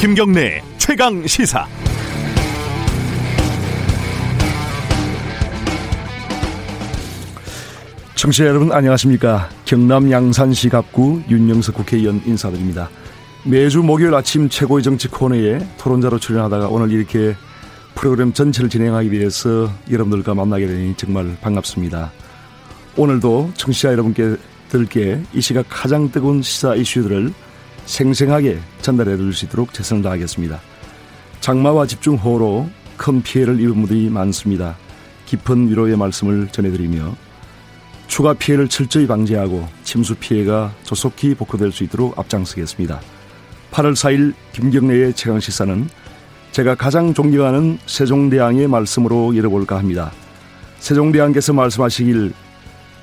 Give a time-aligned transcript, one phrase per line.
[0.00, 1.66] 김경래 최강 시사.
[8.14, 9.50] 청취자 여러분 안녕하십니까?
[9.66, 12.88] 경남 양산시 갑구 윤영석 국회의원 인사드립니다.
[13.44, 17.36] 매주 목요일 아침 최고의 정치 코너에 토론자로 출연하다가 오늘 이렇게
[17.94, 22.10] 프로그램 전체를 진행하기 위해서 여러분들과 만나게 되니 정말 반갑습니다.
[22.96, 27.34] 오늘도 청취자 여러분께들께 이 시각 가장 뜨거운 시사 이슈들을
[27.86, 30.60] 생생하게 전달해 드릴 수 있도록 최선을 다하겠습니다
[31.40, 34.76] 장마와 집중호우로 큰 피해를 입은 분들이 많습니다
[35.26, 37.14] 깊은 위로의 말씀을 전해드리며
[38.10, 43.00] 추가 피해를 철저히 방지하고 침수 피해가 조속히 복구될 수 있도록 앞장서겠습니다.
[43.70, 45.88] 8월 4일 김경래의 최강시사는
[46.50, 50.10] 제가 가장 존경하는 세종대왕의 말씀으로 열어볼까 합니다.
[50.80, 52.32] 세종대왕께서 말씀하시길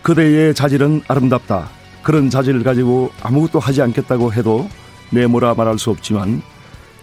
[0.02, 1.70] 그대의 자질은 아름답다.
[2.08, 4.70] 그런 자질을 가지고 아무것도 하지 않겠다고 해도
[5.10, 6.42] 내모라 말할 수 없지만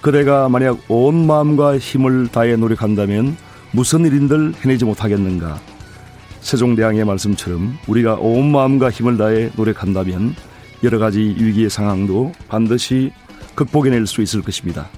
[0.01, 3.37] 그대가 만약 온 마음과 힘을 다해 노력한다면
[3.71, 5.61] 무슨 일인들 해내지 못하겠는가.
[6.41, 10.35] 세종대왕의 말씀처럼 우리가 온 마음과 힘을 다해 노력한다면
[10.83, 13.13] 여러 가지 위기의 상황도 반드시
[13.55, 14.89] 극복해낼 수 있을 것입니다.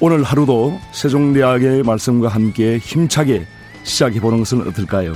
[0.00, 3.46] 오늘 하루도 세종대왕의 말씀과 함께 힘차게
[3.84, 5.14] 시작해보는 것은 어떨까요?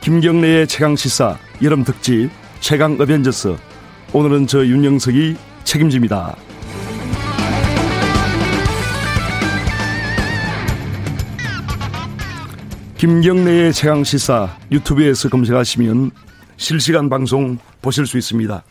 [0.00, 2.30] 김경래의 최강시사 여름 특집
[2.62, 3.56] 최강 어벤져스
[4.12, 6.36] 오늘은 저 윤영석이 책임집니다.
[12.98, 16.12] 김경래의 최강 시사 유튜브에서 검색하시면
[16.56, 18.62] 실시간 방송 보실 수 있습니다.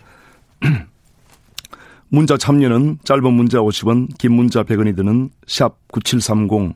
[2.07, 6.75] 문자 참여는 짧은 문자 50원, 긴 문자 100원이 드는 샵 9730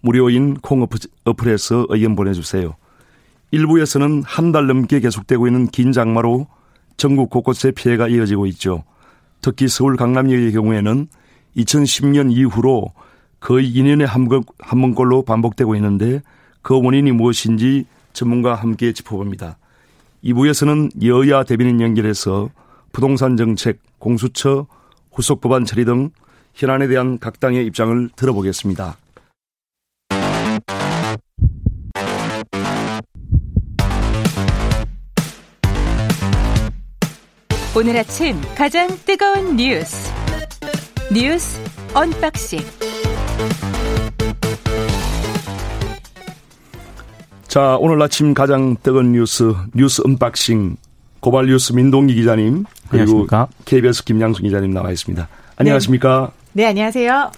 [0.00, 0.84] 무료인 콩
[1.24, 2.74] 어플에서 의견 보내주세요.
[3.52, 6.48] 일부에서는 한 달 넘게 계속되고 있는 긴 장마로
[6.96, 8.84] 전국 곳곳에 피해가 이어지고 있죠.
[9.40, 11.08] 특히 서울 강남역의 경우에는
[11.56, 12.92] 2010년 이후로
[13.40, 14.28] 거의 2년에 한,
[14.80, 16.20] 번꼴로 반복되고 있는데
[16.62, 19.58] 그 원인이 무엇인지 전문가와 함께 짚어봅니다.
[20.24, 22.50] 2부에서는 여야 대변인 연결해서
[22.92, 24.66] 부동산 정책, 공수처,
[25.12, 26.10] 후속 법안 처리 등
[26.54, 28.96] 현안에 대한 각 당의 입장을 들어보겠습니다.
[37.78, 40.10] 오늘 아침 가장 뜨거운 뉴스
[41.12, 41.60] 뉴스
[41.92, 42.60] 언박싱
[47.46, 50.76] 자, 오늘 아침 가장 뜨거운 뉴스, 뉴스 언박싱,
[51.20, 53.48] 고발 뉴스 민동기 기자님, 그리고 안녕하십니까?
[53.66, 55.28] KBS 김양순 기자님 나와 있습니다.
[55.56, 56.32] 안녕하십니까?
[56.52, 57.32] 네, 네 안녕하세요.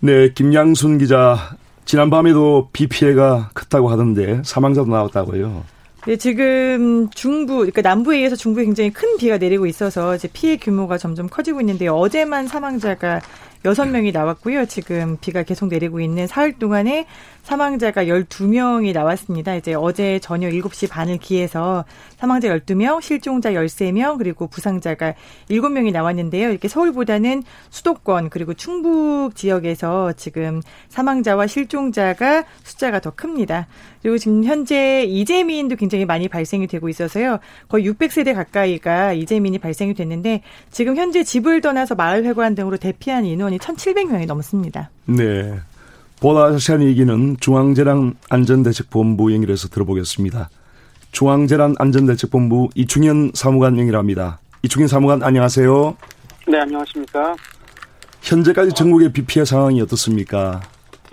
[0.00, 5.73] 네, 김양순 기자, 지난 밤에도 비 피해가 컸다고 하던데 사망자도 나왔다고요.
[6.06, 10.98] 네, 지금 중부, 그러니까 남부에 의해서 중부에 굉장히 큰 비가 내리고 있어서 이제 피해 규모가
[10.98, 11.94] 점점 커지고 있는데요.
[11.94, 13.22] 어제만 사망자가
[13.64, 14.66] 여섯 명이 나왔고요.
[14.66, 17.06] 지금 비가 계속 내리고 있는 사흘 동안에
[17.44, 19.54] 사망자가 12명이 나왔습니다.
[19.54, 21.84] 이제 어제 저녁 7시 반을 기해서
[22.18, 25.14] 사망자 12명, 실종자 13명, 그리고 부상자가
[25.48, 26.50] 7명이 나왔는데요.
[26.50, 30.60] 이렇게 서울보다는 수도권 그리고 충북 지역에서 지금
[30.90, 33.66] 사망자와 실종자가 숫자가 더 큽니다.
[34.02, 37.38] 그리고 지금 현재 이재민도 굉장히 많이 발생이 되고 있어서요.
[37.68, 43.53] 거의 600세대 가까이가 이재민이 발생이 됐는데 지금 현재 집을 떠나서 마을 회관 등으로 대피한 인원
[43.54, 44.90] 이 1,700명이 넘습니다.
[45.06, 45.54] 네.
[46.20, 50.48] 자세한 얘기는 중앙재난 안전대책본부 연결해서 들어보겠습니다.
[51.12, 54.40] 중앙재난 안전대책본부 이충현 사무관 연결합니다.
[54.62, 55.96] 이충현 사무관 안녕하세요.
[56.48, 57.36] 네, 안녕하십니까.
[58.22, 60.62] 현재까지 전국의 비 피해 상황이 어떻습니까?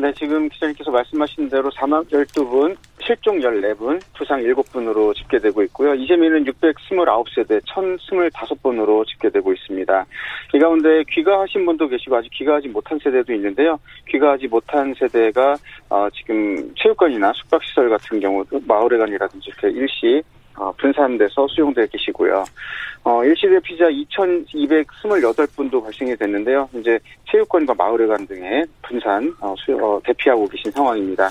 [0.02, 5.94] 네, 지금 기자님께서 말씀하신 대로 사망 12분, 실종 14분, 부상 7분으로 집계되고 있고요.
[5.94, 10.06] 이재민은 629세대 1025번으로 집계되고 있습니다.
[10.56, 13.78] 이 가운데 귀가하신 분도 계시고 아직 귀가하지 못한 세대도 있는데요.
[14.10, 15.54] 귀가하지 못한 세대가
[15.92, 20.24] 어, 지금 체육관이나 숙박시설 같은 경우 마을회관이라든지 이렇게 일시
[20.58, 22.44] 어, 분산돼서 수용되어 계시고요.
[23.04, 26.70] 어, 일시대 피자 2,228분도 발생이 됐는데요.
[26.76, 27.00] 이제
[27.32, 31.28] 체육관과 마을회관 등에 분산 어, 수, 어, 대피하고 계신 상황입니다.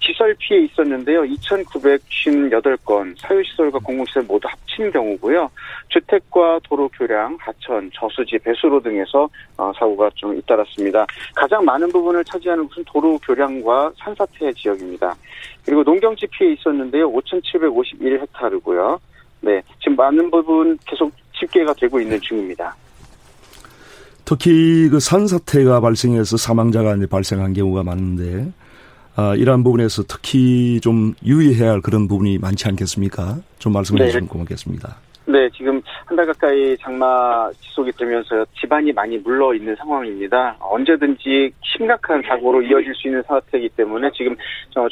[0.00, 1.22] 시설 피해 있었는데요.
[1.22, 5.50] 2,958건 사유시설과 공공시설 모두 합친 경우고요.
[5.88, 11.06] 주택과 도로 교량, 하천, 저수지, 배수로 등에서 어, 사고가 좀 잇따랐습니다.
[11.34, 15.14] 가장 많은 부분을 차지하는 것은 도로 교량과 산사태 지역입니다.
[15.64, 17.10] 그리고 농경지 피해 있었는데요.
[17.10, 19.00] 5,751헥타르고요.
[19.44, 22.74] 네, 지금 많은 부분 계속 집계가 되고 있는 중입니다.
[24.24, 28.50] 특히 그 산사태가 발생해서 사망자가 이제 발생한 경우가 많은데,
[29.16, 33.38] 아, 이러한 부분에서 특히 좀 유의해야 할 그런 부분이 많지 않겠습니까?
[33.58, 34.06] 좀 말씀해 네.
[34.06, 34.96] 주시면 고맙겠습니다.
[35.26, 40.56] 네, 지금 한 달 가까이 장마 지속이 되면서 집안이 많이 물러 있는 상황입니다.
[40.60, 44.36] 언제든지 심각한 사고로 이어질 수 있는 사태이기 때문에 지금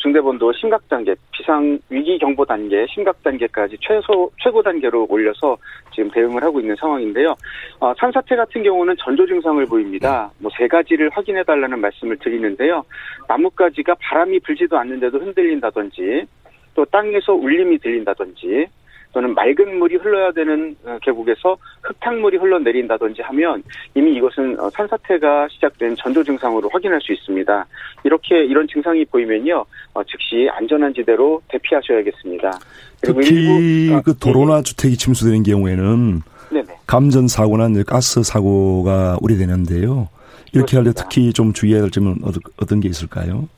[0.01, 5.57] 중대본도 심각 단계, 비상 위기 경보 단계, 심각 단계까지 최소 최고 단계로 올려서
[5.95, 7.37] 지금 대응을 하고 있는 상황인데요.
[7.79, 10.31] 어, 산사태 같은 경우는 전조 증상을 보입니다.
[10.39, 12.85] 뭐 세 가지를 확인해 달라는 말씀을 드리는데요.
[13.29, 16.27] 나뭇가지가 바람이 불지도 않는데도 흔들린다든지
[16.75, 18.67] 또 땅에서 울림이 들린다든지
[19.13, 23.63] 또는 맑은 물이 흘러야 되는 어, 계곡에서 흙탕물이 흘러내린다든지 하면
[23.95, 27.67] 이미 이것은 어, 산사태가 시작된 전조 증상으로 확인할 수 있습니다.
[28.05, 29.65] 이렇게 이런 증상이 보이면요,
[29.95, 32.59] 어, 즉시 안전한 지대로 대피하셔야겠습니다.
[33.03, 34.63] 특히 일부, 그 도로나 예.
[34.63, 36.67] 주택이 침수되는 경우에는 네네.
[36.87, 40.09] 감전 사고나 가스 사고가 우려되는데요.
[40.55, 42.17] 이렇게 할 때 특히 좀 주의해야 할 점은
[42.57, 43.49] 어떤 게 있을까요?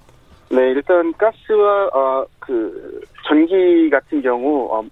[0.50, 4.84] 네, 일단 가스와 어, 그 전기 같은 경우 어,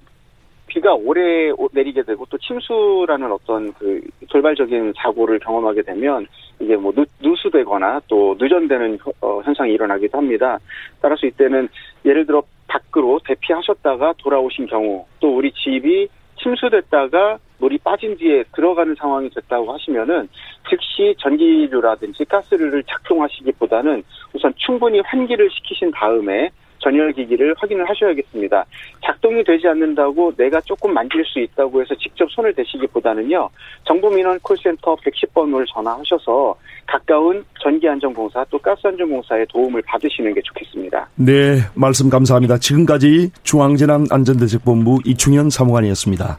[0.73, 6.27] 비가 오래 내리게 되고 또 침수라는 어떤 그 돌발적인 사고를 경험하게 되면
[6.59, 10.59] 이게 뭐 누, 누수되거나 또 누전되는 어, 현상이 일어나기도 합니다.
[11.03, 11.69] 따라서 이때는
[12.07, 16.09] 예를 들어 밖으로 대피하셨다가 돌아오신 경우 또 우리 집이
[16.43, 20.29] 침수됐다가 물이 빠진 뒤에 들어가는 상황이 됐다고 하시면은
[20.71, 24.03] 즉시 전기류라든지 가스를 작동하시기보다는
[24.33, 26.51] 우선 충분히 환기를 시키신 다음에
[26.83, 28.65] 전열 기기를 확인을 하셔야겠습니다.
[29.05, 33.49] 작동이 되지 않는다고 내가 조금 만질 수 있다고 해서 직접 손을 대시기보다는요.
[33.85, 36.55] 정부 민원 콜센터 110번을 전화하셔서
[36.87, 41.09] 가까운 전기안전공사 또 가스안전공사의 도움을 받으시는 게 좋겠습니다.
[41.15, 42.59] 네, 말씀 감사합니다.
[42.59, 46.39] 지금까지 중앙재난안전대책본부 이충현 사무관이었습니다.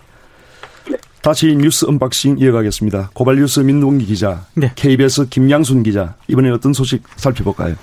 [0.91, 0.97] 네.
[1.21, 3.11] 다시 뉴스 언박싱 이어가겠습니다.
[3.13, 4.71] 고발뉴스 민동기 기자, 네.
[4.75, 7.75] KBS 김양순 기자, 이번에 어떤 소식 살펴볼까요?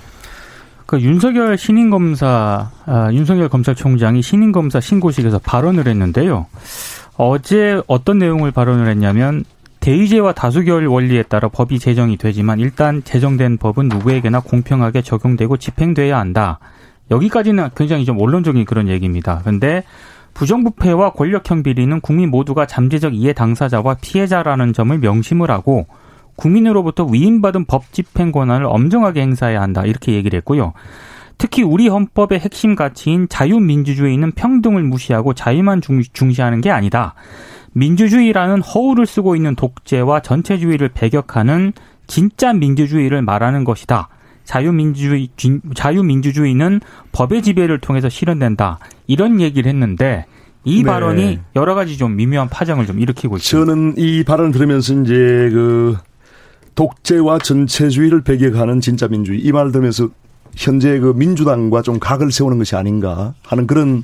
[0.91, 6.47] 그 윤석열 신임 검사, 아, 윤석열 검찰총장이 신임 검사 신고식에서 발언을 했는데요.
[7.15, 9.45] 어제 어떤 내용을 발언을 했냐면
[9.79, 16.59] 대의제와 다수결 원리에 따라 법이 제정이 되지만 일단 제정된 법은 누구에게나 공평하게 적용되고 집행돼야 한다.
[17.09, 19.39] 여기까지는 굉장히 좀 원론적인 그런 얘기입니다.
[19.43, 19.85] 그런데
[20.33, 25.87] 부정부패와 권력형 비리는 국민 모두가 잠재적 이해 당사자와 피해자라는 점을 명심을 하고
[26.41, 29.83] 국민으로부터 위임받은 법 집행 권한을 엄정하게 행사해야 한다.
[29.85, 30.73] 이렇게 얘기를 했고요.
[31.37, 35.81] 특히 우리 헌법의 핵심 가치인 자유민주주의는 평등을 무시하고 자유만
[36.13, 37.13] 중시하는 게 아니다.
[37.73, 41.73] 민주주의라는 허울을 쓰고 있는 독재와 전체주의를 배격하는
[42.07, 44.09] 진짜 민주주의를 말하는 것이다.
[44.43, 45.29] 자유민주주의,
[45.75, 48.79] 자유민주주의는 법의 지배를 통해서 실현된다.
[49.07, 50.25] 이런 얘기를 했는데
[50.63, 50.91] 이 네.
[50.91, 53.71] 발언이 여러 가지 좀 미묘한 파장을 좀 일으키고 있습니다.
[53.71, 55.97] 저는 이 발언을 들으면서 이제 그
[56.75, 60.09] 독재와 전체주의를 배격하는 진짜 민주주의 이 말을 들으면서
[60.55, 64.03] 현재 그 민주당과 좀 각을 세우는 것이 아닌가 하는 그런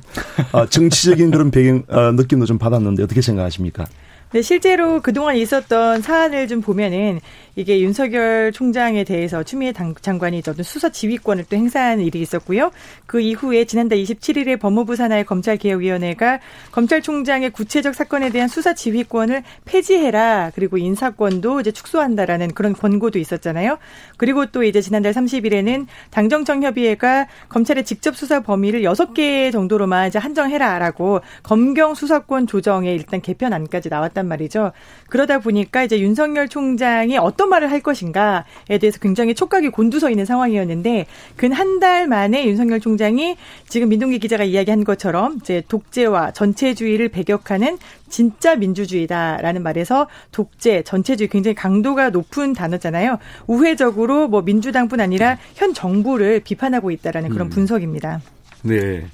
[0.52, 3.86] 아, 정치적인 그런 배경 아, 느낌도 좀 받았는데 어떻게 생각하십니까?
[4.30, 7.18] 네, 실제로 그동안 있었던 사안을 좀 보면은
[7.56, 12.70] 이게 윤석열 총장에 대해서 추미애 장관이 어떤 수사 지휘권을 또 행사한 일이 있었고요.
[13.06, 16.40] 그 이후에 지난달 27일에 법무부 산하의 검찰개혁위원회가
[16.72, 20.52] 검찰총장의 구체적 사건에 대한 수사 지휘권을 폐지해라.
[20.54, 23.78] 그리고 인사권도 이제 축소한다라는 그런 권고도 있었잖아요.
[24.18, 31.22] 그리고 또 이제 지난달 30일에는 당정청 협의회가 검찰의 직접 수사 범위를 6개 정도로만 이제 한정해라라고
[31.44, 34.72] 검경 수사권 조정에 일단 개편안까지 나왔 단 말이죠.
[35.08, 40.24] 그러다 보니까 이제 윤석열 총장이 어떤 어떤 말을 할 것인가에 대해서 굉장히 촉각이 곤두서 있는
[40.24, 41.06] 상황이었는데
[41.36, 43.36] 근 한 달 만에 윤석열 총장이
[43.68, 51.54] 지금 민동기 기자가 이야기한 것처럼 이제 독재와 전체주의를 배격하는 진짜 민주주의다라는 말에서 독재, 전체주의 굉장히
[51.54, 53.18] 강도가 높은 단어잖아요.
[53.46, 57.50] 우회적으로 뭐 민주당뿐 아니라 현 정부를 비판하고 있다라는 그런 음.
[57.50, 58.20] 분석입니다.
[58.62, 59.06] 네.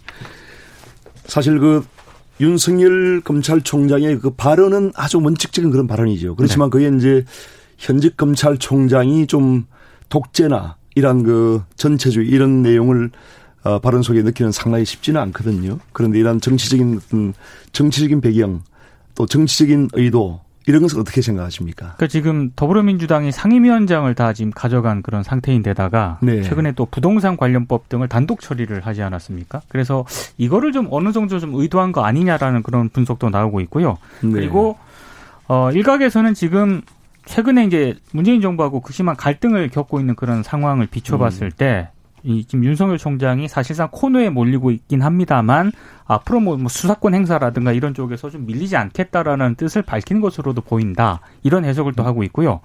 [1.27, 1.85] 사실 그
[2.41, 6.37] 윤석열 검찰총장의 그 발언은 아주 원칙적인 그런 발언이죠.
[6.37, 6.71] 그렇지만 네.
[6.71, 7.25] 그게 이제
[7.79, 9.67] 현직 검찰총장이 좀
[10.09, 13.11] 독재나 이런 그 전체주의 이런 내용을
[13.63, 15.79] 어, 발언 속에 넣기는 상당히 쉽지는 않거든요.
[15.93, 17.01] 그런데 이런 정치적인
[17.73, 18.63] 정치적인 배경
[19.15, 21.95] 또 정치적인 의도 이런 것을 어떻게 생각하십니까?
[21.97, 26.43] 그러니까 지금 더불어민주당이 상임위원장을 다 지금 가져간 그런 상태인데다가 네.
[26.43, 29.63] 최근에 또 부동산 관련법 등을 단독 처리를 하지 않았습니까?
[29.69, 30.05] 그래서
[30.39, 33.99] 이거를 좀 어느 정도 좀 의도한 거 아니냐라는 그런 분석도 나오고 있고요.
[34.23, 34.31] 네.
[34.31, 34.79] 그리고
[35.49, 36.81] 어 일각에서는 지금
[37.27, 41.51] 최근에 이제 문재인 정부하고 극심한 갈등을 겪고 있는 그런 상황을 비춰봤을 음.
[41.57, 41.89] 때,
[42.25, 45.73] 이 지금 윤석열 총장이 사실상 코너에 몰리고 있긴 합니다만
[46.07, 51.65] 앞으로 뭐, 뭐 수사권 행사라든가 이런 쪽에서 좀 밀리지 않겠다라는 뜻을 밝힌 것으로도 보인다 이런
[51.65, 52.61] 해석을 또 하고 있고요.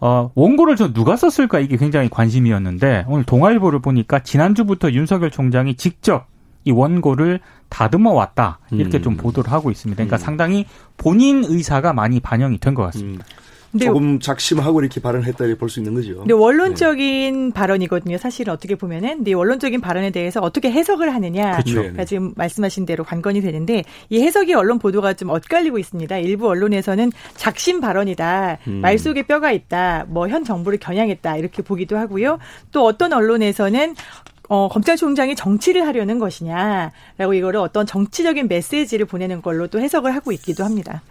[0.00, 6.26] 어, 원고를 저 누가 썼을까 이게 굉장히 관심이었는데 오늘 동아일보를 보니까 지난주부터 윤석열 총장이 직접
[6.64, 9.02] 이 원고를 다듬어 왔다 이렇게 음.
[9.02, 9.96] 좀 보도를 하고 있습니다.
[9.96, 10.18] 그러니까 음.
[10.18, 13.24] 상당히 본인 의사가 많이 반영이 된 것 같습니다.
[13.28, 13.43] 음.
[13.78, 16.18] 조금 작심하고 이렇게 발언했다 볼수 있는 거죠.
[16.18, 17.54] 근데 원론적인 네.
[17.54, 18.18] 발언이거든요.
[18.18, 21.52] 사실은 어떻게 보면은 근데 원론적인 발언에 대해서 어떻게 해석을 하느냐.
[21.52, 21.74] 그렇죠.
[21.76, 26.18] 그러니까 지금 말씀하신 대로 관건이 되는데 이 해석이 언론 보도가 좀 엇갈리고 있습니다.
[26.18, 28.58] 일부 언론에서는 작심 발언이다.
[28.66, 28.72] 음.
[28.82, 30.04] 말 속에 뼈가 있다.
[30.08, 31.36] 뭐 현 정부를 겨냥했다.
[31.36, 32.38] 이렇게 보기도 하고요.
[32.72, 33.94] 또 어떤 언론에서는
[34.48, 40.64] 어, 검찰총장이 정치를 하려는 것이냐라고 이거를 어떤 정치적인 메시지를 보내는 걸로 또 해석을 하고 있기도
[40.64, 41.02] 합니다.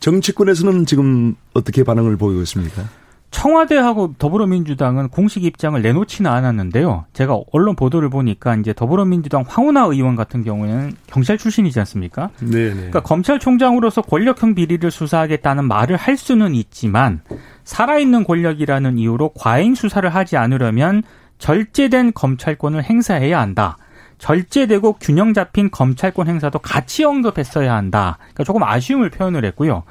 [0.00, 2.84] 정치권에서는 지금 어떻게 반응을 보이고 있습니까?
[3.30, 7.04] 청와대하고 더불어민주당은 공식 입장을 내놓지는 않았는데요.
[7.12, 12.30] 제가 언론 보도를 보니까 이제 더불어민주당 황운하 의원 같은 경우에는 경찰 출신이지 않습니까?
[12.40, 12.70] 네.
[12.70, 17.20] 그러니까 검찰총장으로서 권력형 비리를 수사하겠다는 말을 할 수는 있지만
[17.64, 21.02] 살아있는 권력이라는 이유로 과잉 수사를 하지 않으려면
[21.38, 23.76] 절제된 검찰권을 행사해야 한다.
[24.18, 28.16] 절제되고 균형 잡힌 검찰권 행사도 같이 언급했어야 한다.
[28.18, 29.82] 그러니까 조금 아쉬움을 표현을 했고요.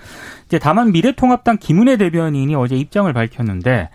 [0.47, 3.89] 이제 다만 미래통합당 김은혜 대변인이 어제 입장을 밝혔는데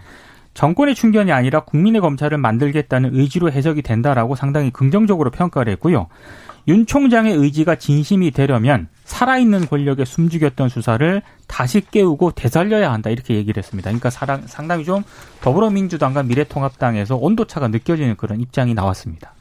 [0.55, 6.09] 정권의 충견이 아니라 국민의 검찰을 만들겠다는 의지로 해석이 된다라고 상당히 긍정적으로 평가를 했고요.
[6.69, 13.61] 윤 총장의 의지가 진심이 되려면 살아있는 권력에 숨죽였던 수사를 다시 깨우고 되살려야 한다 이렇게 얘기를
[13.61, 13.91] 했습니다.
[13.91, 14.11] 그러니까
[14.47, 15.03] 상당히 좀
[15.41, 19.33] 더불어민주당과 미래통합당에서 온도차가 느껴지는 그런 입장이 나왔습니다.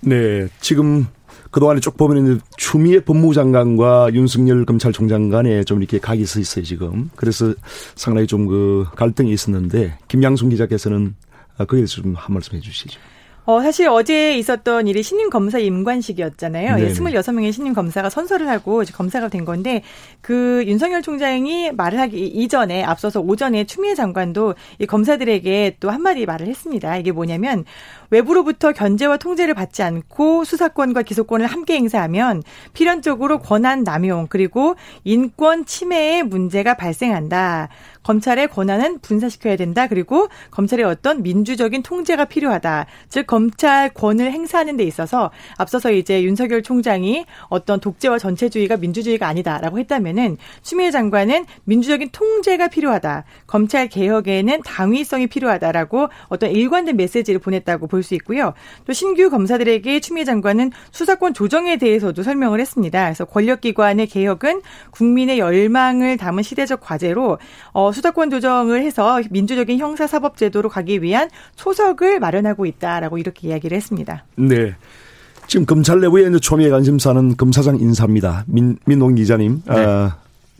[0.00, 1.06] 네, 지금
[1.50, 7.10] 그동안에 쭉 보면 추미애 법무장관과 윤석열 검찰총장 간에 좀 이렇게 각이 서 있어요, 지금.
[7.16, 7.54] 그래서
[7.94, 11.14] 상당히 좀 그 갈등이 있었는데, 김양순 기자께서는
[11.58, 13.00] 거기에 대해서 좀 한 말씀 해 주시죠.
[13.44, 16.76] 어, 사실 어제 있었던 일이 신임 검사 임관식이었잖아요.
[16.76, 19.82] 네 26명의 신임 검사가 선서를 하고 이제 검사가 된 건데
[20.20, 26.46] 그 윤석열 총장이 말을 하기 이전에 앞서서 오전에 추미애 장관도 이 검사들에게 또 한마디 말을
[26.46, 26.98] 했습니다.
[26.98, 27.64] 이게 뭐냐면
[28.10, 36.22] 외부로부터 견제와 통제를 받지 않고 수사권과 기소권을 함께 행사하면 필연적으로 권한 남용 그리고 인권 침해의
[36.22, 37.68] 문제가 발생한다.
[38.08, 39.86] 검찰의 권한은 분사시켜야 된다.
[39.86, 42.86] 그리고 검찰의 어떤 민주적인 통제가 필요하다.
[43.10, 50.38] 즉 검찰권을 행사하는 데 있어서 앞서서 이제 윤석열 총장이 어떤 독재와 전체주의가 민주주의가 아니다라고 했다면은
[50.62, 53.24] 추미애 장관은 민주적인 통제가 필요하다.
[53.46, 58.54] 검찰 개혁에는 당위성이 필요하다라고 어떤 일관된 메시지를 보냈다고 볼수 있고요.
[58.86, 63.04] 또 신규 검사들에게 추미애 장관은 수사권 조정에 대해서도 설명을 했습니다.
[63.04, 67.38] 그래서 권력기관의 개혁은 국민의 열망을 담은 시대적 과제로
[67.72, 74.24] 어, 수사권 조정을 해서 민주적인 형사사법제도로 가기 위한 초석을 마련하고 있다라고 이렇게 이야기를 했습니다.
[74.36, 74.74] 네.
[75.46, 78.44] 지금 검찰 내부에 이제 초미의 관심사는 검사장 인사입니다.
[78.46, 79.62] 민, 민홍 기자님.
[79.66, 79.74] 네.
[79.74, 80.16] 아,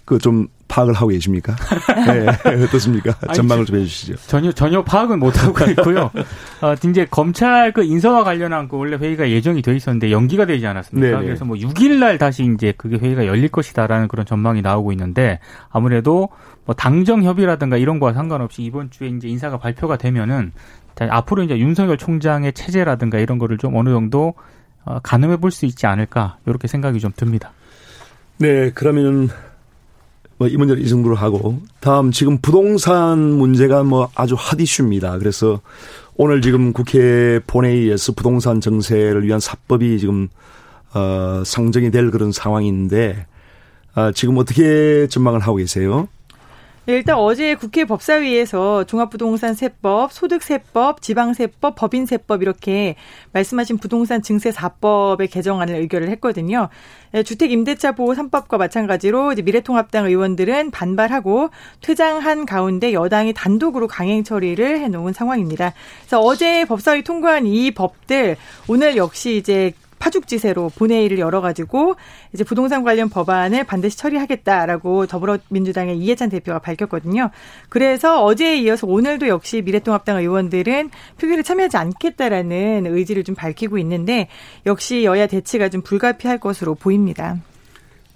[0.09, 1.55] 그 좀 파악을 하고 계십니까?
[2.07, 2.27] 네,
[2.65, 3.13] 어떻습니까?
[3.35, 4.17] 전망을 좀 해주시죠.
[4.27, 6.11] 전혀 전혀 파악은 못 하고 있고요.
[6.61, 11.11] 어, 이제 검찰 그 인사와 관련한 그 원래 회의가 예정이 돼 있었는데 연기가 되지 않았습니까?
[11.11, 11.25] 네네.
[11.25, 16.29] 그래서 뭐 6일 날 다시 이제 그게 회의가 열릴 것이다라는 그런 전망이 나오고 있는데 아무래도
[16.65, 20.53] 뭐 당정 협의라든가 이런 거와 상관없이 이번 주에 이제 인사가 발표가 되면은
[21.01, 24.35] 앞으로 이제 윤석열 총장의 체제라든가 이런 거를 좀 어느 정도
[24.85, 27.53] 어, 가늠해 볼 수 있지 않을까 이렇게 생각이 좀 듭니다.
[28.39, 29.29] 네, 그러면은
[30.39, 35.19] 뭐 이 문제를 이 정도로 하고 다음 지금 부동산 문제가 뭐 아주 핫 이슈입니다.
[35.19, 35.61] 그래서
[36.17, 40.29] 오늘 지금 국회 본회의에서 부동산 정세를 위한 사법이 지금
[40.95, 43.27] 어 상정이 될 그런 상황인데
[43.95, 46.09] 아 지금 어떻게 전망을 하고 계세요?
[46.89, 52.95] 네, 일단 어제 국회 법사위에서 종합부동산 세법, 소득 세법, 지방 세법, 법인 세법 이렇게
[53.33, 56.71] 말씀하신 부동산 증세 4법의 개정안을 의결을 했거든요.
[57.13, 61.51] 네, 주택 임대차 보호 3법과 마찬가지로 이제 미래통합당 의원들은 반발하고
[61.83, 65.75] 퇴장한 가운데 여당이 단독으로 강행 처리를 해 놓은 상황입니다.
[66.01, 71.97] 그래서 어제 법사위 통과한 이 법들 오늘 역시 이제 파죽지세로 본회의를 열어가지고
[72.33, 77.31] 이제 부동산 관련 법안을 반드시 처리하겠다라고 더불어민주당의 이해찬 대표가 밝혔거든요.
[77.69, 84.29] 그래서 어제에 이어서 오늘도 역시 미래통합당 의원들은 표결에 참여하지 않겠다라는 의지를 좀 밝히고 있는데
[84.67, 87.39] 역시 여야 대치가 좀 불가피할 것으로 보입니다.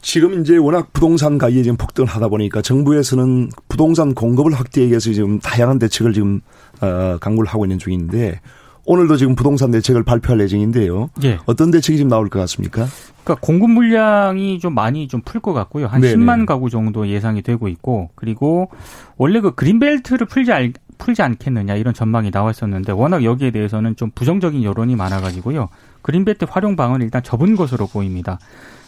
[0.02, 5.38] 지금 이제 워낙 부동산 가격이 지금 폭등을 하다 보니까 정부에서는 부동산 공급을 확대하기 위해서 지금
[5.38, 6.40] 다양한 대책을 지금
[6.80, 8.40] 어, 강구를 하고 있는 중인데
[8.84, 11.10] 오늘도 지금 부동산 대책을 발표할 예정인데요.
[11.22, 11.38] 예.
[11.46, 12.86] 어떤 대책이 지금 나올 것 같습니까?
[13.22, 15.86] 그러니까 공급 물량이 좀 많이 좀 풀 것 같고요.
[15.86, 16.16] 한 네네.
[16.16, 18.70] 10만 가구 정도 예상이 되고 있고 그리고
[19.16, 24.64] 원래 그 그린벨트를 풀지 알, 풀지 않겠느냐 이런 전망이 나왔었는데 워낙 여기에 대해서는 좀 부정적인
[24.64, 25.68] 여론이 많아가지고요.
[26.02, 28.40] 그린벨트 활용 방안을 일단 접은 것으로 보입니다.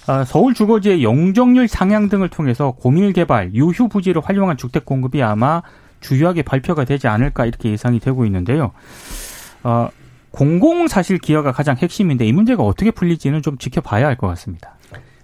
[0.06, 5.62] 아, 서울 주거지의 용적률 상향 등을 통해서 고밀 개발, 유휴 부지를 활용한 주택 공급이 아마
[6.00, 8.72] 주요하게 발표가 되지 않을까 이렇게 예상이 되고 있는데요.
[9.64, 9.88] 어,
[10.30, 14.76] 공공 사실 기여가 가장 핵심인데 이 문제가 어떻게 풀릴지는 좀 지켜봐야 할 것 같습니다.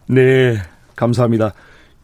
[0.06, 0.56] 네,
[0.96, 1.52] 감사합니다.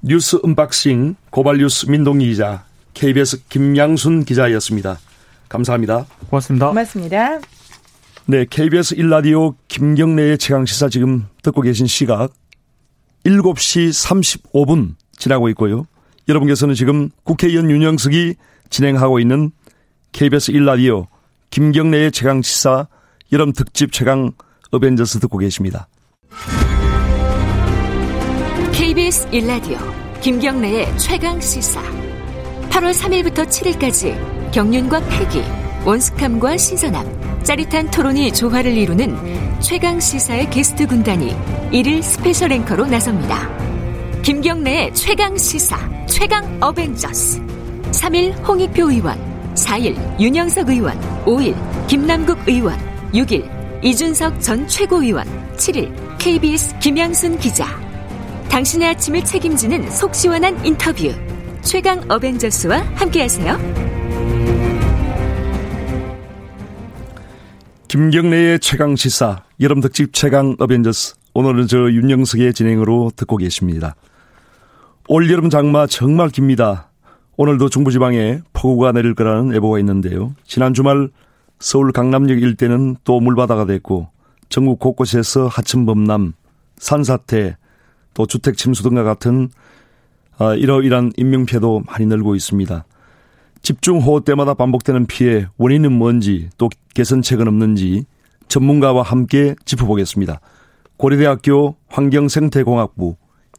[0.02, 2.64] 뉴스 은박싱 고발뉴스 민동기 기자,
[2.95, 4.99] KBS 김양순 기자였습니다.
[5.49, 6.07] 감사합니다.
[6.31, 6.69] 고맙습니다.
[6.69, 7.40] 고맙습니다.
[8.26, 12.33] 네, KBS 1라디오 김경래의 최강시사 지금 듣고 계신 시각
[13.25, 13.90] 7시
[14.52, 15.87] 35분 지나고 있고요.
[16.28, 18.35] 여러분께서는 지금 국회의원 윤영석이
[18.71, 19.52] 진행하고 있는
[20.12, 21.07] KBS 1라디오
[21.57, 22.87] 김경래의 최강시사
[23.33, 24.33] 여름 특집 최강
[24.73, 25.89] 어벤져스 듣고 계십니다.
[28.75, 29.79] KBS 1라디오
[30.21, 31.81] 김경래의 최강시사
[32.69, 35.43] 8월 3일부터 7일까지 경륜과 패기,
[35.87, 41.35] 원숙함과 신선함, 짜릿한 토론이 조화를 이루는 최강시사의 게스트 군단이
[41.71, 43.49] 1일 스페셜 앵커로 나섭니다.
[44.21, 47.41] 김경래의 최강시사, 최강 어벤져스
[47.93, 51.57] 3일 홍익표 의원, 4일 윤영석 의원, 5일
[51.89, 52.79] 김남국 의원,
[53.13, 53.49] 6일
[53.83, 57.67] 이준석 전 최고위원, 7일 KBS 김양순 기자.
[58.51, 61.13] 당신의 아침을 책임지는 속 시원한 인터뷰.
[61.63, 63.59] 최강 어벤져스와 함께하세요.
[67.89, 73.95] 김경래의 최강 시사 여름 특집 최강 어벤져스 오늘은 저 윤영석의 진행으로 듣고 계십니다.
[75.09, 76.86] 올 여름 장마 정말 깁니다.
[77.38, 80.35] 오늘도 중부지방에 폭우가 내릴 거라는 예보가 있는데요.
[80.45, 81.11] 지난 주말
[81.59, 84.09] 서울 강남역 일대는 또 물바다가 됐고
[84.49, 86.33] 전국 곳곳에서 하천범람,
[86.78, 87.57] 산사태,
[88.14, 89.50] 또 주택 침수 등과 같은
[90.38, 92.85] 아, 이러이러한 인명피해도 많이 늘고 있습니다.
[93.61, 98.05] 집중호우 때마다 반복되는 피해 원인은 뭔지 또 개선책은 없는지
[98.49, 100.40] 전문가와 함께 짚어보겠습니다.
[100.97, 103.16] 고려대학교 환경생태공학부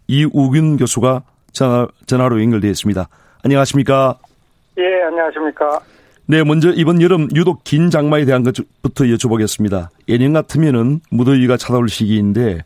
[0.08, 3.08] 이우균 교수가 전화, 전화로 연결되어 있습니다.
[3.44, 4.18] 안녕하십니까?
[4.78, 5.80] 예, 안녕하십니까?
[6.28, 9.88] 네, 먼저 이번 여름 유독 긴 장마에 대한 것부터 여쭤보겠습니다.
[10.10, 12.60] 예년 같으면은 무더위가 찾아올 시기인데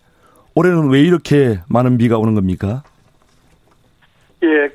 [0.56, 2.84] 올해는 왜 이렇게 많은 비가 오는 겁니까?
[4.44, 4.68] 예,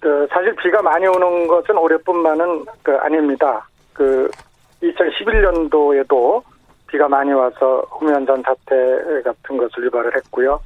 [0.00, 3.68] 그, 사실 비가 많이 오는 것은 올해뿐만은 그 아닙니다.
[3.92, 4.30] 그
[4.82, 6.42] 2011년도에도
[6.88, 8.74] 비가 많이 와서 후면전 사태
[9.22, 10.60] 같은 것을 유발을 했고요.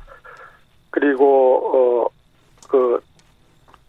[0.91, 2.25] 그리고 어
[2.75, 3.01] 그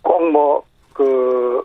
[0.05, 0.63] 꼭 뭐
[0.95, 1.61] 그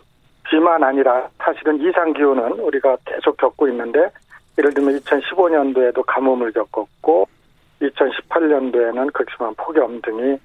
[0.49, 4.09] 비만 아니라 사실은 이상 기후는 우리가 계속 겪고 있는데
[4.57, 7.27] 예를 들면 2015년도에도 가뭄을 겪었고
[7.81, 10.37] 2018년도에는 극심한 폭염 등이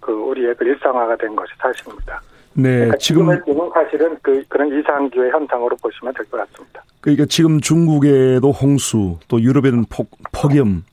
[0.00, 2.20] 그 우리의 그 일상화가 된 것이 사실입니다.
[2.54, 6.82] 네, 그러니까 지금 지금은 사실은 그 그런 이상기후의 현상으로 보시면 될 것 같습니다.
[7.02, 10.84] 그러니까 지금 중국에도 홍수, 또 유럽에는 폭, 폭염,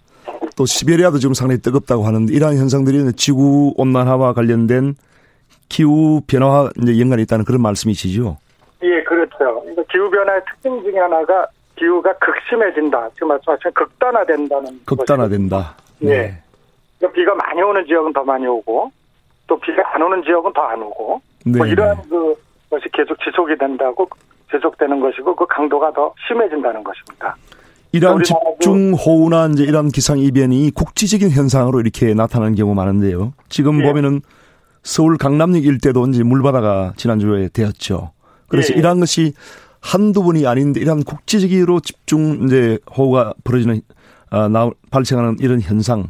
[0.57, 4.95] 또 시베리아도 지금 상당히 뜨겁다고 하는데 이러한 현상들이 지구 온난화와 관련된
[5.69, 8.37] 기후 변화와 연관이 있다는 그런 말씀이시죠?
[8.83, 9.37] 예, 그렇죠.
[9.61, 13.09] 그러니까 기후 변화의 특징 중에 하나가 기후가 극심해진다.
[13.13, 15.75] 지금 말씀하신 극단화된다는 극단화된다.
[15.99, 16.11] 네.
[16.11, 16.37] 예.
[16.97, 18.91] 그러니까 비가 많이 오는 지역은 더 많이 오고
[19.47, 21.57] 또 비가 안 오는 지역은 더 안 오고 네.
[21.57, 22.35] 뭐 이러한 그
[22.69, 24.07] 것이 계속 지속이 된다고
[24.51, 27.35] 지속되는 것이고 그 강도가 더 심해진다는 것입니다.
[27.91, 33.33] 이러한 우리나라도- 집중 호우나 이제 이런 기상 이변이 국지적인 현상으로 이렇게 나타나는 경우 많은데요.
[33.47, 33.87] 지금 예.
[33.87, 34.21] 보면은
[34.83, 38.11] 서울 강남역 일대도 이제 물바다가 지난주에 되었죠.
[38.47, 38.79] 그래서 예, 예.
[38.79, 39.33] 이러한 것이
[39.81, 43.81] 한두 번이 아닌데 이러한 국지적으로 집중 이제 호우가 벌어지는
[44.29, 46.07] 아, 나 발생하는 이런 현상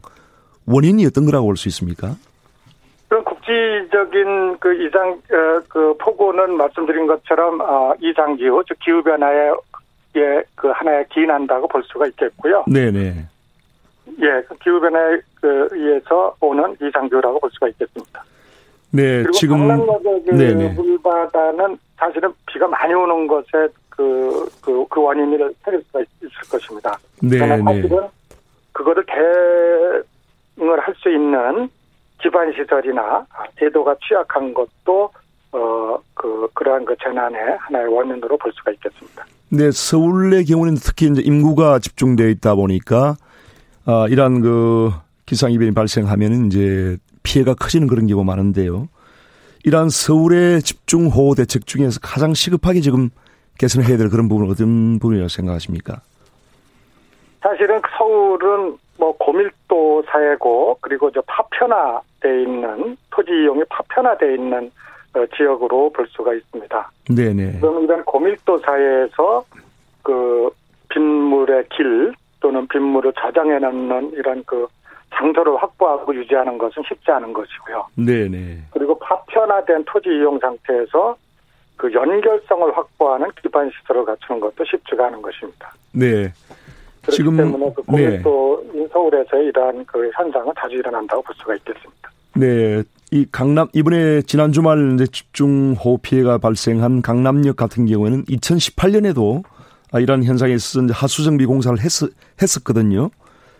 [0.65, 2.15] 원인이 어떤 거라고 볼 수 있습니까?
[3.07, 9.51] 그런 국지적인 그 이상 어, 그 폭우는 말씀드린 것처럼 어, 이상 기후 즉 기후 변화에
[10.15, 12.63] 예, 그 하나의 기인한다고 볼 수가 있겠고요.
[12.67, 13.25] 네네.
[14.21, 18.23] 예, 그 기후 변화에 그 의해서 오는 이상 기후라고 볼 수가 있겠습니다.
[18.91, 20.69] 네, 그리고 지금 강남역의 그 네네.
[20.73, 26.97] 물바다는 사실은 비가 많이 오는 것에 그, 그, 그 원인을 찾을 수가 있을 것입니다.
[27.19, 27.81] 그러나 네네.
[27.81, 28.07] 사실은
[28.71, 29.03] 그거를
[30.57, 31.69] 대응을 할 수 있는
[32.21, 33.25] 기반 시설이나
[33.57, 35.09] 제도가 취약한 것도
[35.51, 39.25] 어그 그러한 그 재난의 하나의 원인으로 볼 수가 있겠습니다.
[39.49, 43.15] 네, 서울의 경우는 특히 이제 인구가 집중되어 있다 보니까
[43.85, 44.91] 아, 이러한 그
[45.25, 46.97] 기상 이변이 발생하면 이제
[47.29, 48.89] 피해가 커지는 그런 경우가 많은데요.
[49.63, 53.09] 이러한 서울의 집중 호우 대책 중에서 가장 시급하게 지금
[53.59, 56.01] 개선해야 될 그런 부분은 어떤 부분이라고 생각하십니까?
[57.41, 64.71] 사실은 서울은 뭐 고밀도 사회고 그리고 저 파편화돼 있는 토지 이용이 파편화돼 있는
[65.13, 66.91] 어, 지역으로 볼 수가 있습니다.
[67.15, 67.59] 네네.
[67.59, 69.43] 그럼 이런 고밀도 사회에서
[70.03, 70.49] 그
[70.89, 74.67] 빗물의 길 또는 빗물을 저장해 놓는 이런 그
[75.15, 77.85] 장소를 확보하고 유지하는 것은 쉽지 않은 것이고요.
[77.95, 78.63] 네네.
[78.71, 81.15] 그리고 파편화된 토지 이용 상태에서
[81.75, 85.73] 그 연결성을 확보하는 기반 시설을 갖추는 것도 쉽지가 않은 것입니다.
[85.93, 86.31] 네.
[87.01, 92.11] 그렇기 지금- 때문에 그 고밀도 서울에서 이러한 그 현상은 자주 일어난다고 볼 수가 있겠습니다.
[92.35, 92.83] 네.
[93.11, 99.43] 이 강남 이번에 지난 주말 이제 집중호우 피해가 발생한 강남역 같은 경우에는 2018년에도
[99.91, 101.85] 아, 이런 현상에 있어서 이제 하수 정비 공사를 했,
[102.39, 103.09] 했었거든요.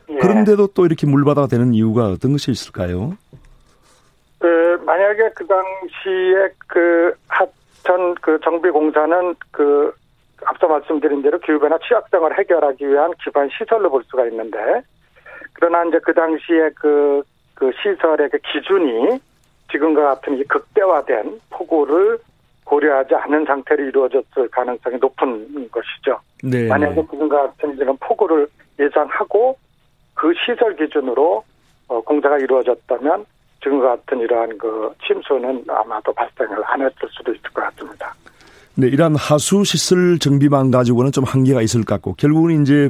[0.10, 0.15] 예.
[0.15, 3.17] 그런데도 또 이렇게 물바다가 되는 이유가 어떤 것이 있을까요?
[4.39, 9.93] 그 만약에 그 당시에 그 하천 그 정비 공사는 그
[10.45, 14.58] 앞서 말씀드린 대로 기후변화 취약성을 해결하기 위한 기반 시설로 볼 수가 있는데
[15.54, 17.22] 그러나 이제 그 당시에 그,
[17.54, 19.19] 그 시설의 그 기준이
[19.72, 22.17] 지금과 같은 이 극대화된 폭우를
[22.63, 26.19] 고려하지 않은 상태로 이루어졌을 가능성이 높은 것이죠.
[26.43, 26.67] 네.
[26.67, 28.48] 만약에 지금과 같은 이런 폭우를
[28.80, 29.58] 예상하고
[30.19, 31.41] 그 시설 기준으로
[31.88, 33.25] 어, 공사가 이루어졌다면
[33.63, 38.13] 지금과 같은 이러한 그 침수는 아마도 발생을 안 했을 수도 있을 것 같습니다.
[38.75, 42.89] 네, 이러한 하수 시설 정비만 가지고는 좀 한계가 있을 것 같고 결국은 이제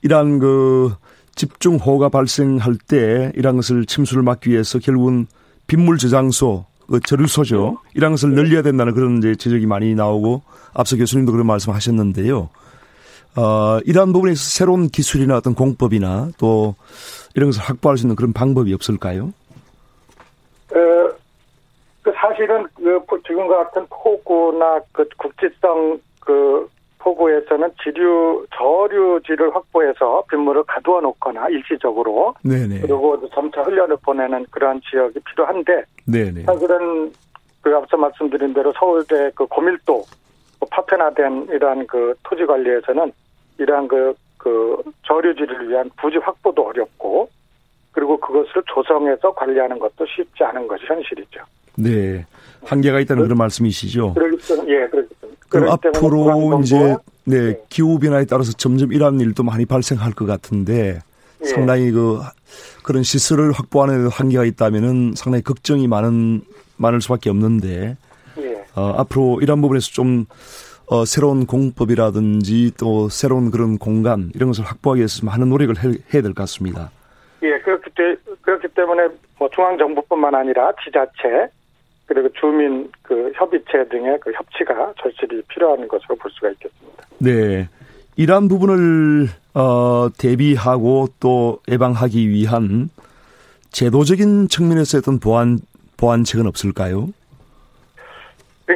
[0.00, 0.94] 이러한 그
[1.34, 5.26] 집중 호우가 발생할 때 이러한 것을 침수를 막기 위해서 결국은
[5.66, 7.76] 빗물 저장소, 그 저류소죠.
[7.94, 12.48] 이러한 것을 늘려야 된다는 그런 이제 지적이 많이 나오고 앞서 교수님도 그런 말씀하셨는데요.
[13.36, 16.74] 어, 이러한 부분에서 새로운 기술이나 어떤 공법이나 또
[17.34, 19.32] 이런 것을 확보할 수 있는 그런 방법이 없을까요?
[20.72, 21.12] 어,
[22.02, 26.68] 그 사실은 그 포- 지금과 같은 폭우나 그 국지성 그
[26.98, 32.80] 폭우에서는 지류 저류지를 확보해서 빗물을 가두어 놓거나 일시적으로 네네.
[32.80, 36.42] 그리고 점차 흘려 보내는 그러한 지역이 필요한데 네네.
[36.44, 37.12] 사실은
[37.60, 40.21] 그 앞서 말씀드린 대로 서울대 그 고밀도 그
[40.66, 43.12] 파편화된 이러한 그 토지 관리에서는
[43.58, 47.28] 이러한 그, 그 저류지를 위한 부지 확보도 어렵고
[47.92, 51.40] 그리고 그것을 조성해서 관리하는 것도 쉽지 않은 것이 현실이죠.
[51.76, 52.24] 네.
[52.64, 54.14] 한계가 있다는 그 런 말씀이시죠.
[54.14, 57.60] 그렇기 때문에 예, 그렇기 때문에 그럼 앞으로 이제 네, 네.
[57.68, 61.00] 기후 변화에 따라서 점점 이러한 일도 많이 발생할 것 같은데
[61.42, 61.44] 예.
[61.44, 62.20] 상당히 그
[62.82, 66.42] 그런 시설을 확보하는 데 한계가 있다면은 상당히 걱정이 많은
[66.76, 67.96] 많을 수밖에 없는데 예.
[68.74, 70.26] 어, 앞으로 이런 부분에서 좀
[70.86, 76.22] 어, 새로운 공법이라든지 또 새로운 그런 공간 이런 것을 확보하기 위해서 많은 노력을 해, 해야
[76.22, 76.90] 될 것 같습니다.
[77.42, 79.08] 예, 그렇기, 때, 그렇기 때문에
[79.38, 81.48] 뭐 중앙정부뿐만 아니라 지자체
[82.06, 87.04] 그리고 주민 그 협의체 등의 그 협치가 절실히 필요한 것으로 볼 수가 있겠습니다.
[87.18, 87.68] 네.
[88.16, 92.90] 이러한 부분을 어, 대비하고 또 예방하기 위한
[93.70, 95.58] 제도적인 측면에서 어떤 보완
[95.96, 97.08] 보완책은 없을까요?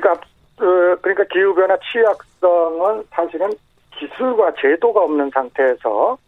[0.00, 0.12] 그러니까
[0.58, 3.50] 어, 그러니까 기후 변화 취약성은 사실은
[3.98, 6.18] 기술과 제도가 없는 상태에서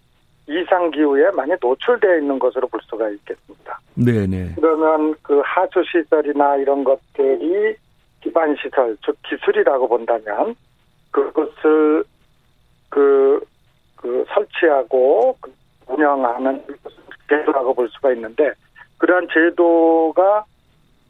[0.46, 3.78] 이상 기후에 많이 노출되어 있는 것으로 볼 수가 있겠습니다.
[3.94, 4.54] 네네.
[4.56, 7.76] 그러면 그 하수 시설이나 이런 것들이
[8.22, 10.54] 기반 시설, 즉 기술이라고 본다면
[11.10, 12.04] 그것을
[12.88, 13.40] 그,
[13.96, 15.52] 그 설치하고 그
[15.86, 16.64] 운영하는
[17.28, 18.52] 제도라고 볼 수가 있는데
[18.96, 20.44] 그러한 제도가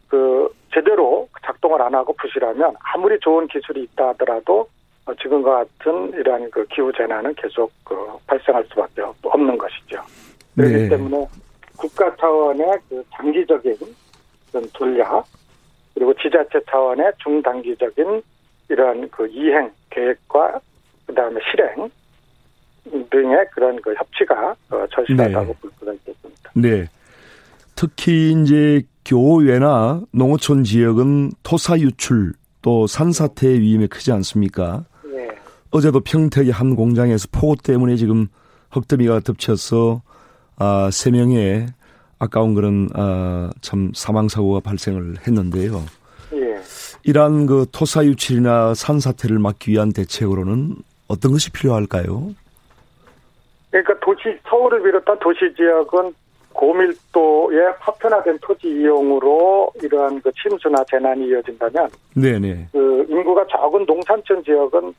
[0.08, 4.68] 그 제대로 작동을 안 하고 부실하면 아무리 좋은 기술이 있다 하더라도
[5.06, 7.94] 어, 지금과 같은 이러한 그 기후 재난은 계속 그
[8.26, 10.02] 발생할 수밖에 없는 것이죠.
[10.54, 10.88] 그렇기 네.
[10.88, 11.26] 때문에
[11.76, 13.76] 국가 차원의 그 장기적인
[14.50, 15.24] 그런 전략
[15.94, 18.22] 그리고 지자체 차원의 중단기적인
[18.68, 20.60] 이러한 그 이행 계획과
[21.06, 21.90] 그 다음에 실행
[23.10, 25.58] 등의 그런 그 협치가 어, 절실하다고 네.
[25.60, 26.50] 볼 수가 있겠습니다.
[26.54, 26.86] 네.
[27.74, 34.84] 특히 이제 교외나 농어촌 지역은 토사 유출 또 산사태의 위험이 크지 않습니까?
[35.06, 35.28] 예.
[35.70, 38.26] 어제도 평택의 한 공장에서 폭우 때문에 지금
[38.70, 40.02] 흙더미가 덮쳐서
[40.56, 41.66] 아, 세 명의
[42.18, 45.82] 아까운 그런 아, 참 사망 사고가 발생을 했는데요.
[46.34, 46.60] 예.
[47.04, 52.34] 이러한 그 토사 유출이나 산 사태를 막기 위한 대책으로는 어떤 것이 필요할까요?
[53.70, 56.12] 그러니까 도시 서울을 비롯한 도시 지역은
[56.58, 62.68] 고밀도의 파편화된 토지 이용으로 이러한 그 침수나 재난이 이어진다면 네네.
[62.72, 64.92] 그 인구가 적은 농산촌 지역은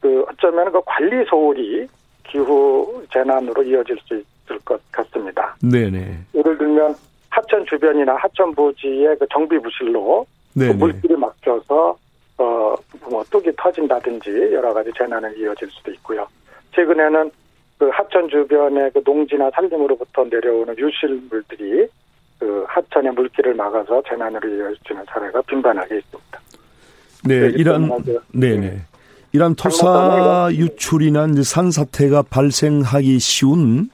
[0.00, 1.88] 그 어쩌면 그 관리 소홀이
[2.24, 5.56] 기후 재난으로 이어질 수 있을 것 같습니다.
[5.60, 6.16] 네네.
[6.36, 6.94] 예를 들면
[7.30, 10.72] 하천 주변이나 하천 부지의 그 정비 부실로 그.
[10.74, 11.96] 물길이 막혀서
[12.36, 16.24] 어뭐 뚝이 터진다든지 여러 가지 재난이 이어질 수도 있고요.
[16.72, 17.32] 최근에는
[17.78, 21.86] 그 하천 주변의 그 농지나 산림으로부터 내려오는 유실물들이
[22.38, 26.40] 그 하천의 물길을 막아서 재난으로 이어지는 사례가 빈번하게 있습니다.
[27.24, 28.80] 네, 그렇기 이런 네네.
[29.32, 33.90] 이런 토사 유출이나 이제 산사태가 발생하기 쉬운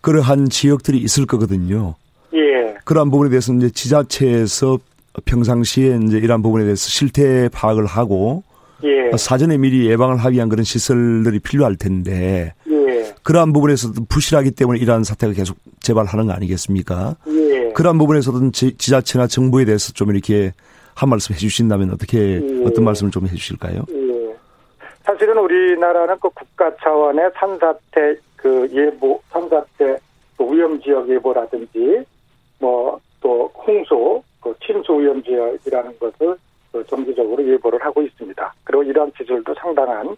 [0.00, 1.94] 그러한 지역들이 있을 거거든요.
[2.34, 4.78] 예, 그러한 부분에 대해서 이제 지자체에서
[5.24, 8.42] 평상시에 이제 이러한 부분에 대해서 실태 파악을 하고
[8.84, 9.16] 예.
[9.16, 12.65] 사전에 미리 예방을 하기 위한 그런 시설들이 필요할 텐데 예.
[13.26, 17.16] 그러한 부분에서도 부실하기 때문에 이러한 사태가 계속 재발하는 거 아니겠습니까?
[17.28, 17.72] 예.
[17.72, 20.52] 그러한 부분에서든 지, 지자체나 정부에 대해서 좀 이렇게
[20.94, 22.64] 한 말씀 해주신다면 어떻게 예.
[22.64, 23.84] 어떤 말씀을 좀 해주실까요?
[23.90, 24.36] 예.
[25.04, 29.98] 사실은 우리나라는 그 국가 차원의 산사태 그 예보, 산사태
[30.36, 32.04] 그 위험 지역 예보라든지
[32.58, 36.36] 뭐 또 홍수, 그 침수 위험 지역이라는 것을
[36.70, 38.54] 그 정기적으로 예보를 하고 있습니다.
[38.62, 40.16] 그리고 이러한 기술도 상당한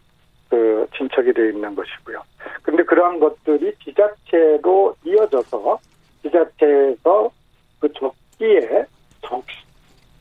[0.49, 2.23] 그 진척이 되어 있는 것이고요.
[2.63, 5.79] 그런데 그러한 것들이 지자체로 이어져서
[6.23, 7.31] 지자체에서
[7.81, 8.85] 그 적기에
[9.23, 9.45] 적,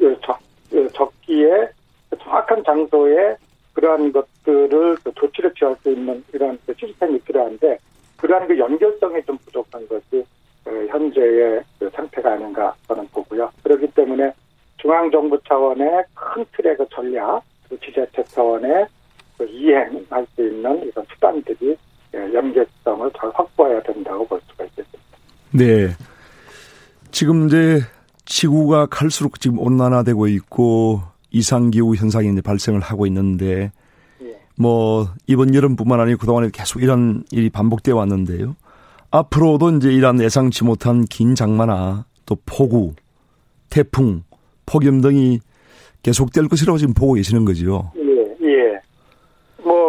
[0.02, 0.40] 예, 적,
[0.74, 1.70] 예, 적기에
[2.22, 3.38] 정확한 장소에
[3.74, 7.78] 그러한 것들을 그 조치를 취할 수 있는 이런 그 시스템이 필요한데
[8.18, 10.26] 그러한 그 연결성이 좀 부족한 것이
[10.66, 13.52] 어, 현재의 그 상태가 아닌가 저는 보고요.
[13.64, 14.34] 그렇기 때문에
[14.78, 18.97] 중앙정부 차원의 큰 틀의 그 전략, 그 지자체 차원의 그
[19.46, 21.78] 이행할 수 있는 이런 수단들이
[22.16, 25.00] 예, 연계성을 잘 확보해야 된다고 볼 수가 있겠습니다.
[25.52, 25.90] 네.
[27.12, 27.80] 지금 이제
[28.26, 33.72] 지구가 갈수록 지금 온난화되고 있고 이상기후 현상이 이제 발생을 하고 있는데
[34.22, 34.40] 예.
[34.58, 38.56] 뭐 이번 여름뿐만 아니고 그동안에 계속 이런 일이 반복되어 왔는데요.
[39.12, 42.94] 앞으로도 이제 이런 예상치 못한 긴 장마나 또 폭우,
[43.70, 44.24] 태풍,
[44.66, 45.40] 폭염 등이
[46.04, 47.92] 계속될 것이라고 지금 보고 계시는 거죠.
[47.96, 48.07] 예, 예.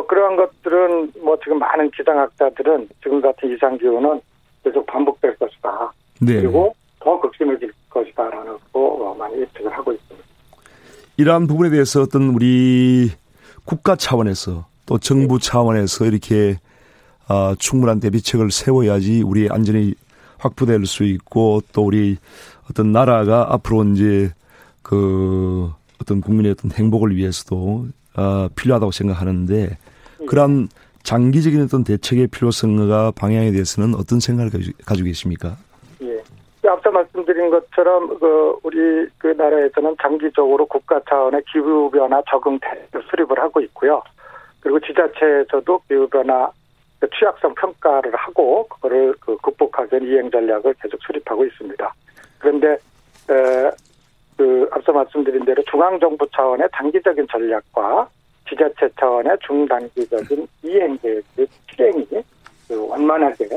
[0.08, 4.20] 뭐 그러한 것들은 뭐 지금 많은 기상학자들은 지금 같은 이상 기후는
[4.64, 5.92] 계속 반복될 것이다.
[6.20, 6.40] 네.
[6.40, 10.26] 그리고 더 극심해질 것이다라는 거 많이 예측을 하고 있습니다.
[11.18, 13.10] 이러한 부분에 대해서 어떤 우리
[13.64, 16.56] 국가 차원에서 또 정부 차원에서 이렇게
[17.28, 19.94] 아, 충분한 대비책을 세워야지 우리 안전이
[20.38, 22.16] 확보될 수 있고 또 우리
[22.70, 24.32] 어떤 나라가 앞으로 이제
[24.82, 29.76] 그 어떤 국민의 어떤 행복을 위해서도 아, 필요하다고 생각하는데
[30.26, 30.68] 그러한
[31.02, 35.56] 장기적인 어떤 대책의 필요성과 방향에 대해서는 어떤 생각을 가지- 가지고 계십니까?
[36.02, 36.22] 예.
[36.68, 43.38] 앞서 말씀드린 것처럼 그 우리 그 나라에서는 장기적으로 국가 차원의 기후 변화 적응 대책 수립을
[43.38, 44.02] 하고 있고요.
[44.60, 46.50] 그리고 지자체에서도 기후 변화
[47.00, 51.94] 그 취약성 평가를 하고 그거를 그 극복하기 위한 이행 전략을 계속 수립하고 있습니다.
[52.38, 52.72] 그런데
[53.30, 53.70] 에,
[54.36, 58.08] 그 앞서 말씀드린 대로 중앙 정부 차원의 단기적인 전략과
[58.48, 62.06] 지자체 차원의 중단기적인 이행 계획의 실행이
[62.66, 63.48] 그 원만하게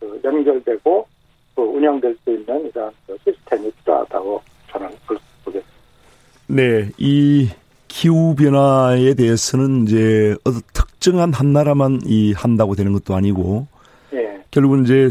[0.00, 1.06] 그 연결되고
[1.54, 4.88] 그 운영될 수 있는 이런 그 시스템이 필요하다고 저는
[5.44, 5.66] 보겠습니다.
[6.48, 7.48] 네, 이
[7.88, 13.66] 기후 변화에 대해서는 이제 어떤 특정한 한 나라만 이 한다고 되는 것도 아니고
[14.12, 15.10] 예, 결국은 이제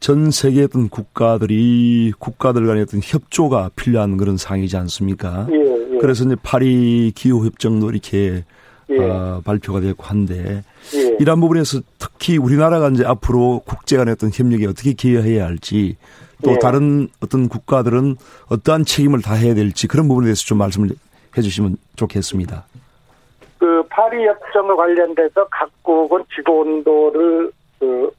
[0.00, 5.46] 전 세계 어떤 국가들이 국가들 간의 어떤 협조가 필요한 그런 상황이지 않습니까?
[5.50, 5.98] 예, 예.
[5.98, 8.44] 그래서 이제 파리 기후 협정도 이렇게
[8.90, 10.62] 예, 어, 발표가 됐고 한데
[10.94, 15.96] 예, 이러한 부분에서 특히 우리나라가 이제 앞으로 국제 간의 어떤 협력에 어떻게 기여해야 할지
[16.44, 16.58] 또 예.
[16.58, 18.16] 다른 어떤 국가들은
[18.50, 20.90] 어떠한 책임을 다해야 될지 그런 부분에 대해서 좀 말씀을
[21.36, 22.64] 해주시면 좋겠습니다.
[23.58, 28.10] 그 파리 협정과 관련돼서 각국은 지구 온도를 그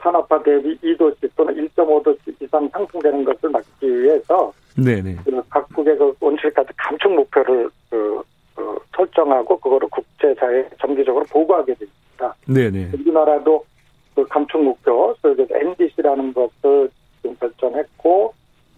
[0.00, 5.16] 산업화 대비 2도씨 또는 1.5도씨 이상 상승되는 것을 막기 위해서 네네.
[5.24, 8.20] 그 각국의 그 온실가스 감축 목표를 그,
[8.62, 12.34] 그 설정하고 그거를 국제사회에 정기적으로 보고하게 됩니다.
[12.46, 12.90] 네네.
[12.94, 13.64] 우리나라도
[14.14, 16.88] 그 감축 목표, 그래서 NDC라는 것을
[17.20, 18.32] 지금 결정했고,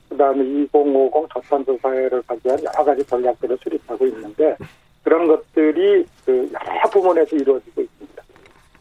[0.08, 4.56] 그 다음에 2050 저탄소 사회를 가기 위한 여러 가지 전략들을 수립하고 있는데,
[5.02, 8.22] 그런 것들이 그 여러 부분에서 이루어지고 있습니다.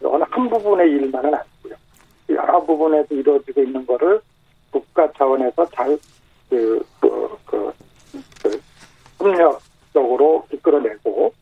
[0.06, 1.76] 어느 한 부분의 일만은 아니고요.
[2.30, 4.22] 여러 부분에서 이루어지고 있는 거를
[4.72, 5.98] 국가 차원에서 잘,
[6.50, 7.74] 그, 그, 그,
[8.42, 8.62] 그
[9.18, 9.60] 협력
[9.94, 11.34] 적으로 이끌어내고,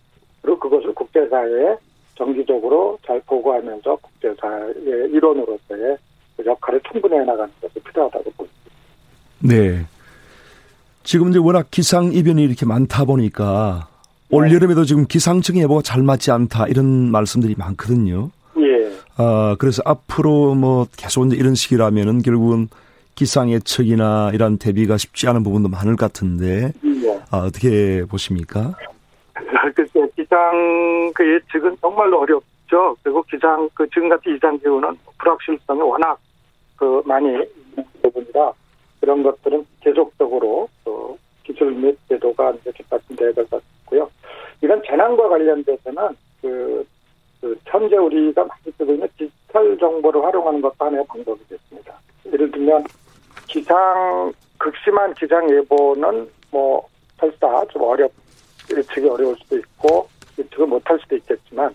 [0.41, 1.75] 그리고 그것을 국제사회에
[2.15, 5.97] 정기적으로 잘 보고하면서 국제사회의 일원으로서의
[6.37, 8.55] 그 역할을 충분히 해나가는 것이 필요하다고 봅니다.
[9.39, 9.85] 네.
[11.03, 13.87] 지금 이제 워낙 기상 이변이 이렇게 많다 보니까
[14.29, 14.55] 올 네.
[14.55, 18.29] 여름에도 지금 기상청 예보가 잘 맞지 않다 이런 말씀들이 많거든요.
[18.57, 22.69] 예, 아, 그래서 앞으로 뭐 계속 이제 이런 식이라면은 결국은
[23.15, 26.90] 기상 예측이나 이런 대비가 쉽지 않은 부분도 많을 것 같은데 예.
[27.31, 28.73] 아, 어떻게 보십니까?
[29.73, 32.95] 글쎄, 기상 그 예측은 정말로 어렵죠.
[33.03, 36.19] 그리고 기상, 그 지금 같은 이상 기후는 불확실성이 워낙
[36.75, 37.47] 그 많이 있는
[38.01, 38.51] 부분이라
[38.99, 44.09] 그런 것들은 계속적으로 또 기술 및 제도가 이제 뒷받침돼야 될 것 같고요.
[44.61, 46.09] 이런 재난과 관련돼서는
[46.41, 46.85] 그,
[47.39, 51.93] 그 현재 우리가 많이 쓰고 있는 디지털 정보를 활용하는 것도 하나의 방법이 됐습니다.
[52.25, 52.83] 예를 들면
[53.47, 56.87] 기상 극심한 기상 예보는 뭐
[57.21, 58.11] 설사 좀 어렵
[58.75, 61.73] 예측이 어려울 수도 있고 예측을 못할 수도 있겠지만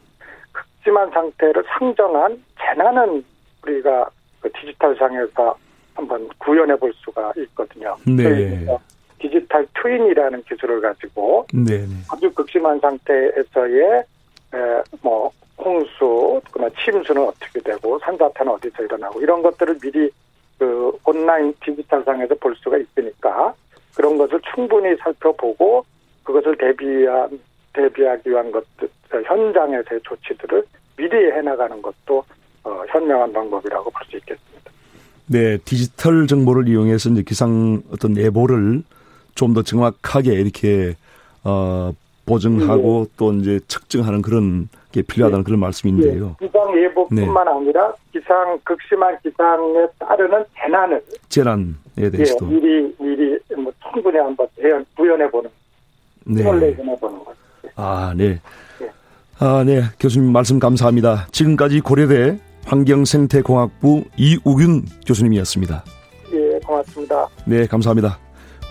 [0.53, 3.25] 극심한 상태를 상정한 재난은
[3.63, 5.57] 우리가 그 디지털상에서
[5.95, 7.97] 한번 구현해 볼 수가 있거든요.
[8.07, 8.67] 네.
[9.19, 11.79] 디지털 트윈이라는 기술을 가지고 네.
[11.79, 11.87] 네.
[12.13, 14.05] 아주 극심한 상태에서의
[14.55, 20.11] 에, 뭐 홍수, 그나 침수는 어떻게 되고 산사태는 어디서 일어나고 이런 것들을 미리
[20.59, 23.55] 그 온라인 디지털상에서 볼 수가 있으니까
[23.97, 25.85] 그런 것을 충분히 살펴보고
[26.23, 27.41] 그것을 대비한
[27.73, 28.89] 대비하기 위한 것들
[29.25, 30.65] 현장에서의 조치들을
[30.97, 32.25] 미리 해나가는 것도
[32.65, 34.71] 어, 현명한 방법이라고 볼 수 있겠습니다.
[35.27, 38.83] 네, 디지털 정보를 이용해서 이제 기상 어떤 예보를
[39.35, 40.95] 좀 더 정확하게 이렇게
[41.45, 41.93] 어
[42.27, 43.13] 보증하고 네.
[43.17, 45.45] 또 이제 측정하는 그런 게 필요하다는 네.
[45.45, 46.37] 그런 말씀인데요.
[46.41, 46.47] 네.
[46.47, 47.51] 기상 예보뿐만 네.
[47.53, 54.47] 아니라 기상 극심한 기상에 따르는 재난을 재난에 대해서도 예, 미리 미리 뭐 충분히 한번
[54.97, 55.51] 구현해 보는
[56.25, 56.43] 네.
[56.43, 57.37] 해보는 거죠.
[57.77, 58.41] 아, 네.
[58.81, 58.91] 네.
[59.39, 59.83] 아, 네.
[60.01, 61.29] 교수님 말씀 감사합니다.
[61.31, 65.85] 지금까지 고려대 환경생태공학부 이우균 교수님이었습니다.
[66.33, 67.29] 예, 고맙습니다.
[67.47, 68.19] 네, 감사합니다.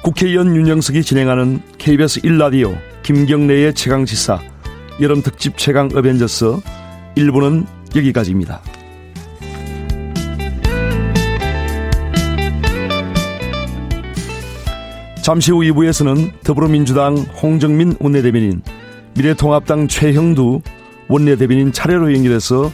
[0.04, 4.40] 국회의원 윤영석이 진행하는 KBS 1라디오 김경래의 최강시사
[5.02, 6.58] 여름 특집 최강 어벤져스
[7.18, 8.62] 1부는 여기까지입니다.
[15.22, 18.62] 잠시 후 2부에서는 더불어민주당 홍정민 원내대변인,
[19.16, 20.62] 미래통합당 최형두
[21.10, 22.72] 원내대변인 차례로 연결해서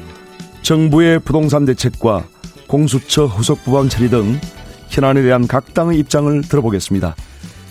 [0.61, 2.25] 정부의 부동산 대책과
[2.67, 4.39] 공수처 후속 부반 처리 등
[4.89, 7.15] 현안에 대한 각 당의 입장을 들어보겠습니다.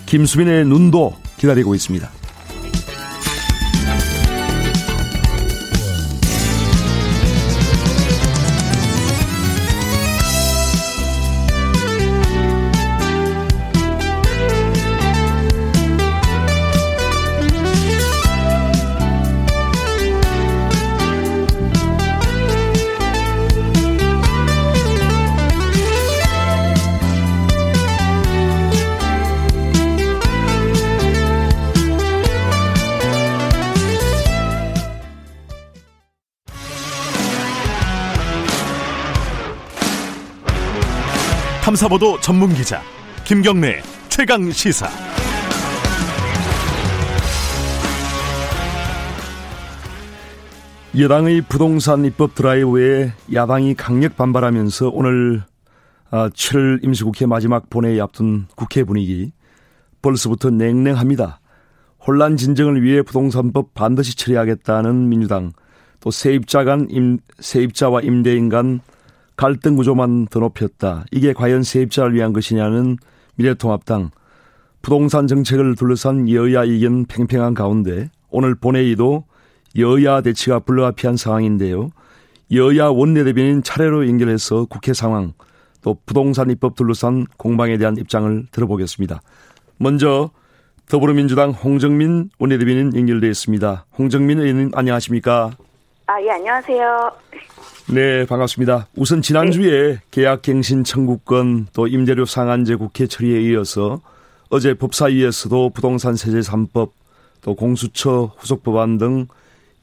[0.06, 2.10] 김수빈의 눈도 기다리고 있습니다.
[41.70, 42.82] 탐사보도 전문 기자
[43.24, 44.88] 김경래 최강 시사.
[50.98, 55.44] 여당의 부동산 입법 드라이브에 야당이 강력 반발하면서 오늘
[56.10, 59.30] 7월 아, 임시국회 마지막 본회의 앞둔 국회 분위기
[60.02, 61.38] 벌써부터 냉랭합니다.
[62.04, 65.52] 혼란 진정을 위해 부동산법 반드시 처리하겠다는 민주당
[66.00, 68.80] 또 세입자 간 임, 세입자와 임대인 간
[69.40, 71.06] 갈등 구조만 더 높였다.
[71.12, 72.98] 이게 과연 세입자를 위한 것이냐는
[73.36, 74.10] 미래통합당
[74.82, 79.24] 부동산 정책을 둘러싼 여야 의견 팽팽한 가운데 오늘 본회의도
[79.78, 81.88] 여야 대치가 불가피한 상황인데요.
[82.52, 85.32] 여야 원내대변인 차례로 연결해서 국회 상황
[85.80, 89.22] 또 부동산 입법 둘러싼 공방에 대한 입장을 들어보겠습니다.
[89.78, 90.32] 먼저
[90.90, 93.86] 더불어민주당 홍정민 원내대변인 연결되어 있습니다.
[93.96, 95.52] 홍정민 의원님 안녕하십니까?
[96.10, 97.12] 아, 예, 안녕하세요.
[97.94, 98.88] 네, 반갑습니다.
[98.96, 100.00] 우선 지난주에 네.
[100.10, 104.00] 계약갱신 청구권 또 임대료 상한제 국회 처리에 이어서
[104.48, 106.90] 어제 법사위에서도 부동산 세제 3법
[107.42, 109.28] 또 공수처 후속 법안 등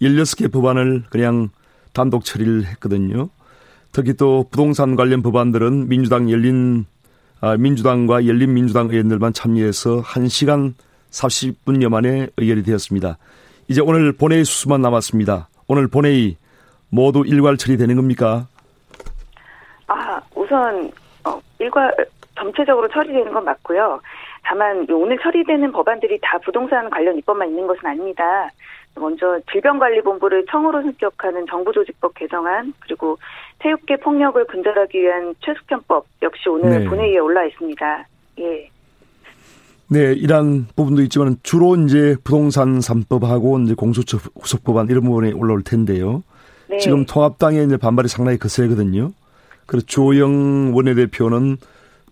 [0.01, 1.47] 16개 법안을 그냥
[1.93, 3.29] 단독 처리를 했거든요.
[3.93, 6.87] 특히 또 부동산 관련 법안들은 민주당 열린
[7.39, 10.73] 아, 민주당과 열린민주당 의원들만 참여해서 1시간
[11.09, 13.17] 40분여 만에 의결이 되었습니다.
[13.69, 15.47] 이제 오늘 본회의 수수만 남았습니다.
[15.67, 16.37] 오늘 본회의
[16.89, 18.47] 모두 일괄 처리되는 겁니까?
[19.87, 20.91] 아, 우선
[21.25, 21.93] 어, 일괄
[22.35, 23.99] 전체적으로 처리되는 건 맞고요.
[24.43, 28.49] 다만 오늘 처리되는 법안들이 다 부동산 관련 입법만 있는 것은 아닙니다.
[28.95, 33.17] 먼저 질병관리본부를 청으로 승격하는 정부조직법 개정안 그리고
[33.59, 36.89] 태육계 폭력을 근절하기 위한 최숙현법 역시 오늘 네.
[36.89, 38.05] 본회의에 올라 있습니다.
[38.39, 38.69] 예.
[39.89, 45.63] 네, 이런 부분도 있지만 주로 이제 부동산 3법하고 이제 공수처 후속 법안 이런 부분에 올라올
[45.63, 46.23] 텐데요.
[46.69, 46.77] 네.
[46.79, 49.13] 지금 통합당의 이제 반발이 상당히 거세거든요.
[49.65, 51.57] 그래서 조영 원내대표는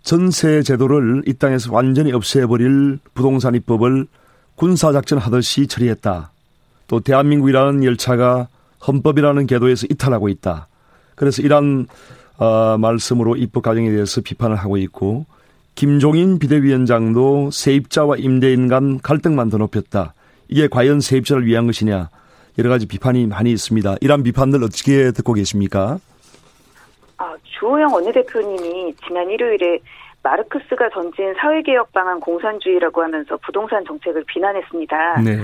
[0.02, 4.06] 전세 제도를 이 땅에서 완전히 없애버릴 부동산 입법을
[4.54, 6.30] 군사작전 하듯이 처리했다.
[6.86, 8.48] 또 대한민국이라는 열차가
[8.86, 10.68] 헌법이라는 궤도에서 이탈하고 있다.
[11.14, 11.88] 그래서 이러한
[12.38, 15.26] 어, 말씀으로 입법 과정에 대해서 비판을 하고 있고
[15.76, 20.14] 김종인 비대위원장도 세입자와 임대인 간 갈등만 더 높였다.
[20.48, 22.08] 이게 과연 세입자를 위한 것이냐.
[22.58, 23.96] 여러 가지 비판이 많이 있습니다.
[24.00, 25.98] 이러한 비판들 어떻게 듣고 계십니까?
[27.18, 29.78] 아, 주호영 원내대표님이 지난 일요일에
[30.22, 35.20] 마르크스가 던진 사회개혁 방안 공산주의라고 하면서 부동산 정책을 비난했습니다.
[35.20, 35.38] 네.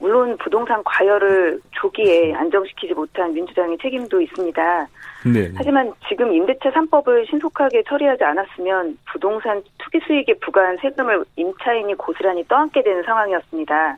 [0.00, 4.88] 물론 부동산 과열을 조기에 안정시키지 못한 민주당의 책임도 있습니다.
[5.24, 5.50] 네.
[5.56, 12.82] 하지만 지금 임대차 3법을 신속하게 처리하지 않았으면 부동산 투기 수익에 부과한 세금을 임차인이 고스란히 떠안게
[12.82, 13.96] 되는 상황이었습니다.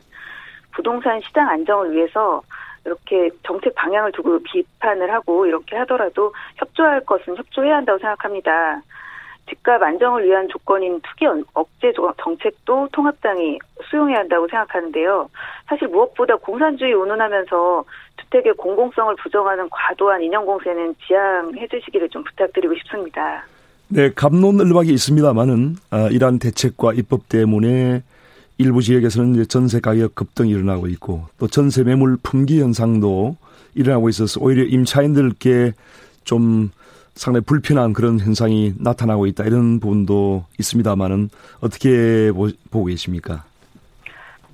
[0.71, 2.41] 부동산 시장 안정을 위해서
[2.85, 8.81] 이렇게 정책 방향을 두고 비판을 하고 이렇게 하더라도 협조할 것은 협조해야 한다고 생각합니다.
[9.49, 11.91] 집값 안정을 위한 조건인 투기 억제
[12.21, 13.59] 정책도 통합당이
[13.89, 15.29] 수용해야 한다고 생각하는데요.
[15.67, 17.83] 사실 무엇보다 공산주의 운운하면서
[18.29, 23.45] 주택의 공공성을 부정하는 과도한 인형공세는 지양해 주시기를 좀 부탁드리고 싶습니다.
[23.87, 28.03] 네, 감론을박이 있습니다만은 아, 이러한 대책과 입법 때문에
[28.57, 33.35] 일부 지역에서는 전세 가격 급등이 일어나고 있고 또 전세 매물 품귀 현상도
[33.73, 35.73] 일어나고 있어서 오히려 임차인들께
[36.23, 36.69] 좀
[37.15, 41.29] 상당히 불편한 그런 현상이 나타나고 있다 이런 부분도 있습니다만은
[41.61, 43.45] 어떻게 보고 계십니까?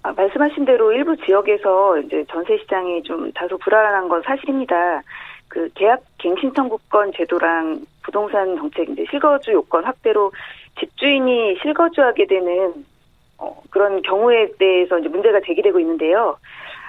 [0.06, 5.02] 아, 말씀하신 대로 일부 지역에서 이제 전세 시장이 좀 다소 불안한 건 사실입니다.
[5.48, 10.32] 그 계약 갱신 청구권 제도랑 부동산 정책 이제 실거주 요건 확대로
[10.80, 12.86] 집주인이 실거주하게 되는
[13.40, 16.38] 어, 그런 경우에 대해서 이제 문제가 제기되고 있는데요.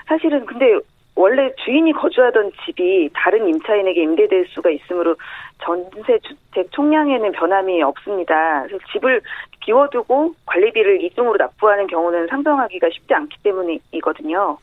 [0.06, 0.78] 사실은 근데
[1.14, 5.16] 원래 주인이 거주하던 집이 다른 임차인에게 임대될 수가 있으므로
[5.62, 8.64] 전세 주택 총량에는 변함이 없습니다.
[8.66, 9.22] 그래서 집을
[9.66, 14.56] 비워두고 관리비를 이중으로 납부하는 경우는 상정하기가 쉽지 않기 때문이거든요.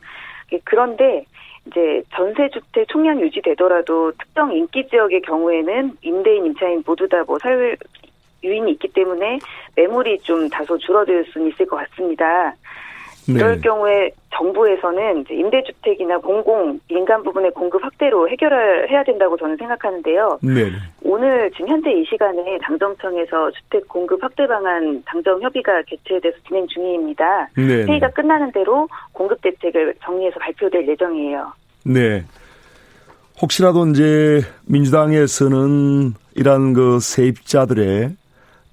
[0.64, 1.24] 그런데
[1.66, 7.76] 이제 전세 주택 총량 유지되더라도 특정 인기 지역의 경우에는 임대인 임차인 모두 다 뭐 사회
[8.42, 9.38] 유인이 있기 때문에
[9.74, 12.54] 매물이 좀 다소 줄어들 수는 있을 것 같습니다.
[13.26, 13.34] 네.
[13.34, 20.38] 이럴 경우에 정부에서는 임대주택이나 공공 민간 부분의 공급 확대로 해결을 해야 된다고 저는 생각하는데요.
[20.42, 20.70] 네.
[21.02, 27.48] 오늘 지금 현재 이 시간에 당정청에서 주택 공급 확대 방안 당정 협의가 개최돼서 진행 중입니다.
[27.56, 27.84] 네.
[27.84, 31.52] 회의가 끝나는 대로 공급 대책을 정리해서 발표될 예정이에요.
[31.86, 32.24] 네.
[33.40, 38.10] 혹시라도 이제 민주당에서는 이러한 그 세입자들의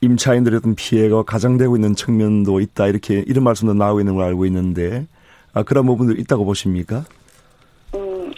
[0.01, 5.05] 임차인들의 어떤 피해가 가장되고 있는 측면도 있다 이렇게 이런 말씀도 나오고 있는 걸 알고 있는데
[5.53, 7.03] 아, 그런 부분도 있다고 보십니까?
[7.93, 8.31] 음,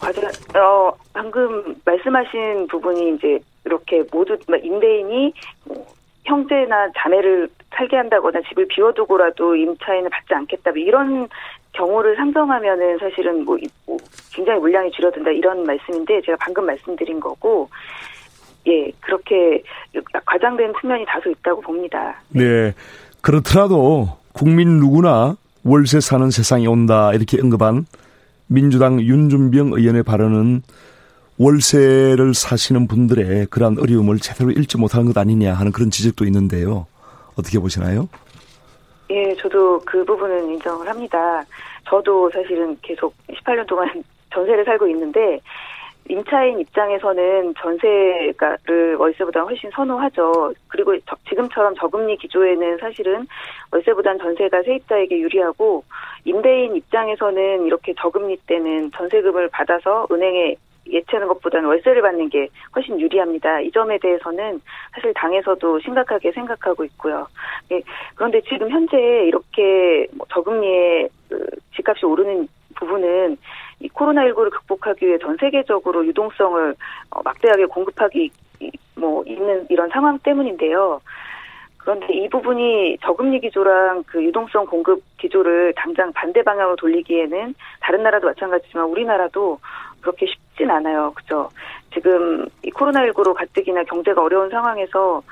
[0.00, 0.20] 맞아.
[0.58, 5.32] 어, 방금 말씀하신 부분이 이제 이렇게 모두 임대인이
[5.64, 5.86] 뭐
[6.24, 11.28] 형제나 자매를 살게 한다거나 집을 비워두고라도 임차인을 받지 않겠다 뭐 이런
[11.72, 13.56] 경우를 상정하면은 사실은 뭐,
[13.86, 13.96] 뭐
[14.32, 17.68] 굉장히 물량이 줄어든다 이런 말씀인데 제가 방금 말씀드린 거고
[18.66, 19.62] 예, 그렇게
[20.24, 22.20] 과장된 측면이 다소 있다고 봅니다.
[22.30, 22.72] 네.
[23.20, 27.86] 그렇더라도 국민 누구나 월세 사는 세상이 온다 이렇게 언급한
[28.46, 30.62] 민주당 윤준병 의원의 발언은
[31.38, 36.86] 월세를 사시는 분들의 그러한 어려움을 제대로 읽지 못하는 것 아니냐 하는 그런 지적도 있는데요.
[37.36, 38.08] 어떻게 보시나요?
[39.10, 41.44] 예, 저도 그 부분은 인정을 합니다.
[41.88, 43.88] 저도 사실은 계속 18년 동안
[44.32, 45.40] 전세를 살고 있는데
[46.08, 50.52] 임차인 입장에서는 전세가를 월세보다 훨씬 선호하죠.
[50.68, 53.26] 그리고 저, 지금처럼 저금리 기조에는 사실은
[53.72, 55.84] 월세보단 전세가 세입자에게 유리하고
[56.24, 60.56] 임대인 입장에서는 이렇게 저금리 때는 전세금을 받아서 은행에
[60.88, 63.60] 예치하는 것보다는 월세를 받는 게 훨씬 유리합니다.
[63.60, 64.60] 이 점에 대해서는
[64.94, 67.26] 사실 당에서도 심각하게 생각하고 있고요.
[67.72, 67.82] 예,
[68.14, 68.96] 그런데 지금 현재
[69.26, 72.46] 이렇게 뭐 저금리에 그 집값이 오르는
[72.76, 73.36] 부분은
[73.80, 76.74] 이 코로나19를 극복하기 위해 전 세계적으로 유동성을
[77.10, 78.30] 어, 막대하게 공급하기
[78.96, 81.00] 뭐 있는 이런 상황 때문인데요.
[81.76, 88.26] 그런데 이 부분이 저금리 기조랑 그 유동성 공급 기조를 당장 반대 방향으로 돌리기에는 다른 나라도
[88.26, 89.60] 마찬가지지만 우리나라도
[90.00, 91.12] 그렇게 쉽진 않아요.
[91.14, 91.48] 그죠?
[91.94, 95.22] 지금 이 코로나19로 가뜩이나 경제가 어려운 상황에서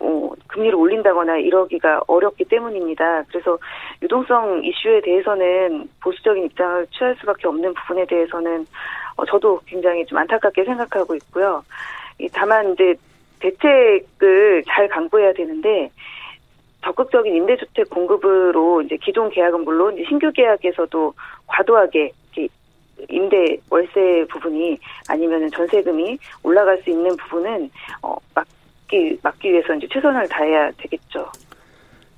[0.00, 3.24] 어, 금리를 올린다거나 이러기가 어렵기 때문입니다.
[3.28, 3.58] 그래서
[4.02, 8.66] 유동성 이슈에 대해서는 보수적인 입장을 취할 수밖에 없는 부분에 대해서는
[9.16, 11.64] 어, 저도 굉장히 좀 안타깝게 생각하고 있고요.
[12.32, 12.94] 다만 이제
[13.40, 15.90] 대책을 잘 강구해야 되는데
[16.82, 21.12] 적극적인 임대주택 공급으로 이제 기존 계약은 물론 신규 계약에서도
[21.46, 22.12] 과도하게
[23.08, 27.70] 임대 월세 부분이 아니면은 전세금이 올라갈 수 있는 부분은
[28.02, 28.46] 어, 막
[28.86, 31.30] 막기, 막기 위해서 이제 최선을 다해야 되겠죠.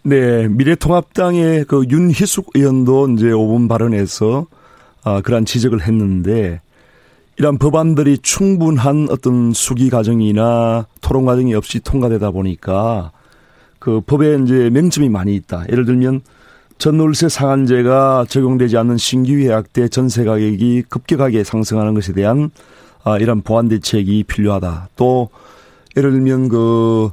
[0.03, 4.47] 네, 미래통합당의 그 윤희숙 의원도 이제 5분 발언에서
[5.05, 6.61] 아, 그러한 지적을 했는데
[7.37, 13.12] 이런 법안들이 충분한 어떤 수기 과정이나 토론 과정이 없이 통과되다 보니까
[13.79, 15.64] 그 법에 이제 맹점이 많이 있다.
[15.71, 16.23] 예를 들면
[16.79, 22.51] 전월세 상한제가 적용되지 않는 신규 계약 때 전세 가격이 급격하게 상승하는 것에 대한
[23.05, 24.89] 아, 이런 보완 대책이 필요하다.
[24.97, 25.31] 또
[25.99, 27.11] 예를 들면 그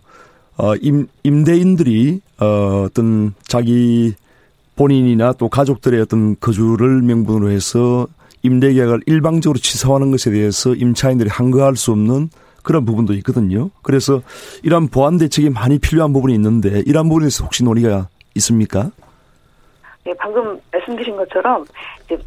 [0.58, 4.14] 어, 임, 임대인들이 어, 어떤 자기
[4.76, 8.08] 본인이나 또 가족들의 어떤 거주를 명분으로 해서
[8.44, 12.30] 임대 계약을 일방적으로 취소하는 것에 대해서 임차인들이 항거할 수 없는
[12.62, 13.70] 그런 부분도 있거든요.
[13.82, 14.22] 그래서
[14.64, 18.92] 이러한 보완 대책이 많이 필요한 부분이 있는데 이러한 부분에서 혹시 논의가 있습니까?
[20.04, 21.66] 네, 방금 말씀드린 것처럼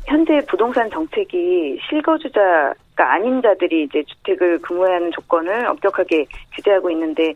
[0.06, 6.26] 현재 부동산 정책이 실거주자 가 아닌 자들이 이제 주택을 근무하는 조건을 엄격하게
[6.56, 7.32] 규제하고 있는데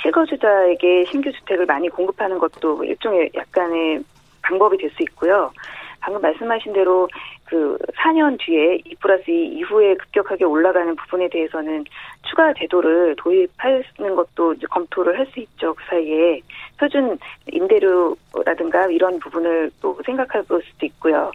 [0.00, 4.04] 실거주자에게 신규 주택을 많이 공급하는 것도 일종의 약간의
[4.40, 5.50] 방법이 될 수 있고요.
[5.98, 7.08] 방금 말씀하신 대로
[7.44, 11.84] 그 4년 뒤에 2 플러스 2 이후에 급격하게 올라가는 부분에 대해서는
[12.22, 15.74] 추가 제도를 도입하는 것도 이제 검토를 할 수 있죠.
[15.74, 16.40] 그 사이에
[16.78, 17.18] 표준
[17.52, 21.32] 임대료라든가 이런 부분을 또 생각해 볼 수도 있고요.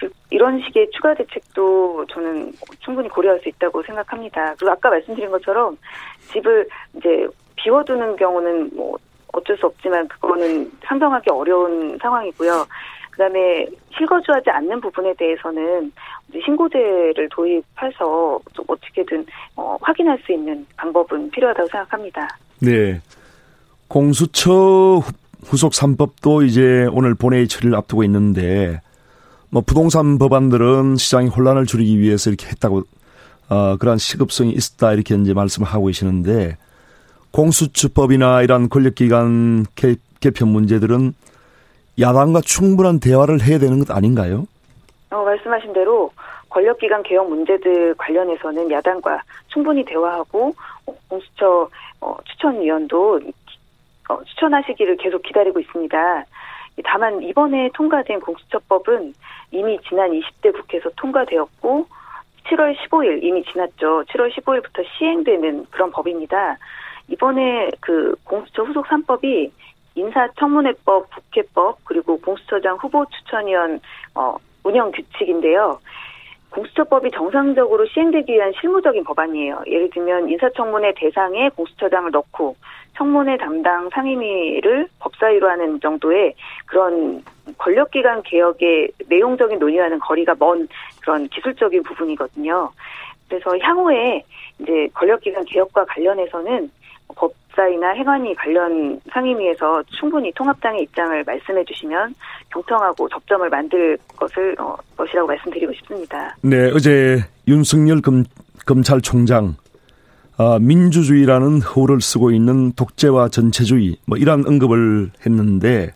[0.00, 4.54] 그 이런 식의 추가 대책도 저는 충분히 고려할 수 있다고 생각합니다.
[4.54, 5.76] 그리고 아까 말씀드린 것처럼
[6.32, 8.96] 집을 이제 비워두는 경우는 뭐
[9.32, 12.66] 어쩔 수 없지만 그거는 상정하기 어려운 상황이고요.
[13.10, 15.92] 그다음에 실거주하지 않는 부분에 대해서는
[16.44, 19.26] 신고제를 도입해서 좀 어떻게든
[19.56, 22.28] 어, 확인할 수 있는 방법은 필요하다고 생각합니다.
[22.60, 23.00] 네.
[23.88, 25.02] 공수처
[25.44, 28.80] 후속 3법도 이제 오늘 본회의 처리를 앞두고 있는데
[29.50, 32.82] 뭐 부동산 법안들은 시장의 혼란을 줄이기 위해서 이렇게 했다고
[33.48, 36.56] 어, 그러한 시급성이 있었다 이렇게 이제 말씀을 하고 계시는데
[37.32, 39.66] 공수처법이나 이러한 권력기관
[40.20, 41.14] 개편 문제들은
[41.98, 44.46] 야당과 충분한 대화를 해야 되는 것 아닌가요?
[45.10, 46.12] 어, 말씀하신 대로
[46.48, 50.54] 권력기관 개혁 문제들 관련해서는 야당과 충분히 대화하고
[50.86, 51.68] 어, 공수처
[52.00, 53.20] 어, 추천위원도
[54.08, 56.24] 어, 추천하시기를 계속 기다리고 있습니다.
[56.84, 59.14] 다만 이번에 통과된 공수처법은
[59.52, 61.86] 이미 지난 20대 국회에서 통과되었고
[62.48, 64.04] 7월 15일 이미 지났죠.
[64.08, 66.58] 7월 15일부터 시행되는 그런 법입니다.
[67.08, 69.50] 이번에 그 공수처 후속 3법이
[69.94, 73.80] 인사청문회법, 국회법 그리고 공수처장 후보 추천위원
[74.14, 75.80] 어, 운영 규칙인데요.
[76.50, 79.62] 공수처법이 정상적으로 시행되기 위한 실무적인 법안이에요.
[79.66, 82.56] 예를 들면 인사청문회 대상에 공수처장을 넣고
[82.96, 86.34] 청문회 담당 상임위를 법사위로 하는 정도의
[86.66, 87.22] 그런
[87.58, 90.68] 권력기관 개혁의 내용적인 논의와는 거리가 먼
[91.00, 92.70] 그런 기술적인 부분이거든요.
[93.28, 94.22] 그래서 향후에
[94.58, 96.70] 이제 권력기관 개혁과 관련해서는
[97.16, 102.14] 법사위나 행안위 관련 상임위에서 충분히 통합당의 입장을 말씀해 주시면
[102.52, 106.36] 경청하고 접점을 만들 것을 어, 것이라고 말씀드리고 싶습니다.
[106.42, 107.18] 네, 어제
[107.48, 108.24] 윤석열 검,
[108.66, 109.56] 검찰총장
[110.40, 115.92] 어, 민주주의라는 호를 쓰고 있는 독재와 전체주의 뭐 이러한 언급을 했는데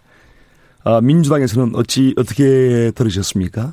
[0.84, 3.72] 어, 민주당에서는 어찌 어떻게 들으셨습니까?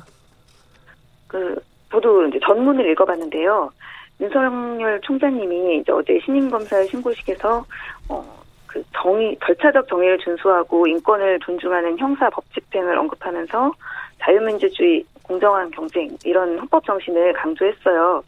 [1.26, 1.60] 그
[1.90, 3.70] 저도 이제 전문을 읽어봤는데요.
[4.18, 7.66] 윤석열 총장님이 이제 어제 신임 검사 신고식에서
[8.08, 13.72] 어, 그 정의 절차적 정의를 준수하고 인권을 존중하는 형사 법 집행을 언급하면서
[14.20, 18.22] 자유민주주의, 공정한 경쟁 이런 헌법 정신을 강조했어요.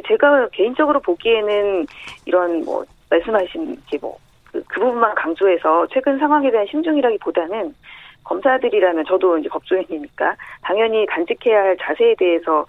[0.00, 1.86] 제가 개인적으로 보기에는
[2.24, 7.74] 이런 뭐 말씀하신 게뭐그 그 부분만 강조해서 최근 상황에 대한 심중이라기보다는
[8.24, 12.64] 검사들이라면 저도 이제 법조인이니까 당연히 간직해야 할 자세에 대해서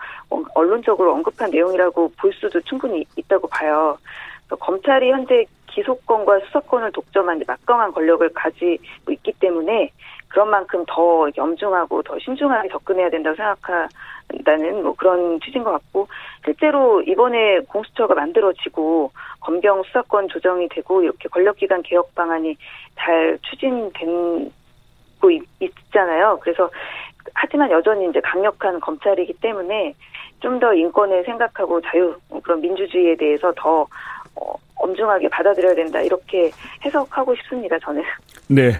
[0.55, 3.97] 언론적으로 언급한 내용이라고 볼 수도 충분히 있다고 봐요.
[4.49, 9.91] 검찰이 현재 기소권과 수사권을 독점한 막강한 권력을 가지고 있기 때문에
[10.27, 13.89] 그런 만큼 더 엄중하고 더 신중하게 접근해야 된다고 생각
[14.33, 16.07] 한다는 뭐 그런 취지인 것 같고
[16.43, 22.55] 실제로 이번에 공수처가 만들어지고 검경 수사권 조정이 되고 이렇게 권력기관 개혁 방안이
[22.97, 24.51] 잘 추진된
[25.23, 25.43] 있고 있,
[25.93, 26.69] 잖아요 그래서
[27.33, 29.93] 하지만 여전히 이제 강력한 검찰이기 때문에
[30.41, 32.13] 좀 더 인권을 생각하고 자유
[32.43, 33.87] 그런 민주주의에 대해서 더
[34.35, 36.51] 어, 엄중하게 받아들여야 된다 이렇게
[36.83, 37.79] 해석하고 싶습니다.
[37.79, 38.03] 저는.
[38.49, 38.71] 네.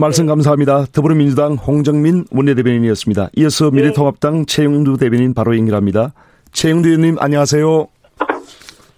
[0.00, 0.30] 말씀 네.
[0.30, 0.86] 감사합니다.
[0.92, 3.28] 더불어민주당 홍정민 원내대변인이었습니다.
[3.36, 3.82] 이어서 네.
[3.82, 6.14] 미래통합당 최영두 대변인 바로 연결합니다.
[6.52, 7.86] 최영두 의원님 안녕하세요.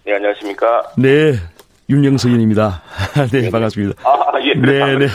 [0.07, 0.93] 네 안녕하십니까.
[0.97, 1.35] 네
[1.91, 2.83] 윤영석 의원입니다.
[3.33, 4.01] 네, 네 반갑습니다.
[4.09, 4.55] 아 예.
[4.55, 5.07] 네 네.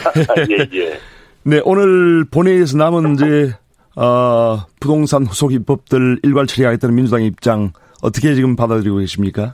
[0.49, 0.99] 예 예.
[1.43, 3.53] 네, 오늘 본회의에서 남은 이제
[3.95, 7.71] 어, 부동산 후속 입법들 일괄 처리하겠다는 민주당의 입장
[8.01, 9.53] 어떻게 지금 받아들이고 계십니까?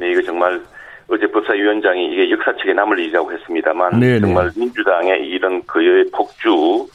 [0.00, 0.62] 네, 이거 정말
[1.08, 4.20] 어제 법사위원장이 이게 역사책에 남을 일이라고 했습니다만 네네.
[4.20, 6.88] 정말 민주당의 이런 그의 폭주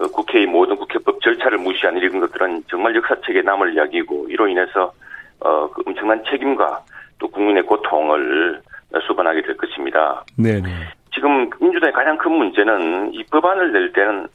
[0.00, 4.92] 어, 국회의 모든 국회법 절차를 무시한 이런 것들은 정말 역사책에 남을 이야기고 이로 인해서
[5.40, 6.82] 어, 그 엄청난 책임과
[7.18, 8.60] 또 국민의 고통을
[9.06, 10.24] 수반하게 될 것입니다.
[10.36, 10.68] 네네.
[11.14, 14.26] 지금 민주당의 가장 큰 문제는 이 법안을 낼 때는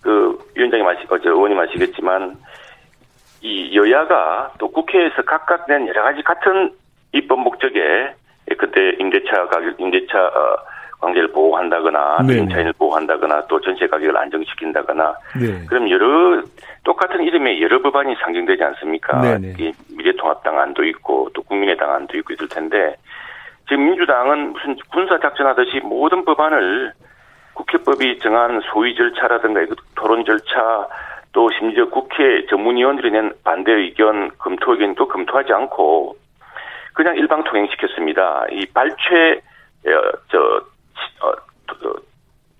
[0.00, 2.36] 그 위원장이 마시, 어제 의원님 아시겠지만
[3.42, 6.72] 이 여야가 또 국회에서 각각 낸 여러 가지 같은
[7.12, 8.14] 입법 목적에
[8.58, 10.56] 그때 임대차 가격, 임대차 어,
[11.00, 12.38] 관계를 보호한다거나 네.
[12.38, 15.66] 임차인을 보호한다거나 또 전세 가격을 안정시킨다거나 네.
[15.66, 16.42] 그럼 여러
[16.84, 19.20] 똑같은 이름의 여러 법안이 상정되지 않습니까?
[19.20, 19.72] 네, 네.
[19.96, 22.96] 미래통합당 안도 있고 또 국민의당 안도 있고 있을 텐데
[23.68, 26.92] 지금 민주당은 무슨 군사 작전하듯이 모든 법안을
[27.54, 29.60] 국회법이 정한 소위 절차라든가
[29.94, 30.88] 토론 절차
[31.32, 36.16] 또 심지어 국회 전문위원들이 낸 반대 의견 검토 의견도 검토하지 않고
[36.96, 38.46] 그냥 일방 통행시켰습니다.
[38.50, 39.40] 이 발췌
[39.86, 39.90] 어,
[40.28, 40.38] 저
[41.20, 41.94] 어, 어,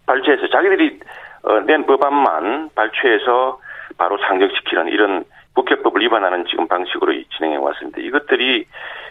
[0.07, 1.01] 발췌해서 자기들이
[1.43, 3.59] 어, 낸 법안만 발췌해서
[3.97, 5.24] 바로 상정시키는 이런
[5.55, 7.99] 국회법을 위반하는 지금 방식으로 진행해 왔습니다.
[8.03, 8.66] 이것들이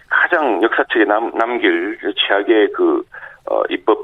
[0.09, 3.01] 가장 역사책에 남, 남길 최악의 그,
[3.49, 3.97] 어, 입법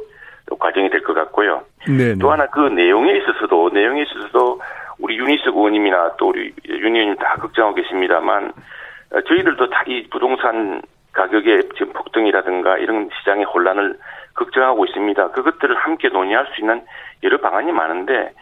[0.57, 1.63] 과정이 될 것 같고요.
[1.85, 2.15] 네네.
[2.19, 4.59] 또 하나 그 내용에 있어서도, 내용에 있어서도
[4.97, 8.51] 우리 유니스 의원님이나 또 우리 윤 의원님 다 걱정하고 계십니다만,
[9.13, 10.81] 어, 저희들도 다 이 부동산
[11.13, 13.97] 가격의 지금 폭등이라든가 이런 시장의 혼란을
[14.35, 15.31] 걱정하고 있습니다.
[15.31, 16.81] 그것들을 함께 논의할 수 있는
[17.23, 18.33] 여러 방안이 많은데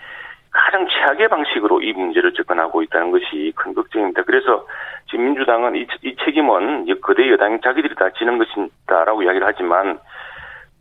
[0.51, 4.23] 가장 최악의 방식으로 이 문제를 접근하고 있다는 것이 큰 걱정입니다.
[4.23, 4.65] 그래서
[5.09, 9.99] 지금 민주당은 이, 이 책임은 거대 여당이 자기들이 다 지는 것이다라고 이야기를 하지만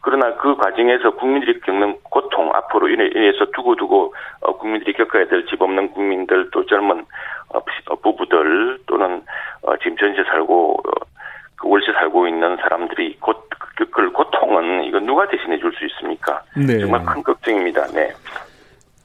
[0.01, 5.91] 그러나 그 과정에서 국민들이 겪는 고통 앞으로 인해서 두고두고 어, 국민들이 겪어야 될 집 없는
[5.91, 7.05] 국민들 또 젊은
[7.51, 9.23] 어, 어, 부부들 또는
[9.83, 10.83] 지금 전세 살고
[11.59, 16.43] 그 월세 살고 있는 사람들이 곧 겪을 고통은 이건 누가 대신해 줄 수 있습니까?
[16.57, 16.79] 네.
[16.81, 17.87] 정말 큰 걱정입니다.
[17.89, 18.13] 네.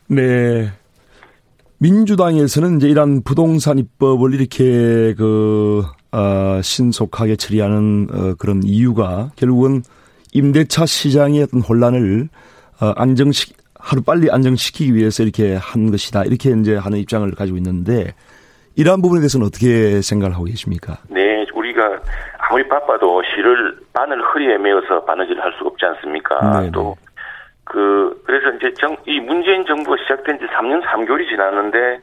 [0.07, 0.69] 네.
[1.79, 9.81] 민주당에서는 이제 이런 부동산 입법을 이렇게 그, 어, 신속하게 처리하는 어, 그런 이유가 결국은
[10.31, 12.29] 임대차 시장의 어떤 혼란을
[12.81, 16.23] 어, 안정시 하루 빨리 안정시키기 위해서 이렇게 한 것이다.
[16.23, 18.13] 이렇게 이제 하는 입장을 가지고 있는데
[18.75, 20.97] 이러한 부분에 대해서는 어떻게 생각을 하고 계십니까?
[21.09, 21.22] 네,
[22.53, 26.59] 아무리 바빠도 실을 바늘 허리에 메어서 바느질 할 수가 없지 않습니까?
[26.59, 26.71] 네네.
[26.71, 26.95] 또,
[27.63, 31.99] 그, 그래서 이제 정, 이 문재인 정부가 시작된 지 3년 3개월이 지났는데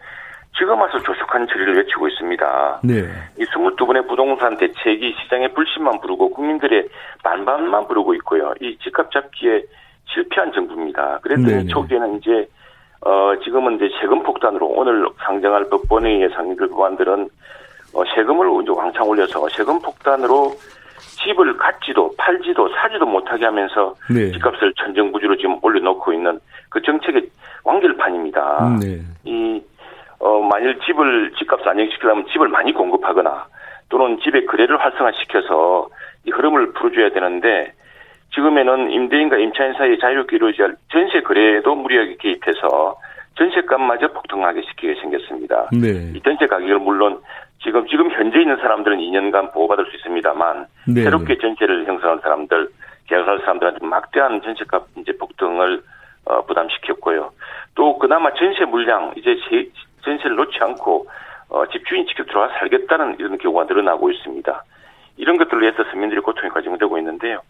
[0.58, 2.80] 지금 와서 조속한 처리를 외치고 있습니다.
[2.82, 2.94] 네.
[3.38, 6.88] 이 22번의 부동산 대책이 시장의 불신만 부르고 국민들의
[7.22, 8.52] 반반만 부르고 있고요.
[8.60, 9.62] 이 집값 잡기에
[10.06, 11.20] 실패한 정부입니다.
[11.22, 12.48] 그래서 초기에는 이제
[13.02, 17.28] 어 지금은 이제 세금 폭탄으로 오늘 상정할 법원의 상임들 법안들은
[17.92, 20.54] 어, 세금을 이제 왕창 올려서 세금 폭탄으로
[21.22, 24.30] 집을 갖지도 팔지도 사지도 못하게 하면서 네.
[24.32, 26.38] 집값을 천정부지로 지금 올려놓고 있는
[26.68, 27.28] 그 정책의
[27.64, 28.76] 완결판입니다.
[28.80, 29.00] 네.
[29.24, 29.62] 이
[30.18, 33.46] 어, 만일 집을 집값 안정시키려면 집을 많이 공급하거나
[33.88, 35.88] 또는 집의 거래를 활성화시켜서
[36.24, 37.72] 이 흐름을 풀어줘야 되는데
[38.34, 42.96] 지금에는 임대인과 임차인 사이에 자유롭게 이루어질 전세 거래에도 무리하게 개입해서
[43.36, 45.68] 전세값마저 폭등하게 시키게 생겼습니다.
[45.72, 46.12] 네.
[46.14, 47.20] 이 전세 가격을 물론
[47.62, 51.02] 지금 지금 현재 있는 사람들은 2년간 보호받을 수 있습니다만 네.
[51.02, 52.68] 새롭게 전세를 형성한 사람들
[53.06, 55.82] 계약할 사람들한테 막대한 전세값 이제 폭등을
[56.26, 57.32] 어, 부담시켰고요.
[57.74, 59.36] 또 그나마 전세 물량 이제
[60.04, 61.06] 전세를 놓지 않고
[61.50, 64.64] 어, 집주인 직접 들어와 살겠다는 이런 경우가 늘어나고 있습니다.
[65.16, 67.42] 이런 것들로 해서 서민들이 고통이 가중되고 있는데요.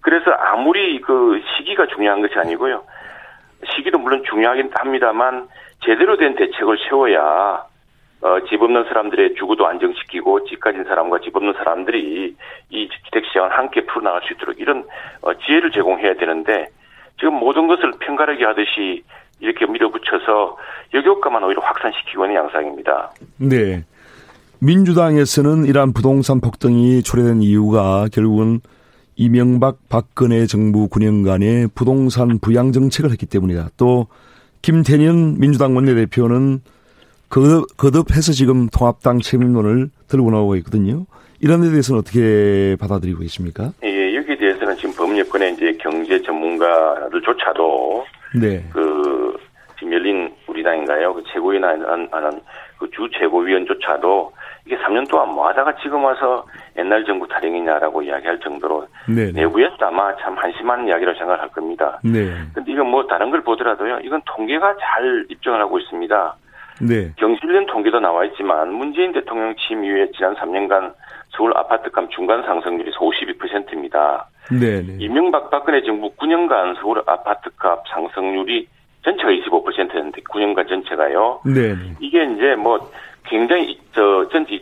[0.00, 2.82] 그래서 아무리 그 시기가 중요한 것이 아니고요.
[3.74, 5.48] 시기도 물론 중요하긴 합니다만
[5.84, 7.64] 제대로 된 대책을 세워야
[8.22, 12.36] 어, 집 없는 사람들의 주거도 안정시키고 집 가진 사람과 집 없는 사람들이
[12.68, 14.84] 이 주택시장을 함께 풀어나갈 수 있도록 이런
[15.22, 16.68] 어, 지혜를 제공해야 되는데
[17.18, 19.02] 지금 모든 것을 편가르게 하듯이
[19.40, 20.56] 이렇게 밀어붙여서
[20.92, 23.12] 여효과만 오히려 확산시키고 있는 양상입니다.
[23.38, 23.84] 네.
[24.58, 28.60] 민주당에서는 이러한 부동산 폭등이 초래된 이유가 결국은
[29.16, 33.70] 이명박 박근혜 정부 9년 간의 부동산 부양 정책을 했기 때문이다.
[33.78, 34.06] 또
[34.60, 36.60] 김태년 민주당 원내대표는
[37.30, 41.06] 거듭, 거듭해서 지금 통합당 책임론을 들고 나오고 있거든요.
[41.40, 43.72] 이런 데 대해서는 어떻게 받아들이고 계십니까?
[43.84, 48.04] 예, 여기에 대해서는 지금 법률권의 이제 경제 전문가들조차도
[48.40, 48.68] 네.
[48.72, 49.38] 그
[49.78, 51.14] 지금 열린 우리당인가요?
[51.14, 52.40] 그 최고위원 하는, 하는
[52.78, 54.32] 그주 최고위원조차도
[54.66, 56.44] 이게 3년 동안 뭐 하다가 지금 와서
[56.76, 59.32] 옛날 정부 타령이냐라고 이야기할 정도로 네네.
[59.32, 61.98] 내부에서 아마 참 한심한 이야기를 생각할 겁니다.
[62.04, 62.34] 네.
[62.52, 64.00] 근데 이건 뭐 다른 걸 보더라도요.
[64.04, 66.36] 이건 통계가 잘 입증을 하고 있습니다.
[66.80, 67.12] 네.
[67.16, 70.94] 경실련 통계도 나와 있지만 문재인 대통령 취임 이후에 지난 3년간
[71.36, 74.28] 서울 아파트값 중간 상승률이 52%입니다.
[74.50, 74.96] 네, 네.
[74.98, 78.66] 이명박 박근혜 정부 9년간 서울 아파트값 상승률이
[79.02, 81.40] 전체가 25%였는데 9년간 전체가요.
[81.44, 81.74] 네.
[81.74, 81.94] 네.
[82.00, 82.90] 이게 이제 뭐
[83.24, 84.58] 굉장히 저 전체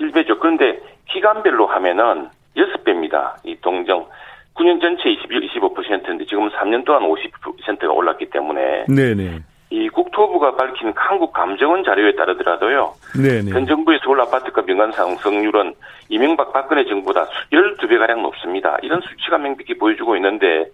[0.00, 0.38] 1배죠.
[0.40, 3.34] 그런데 기간별로 하면은 6배입니다.
[3.44, 4.06] 이 동정
[4.54, 9.38] 9년 전체 21, 25%인데 지금 3년 동안 50%가 올랐기 때문에 네네.
[9.70, 12.92] 이 국, 국토부가 밝힌 한국 감정원 자료에 따르더라도요.
[13.22, 13.50] 네네.
[13.52, 15.74] 현 정부의 서울 아파트가 민간 상승률은
[16.08, 18.76] 이명박 박근혜 정부보다 12배 가량 높습니다.
[18.82, 20.66] 이런 수치가 명백히 보여주고 있는데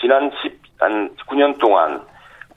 [0.00, 2.02] 지난 10, 한 9년 동안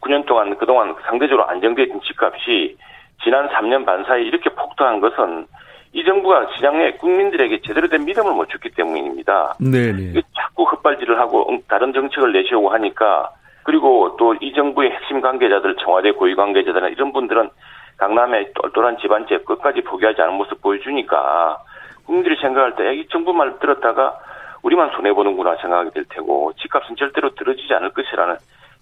[0.02, 2.78] 9년 동안 그동안 상대적으로 안정된 집값이
[3.24, 5.48] 지난 3년 반 사이 이렇게 폭등한 것은
[5.94, 9.56] 이 정부가 시장에 국민들에게 제대로 된 믿음을 못 줬기 때문입니다.
[9.60, 10.22] 네네.
[10.36, 13.32] 자꾸 헛발질을 하고 다른 정책을 내시려고 하니까
[13.68, 17.50] 그리고 또 이 정부의 핵심 관계자들, 청와대 고위 관계자들이나 이런 분들은
[17.98, 21.58] 강남의 똘똘한 집안집 끝까지 포기하지 않은 모습 보여주니까
[22.06, 24.18] 국민들이 생각할 때 이 정부 말 들었다가
[24.64, 28.38] 우리만 손해보는구나 생각하게 될 테고 집값은 절대로 들어지지 않을 것이라는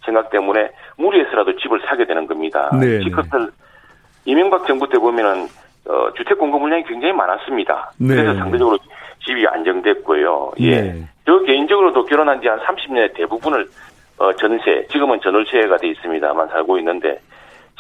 [0.06, 2.70] 생각 때문에 무리해서라도 집을 사게 되는 겁니다.
[2.80, 3.00] 네, 네.
[3.06, 3.50] 집값을
[4.26, 5.48] 이명박 정부 때 보면은
[5.90, 7.92] 어, 주택 공급 물량이 굉장히 많았습니다.
[8.00, 8.16] 네.
[8.16, 8.78] 그래서 상대적으로
[9.26, 10.52] 집이 안정됐고요.
[10.60, 10.82] 예.
[10.82, 11.08] 네.
[11.26, 13.66] 저 개인적으로도 결혼한 지 한 30년의 대부분을
[14.18, 17.20] 어, 전세, 지금은 전월세가 돼 있습니다만 살고 있는데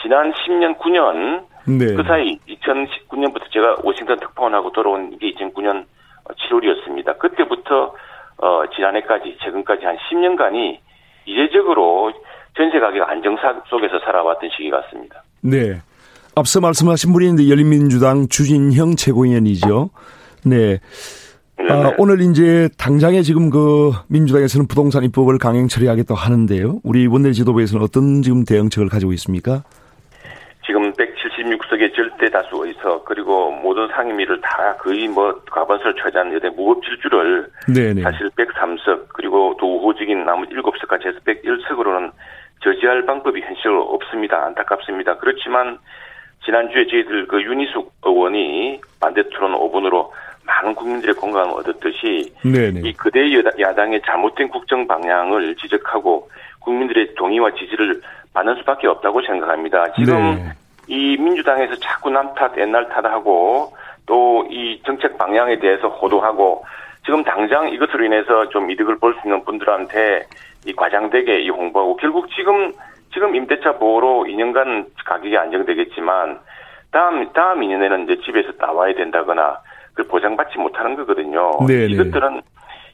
[0.02, 1.96] 지난 10년, 9년 네.
[1.96, 5.86] 그 사이 2019년부터 제가 워싱턴 특파원하고 돌아온 게 2009년
[6.26, 7.18] 7월이었습니다.
[7.18, 7.96] 그때부터
[8.38, 10.78] 어, 지난해까지 최근까지 한 10년간이
[11.26, 12.12] 이례적으로
[12.56, 15.24] 전세 가격 안정 속에서 살아왔던 시기 같습니다.
[15.42, 15.82] 네.
[16.36, 19.90] 앞서 말씀하신 분이 있는데 열린민주당 주진형 최고위원이죠.
[20.46, 20.80] 네.
[21.58, 26.80] 아, 오늘 이제 당장에 지금 그 민주당에서는 부동산 입법을 강행 처리하겠다고 하는데요.
[26.84, 29.64] 우리 원내 지도부에서는 어떤 지금 대응책을 가지고 있습니까?
[30.66, 37.48] 지금 176석의 절대 다수 의석 그리고 모든 상임위를 다 거의 뭐 과반수를 차지한 여대 무법질주를
[37.74, 38.02] 네네.
[38.02, 42.12] 사실 103석 그리고 또 우호적인 나머지 7석까지 해서 101석으로는
[42.64, 44.44] 저지할 방법이 현실로 없습니다.
[44.46, 45.18] 안타깝습니다.
[45.18, 45.78] 그렇지만
[46.44, 50.10] 지난주에 저희들 그 윤희숙 의원이 반대 토론 5분으로
[50.46, 52.82] 많은 국민들의 공감을 얻었듯이 네네.
[52.84, 53.20] 이 그대
[53.60, 56.30] 야당의 잘못된 국정 방향을 지적하고
[56.60, 58.02] 국민들의 동의와 지지를
[58.34, 59.92] 받는 수밖에 없다고 생각합니다.
[59.94, 60.50] 지금 네.
[60.88, 63.74] 이 민주당에서 자꾸 남 탓, 옛날 탓하고
[64.06, 66.64] 또 이 정책 방향에 대해서 호도하고
[67.06, 70.26] 지금 당장 이것으로 인해서 좀 이득을 볼 수 있는 분들한테
[70.66, 72.72] 이 과장되게 이 홍보하고 결국 지금
[73.14, 76.40] 지금 임대차 보호로 2년간 가격이 안정되겠지만
[76.92, 79.58] 다음 다음 2년에는 이제 집에서 나와야 된다거나
[79.96, 81.52] 그 보장받지 못하는 거거든요.
[81.66, 81.86] 네네.
[81.88, 82.42] 이것들은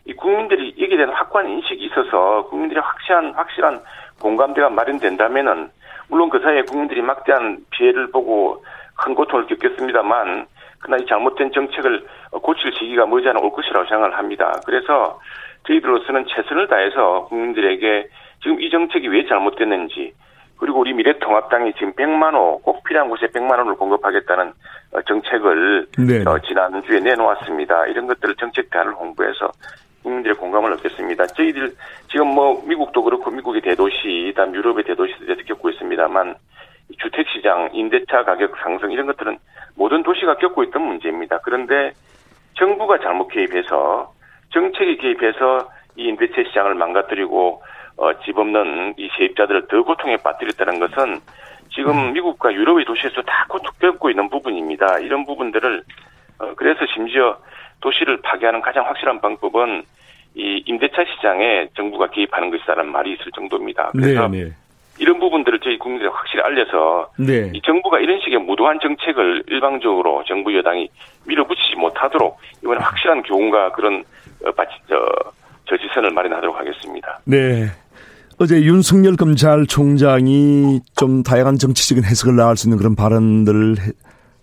[0.05, 3.81] 이 국민들이 여기에 대한 확고한 인식이 있어서 국민들이 확실한 확실한
[4.21, 5.69] 공감대가 마련된다면은
[6.07, 8.63] 물론 그 사이에 국민들이 막대한 피해를 보고
[8.95, 10.45] 큰 고통을 겪겠습니다만
[10.79, 12.05] 그러나 이 잘못된 정책을
[12.41, 14.59] 고칠 시기가 머지않아 올 것이라고 생각을 합니다.
[14.65, 15.19] 그래서
[15.67, 18.09] 저희들로서는 최선을 다해서 국민들에게
[18.41, 20.13] 지금 이 정책이 왜 잘못됐는지
[20.61, 24.53] 그리고 우리 미래통합당이 지금 100만 원, 꼭 필요한 곳에 100만 원을 공급하겠다는
[24.91, 26.23] 어, 정책을 네.
[26.23, 27.87] 어, 지난주에 내놓았습니다.
[27.87, 29.51] 이런 것들을 정책 대안을 홍보해서
[30.03, 31.25] 국민들의 공감을 얻겠습니다.
[31.25, 31.73] 저희들
[32.11, 36.35] 지금 뭐 미국도 그렇고 미국의 대도시, 다음 유럽의 대도시들에서 겪고 있습니다만
[36.99, 39.39] 주택시장, 임대차 가격 상승 이런 것들은
[39.75, 41.39] 모든 도시가 겪고 있던 문제입니다.
[41.39, 41.91] 그런데
[42.53, 44.13] 정부가 잘못 개입해서
[44.53, 47.63] 정책이 개입해서 이 임대차 시장을 망가뜨리고
[48.01, 51.19] 어, 집 없는 이 세입자들을 더 고통에 빠뜨렸다는 것은
[51.71, 52.13] 지금 음.
[52.13, 54.97] 미국과 유럽의 도시에서 다 고통 겪고 있는 부분입니다.
[54.99, 55.83] 이런 부분들을
[56.39, 57.37] 어, 그래서 심지어
[57.79, 59.83] 도시를 파괴하는 가장 확실한 방법은
[60.33, 63.91] 이 임대차 시장에 정부가 개입하는 것이다라는 말이 있을 정도입니다.
[63.91, 64.45] 그래서 네네.
[64.45, 64.51] 네.
[64.97, 67.51] 이런 부분들을 저희 국민들에 확실히 알려서 네.
[67.53, 70.89] 이 정부가 이런 식의 무도한 정책을 일방적으로 정부 여당이
[71.27, 74.03] 밀어붙이지 못하도록 이번에 확실한 교훈과 그런
[74.43, 74.51] 어,
[74.89, 75.05] 저,
[75.65, 77.19] 저지선을 마련하도록 하겠습니다.
[77.25, 77.67] 네.
[78.41, 83.75] 어제 윤석열 검찰총장이 좀 다양한 정치적인 해석을 나갈 수 있는 그런 발언들을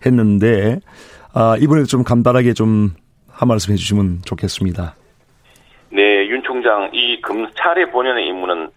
[0.05, 0.79] 했는데
[1.33, 2.91] 아, 이번에 좀 간단하게 좀
[3.39, 4.95] 한 말씀 해주시면 좋겠습니다.
[5.93, 8.69] 네, 윤 총장 이 검찰의 본연의 임무는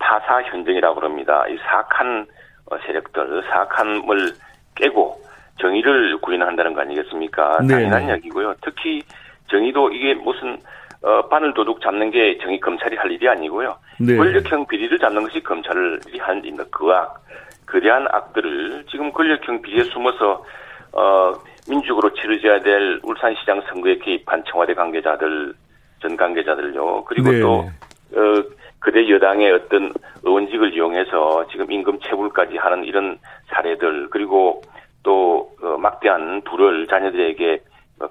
[0.00, 1.46] 타사 현정이라고 그럽니다.
[1.46, 2.26] 이 사악한
[2.66, 4.32] 어, 세력들, 사악함을
[4.74, 5.22] 깨고
[5.60, 7.60] 정의를 구현한다는 거 아니겠습니까?
[7.62, 7.74] 네.
[7.74, 8.54] 당연한 이야기고요.
[8.60, 9.02] 특히
[9.48, 10.58] 정의도 이게 무슨
[11.02, 13.76] 어, 바늘 도둑 잡는 게 정의 검찰이 할 일이 아니고요.
[14.00, 14.16] 네.
[14.16, 16.64] 권력형 비리를 잡는 것이 검찰이 하는 일입니다.
[16.70, 17.22] 그 악,
[17.66, 20.44] 거대한 악들을 지금 권력형 비리에 숨어서
[20.92, 21.32] 어,
[21.68, 25.54] 민주적으로 치러져야 될 울산시장 선거에 개입한 청와대 관계자들,
[26.00, 27.04] 전 관계자들요.
[27.04, 27.40] 그리고 네.
[27.40, 27.68] 또
[28.16, 28.42] 어,
[28.80, 29.92] 그대 여당의 어떤
[30.22, 33.18] 의원직을 이용해서 지금 임금 체불까지 하는 이런
[33.48, 34.62] 사례들 그리고
[35.02, 37.60] 또 어, 막대한 부를 자녀들에게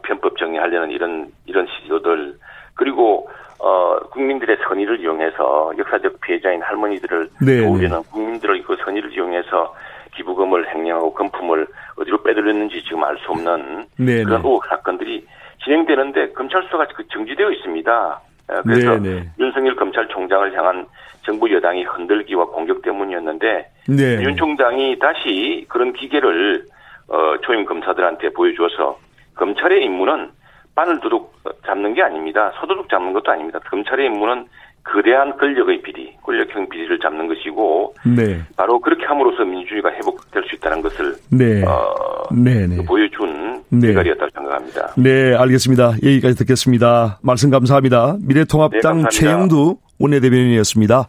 [0.03, 2.37] 편법 정리하려는 이런 이런 시도들
[2.77, 7.65] 그리고 어 국민들의 선의를 이용해서 역사적 피해자인 할머니들을 네, 네.
[7.65, 9.75] 도우려는 국민들의 그 선의를 이용해서
[10.15, 11.67] 기부금을 횡령하고 금품을
[11.97, 14.15] 어디로 빼돌렸는지 지금 알 수 없는 네네.
[14.17, 14.23] 네.
[14.23, 15.25] 그런 의혹 사건들이
[15.63, 18.21] 진행되는데 검찰 수사가 그 정지되어 있습니다.
[18.49, 19.15] 어, 그래서 네네.
[19.15, 19.29] 네.
[19.39, 20.85] 윤석열 검찰총장을 향한
[21.23, 24.23] 정부 여당이 흔들기와 공격 때문이었는데 네.
[24.23, 26.63] 윤 총장이 다시 그런 기계를
[27.09, 28.99] 어, 초임 검사들한테 보여주어서
[29.35, 30.29] 검찰의 임무는
[30.77, 31.33] 바늘 도둑
[31.65, 32.51] 잡는 게 아닙니다.
[32.59, 33.59] 소도둑 잡는 것도 아닙니다.
[33.67, 34.45] 검찰의 임무는
[34.83, 38.39] 거대한 권력의 비리, 권력형 비리를 잡는 것이고 네.
[38.55, 41.63] 바로 그렇게 함으로써 민주주의가 회복될 수 있다는 것을 네.
[41.65, 42.85] 어, 네, 네.
[42.85, 43.87] 보여준 네.
[43.87, 44.93] 대가리였다고 생각합니다.
[44.97, 45.93] 네, 알겠습니다.
[46.03, 47.17] 여기까지 듣겠습니다.
[47.23, 48.17] 말씀 감사합니다.
[48.21, 51.07] 미래통합당 네, 최영두 원내대변인이었습니다.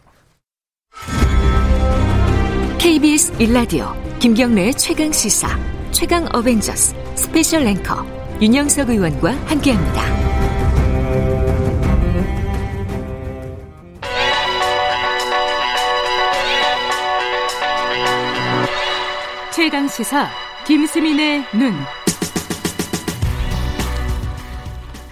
[2.79, 3.85] KBS 일라디오
[4.19, 5.47] 김경래의 최강 시사
[5.91, 10.01] 최강 어벤져스 스페셜 앵커 윤영석 의원과 함께합니다.
[19.53, 20.29] 최강 시사
[20.65, 21.73] 김수민의 눈.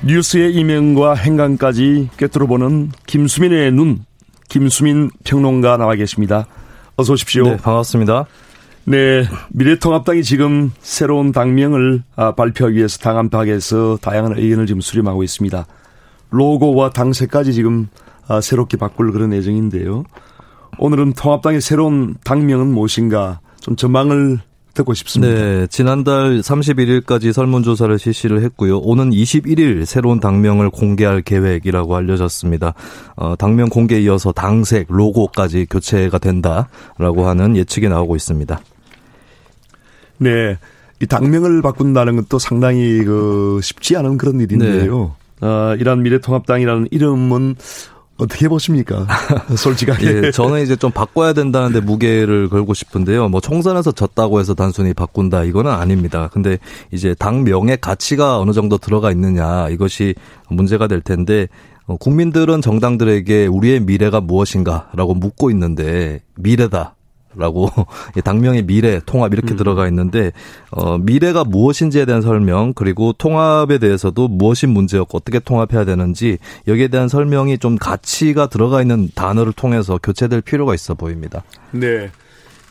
[0.06, 4.06] 뉴스의 이면과 행간까지 꿰뚫어 보는 김수민의 눈.
[4.48, 6.48] 김수민 평론가 나와 계십니다.
[6.96, 7.44] 어서 오십시오.
[7.44, 8.26] 네, 반갑습니다.
[8.90, 15.68] 네, 미래통합당이 지금 새로운 당명을 아, 발표하기 위해서 당 안팎에서 다양한 의견을 지금 수렴하고 있습니다.
[16.30, 17.90] 로고와 당세까지 지금
[18.30, 20.06] 아, 새롭게 바꿀 그런 예정인데요.
[20.80, 24.40] 오늘은 통합당의 새로운 당명은 무엇인가 좀 전망을
[24.74, 25.34] 듣고 싶습니다.
[25.34, 28.78] 네, 지난달 31일까지 설문조사를 실시를 했고요.
[28.78, 32.74] 오는 21일 새로운 당명을 공개할 계획이라고 알려졌습니다.
[33.18, 38.62] 어, 당명 공개에 이어서 당색, 로고까지 교체가 된다라고 하는 예측이 나오고 있습니다.
[40.18, 40.57] 네,
[41.01, 45.15] 이 당명을 바꾼다는 것도 상당히 그 쉽지 않은 그런 일인데요.
[45.41, 45.47] 네.
[45.47, 47.55] 어, 이란 미래통합당이라는 이름은
[48.18, 49.05] 어떻게 보십니까?
[49.55, 50.24] 솔직하게.
[50.26, 53.30] 예, 저는 이제 좀 바꿔야 된다는데 무게를 걸고 싶은데요.
[53.30, 56.30] 뭐 총선에서 졌다고 해서 단순히 바꾼다 이거는 아닙니다.
[56.34, 56.57] 근데
[56.91, 60.15] 이제 당명의 가치가 어느 정도 들어가 있느냐 이것이
[60.49, 61.47] 문제가 될 텐데
[61.86, 66.95] 어, 국민들은 정당들에게 우리의 미래가 무엇인가라고 묻고 있는데 미래다.
[67.38, 67.70] 라고
[68.24, 69.58] 당명의 미래, 통합 이렇게 음.
[69.58, 70.32] 들어가 있는데
[70.72, 77.08] 어 미래가 무엇인지에 대한 설명 그리고 통합에 대해서도 무엇이 문제였고 어떻게 통합해야 되는지 여기에 대한
[77.08, 81.44] 설명이 좀 가치가 들어가 있는 단어를 통해서 교체될 필요가 있어 보입니다.
[81.72, 82.10] 네.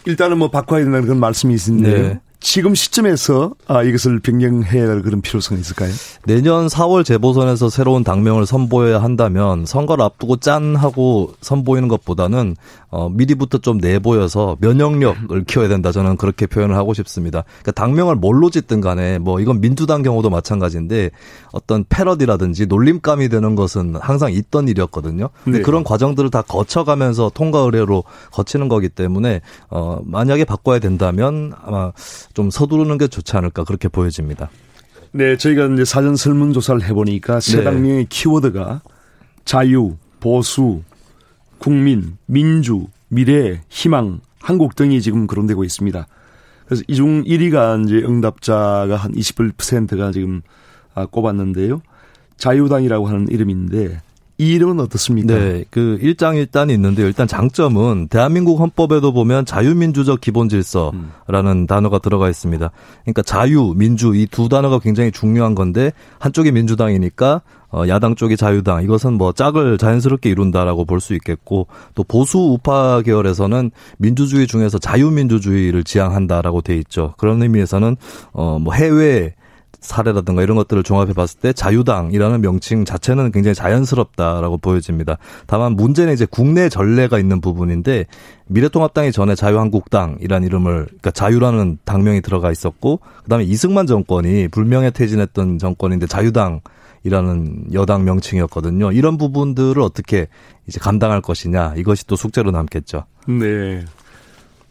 [0.04, 2.20] 일단은 뭐 바꿔야 된다는 그런 말씀이 있는데 네.
[2.40, 5.90] 지금 시점에서 아, 이것을 변경해야 할 그런 필요성이 있을까요?
[6.26, 12.54] 내년 4월 재보선에서 새로운 당명을 선보여야 한다면 선거를 앞두고 짠 하고 선보이는 것보다는
[12.96, 15.92] 어, 미리부터 좀 내보여서 면역력을 키워야 된다.
[15.92, 17.44] 저는 그렇게 표현을 하고 싶습니다.
[17.60, 21.10] 그러니까 당명을 뭘로 짓든 간에 뭐 이건 민주당 경우도 마찬가지인데
[21.52, 25.28] 어떤 패러디라든지 놀림감이 되는 것은 항상 있던 일이었거든요.
[25.44, 25.62] 근데 네.
[25.62, 31.92] 그런 과정들을 다 거쳐가면서 통과 의뢰로 거치는 거기 때문에 어, 만약에 바꿔야 된다면 아마
[32.32, 34.48] 좀 서두르는 게 좋지 않을까 그렇게 보여집니다.
[35.12, 37.64] 네, 저희가 이제 사전 설문조사를 해보니까 세 네.
[37.64, 38.80] 당명의 키워드가
[39.44, 40.80] 자유, 보수,
[41.58, 46.06] 국민, 민주, 미래, 희망, 한국 등이 지금 거론되고 있습니다.
[46.66, 50.42] 그래서 이 중 1위가 이제 응답자가 한 21%가 지금
[50.94, 51.80] 아, 꼽았는데요.
[52.36, 54.00] 자유당이라고 하는 이름인데
[54.38, 55.34] 이 이름은 어떻습니까?
[55.34, 57.06] 네, 그 일장일단이 있는데요.
[57.06, 60.92] 일단 장점은 대한민국 헌법에도 보면 자유민주적 기본질서라는
[61.52, 61.66] 음.
[61.66, 62.70] 단어가 들어가 있습니다.
[63.04, 67.40] 그러니까 자유, 민주 이 두 단어가 굉장히 중요한 건데 한쪽이 민주당이니까
[67.72, 73.00] 어, 야당 쪽이 자유당 이것은 뭐 짝을 자연스럽게 이룬다라고 볼 수 있겠고 또 보수 우파
[73.02, 77.14] 계열에서는 민주주의 중에서 자유민주주의를 지향한다라고 돼 있죠.
[77.18, 77.96] 그런 의미에서는
[78.32, 79.34] 어뭐 해외
[79.86, 85.18] 사례라든가 이런 것들을 종합해 봤을 때 자유당이라는 명칭 자체는 굉장히 자연스럽다라고 보여집니다.
[85.46, 88.06] 다만 문제는 이제 국내 전례가 있는 부분인데
[88.46, 96.06] 미래통합당이 전에 자유한국당이라는 이름을 그러니까 자유라는 당명이 들어가 있었고 그다음에 이승만 정권이 불명예 퇴진했던 정권인데
[96.06, 96.60] 자유당
[97.04, 98.90] 이라는 여당 명칭이었거든요.
[98.90, 100.26] 이런 부분들을 어떻게
[100.66, 103.04] 이제 감당할 것이냐 이것이 또 숙제로 남겠죠.
[103.28, 103.84] 네.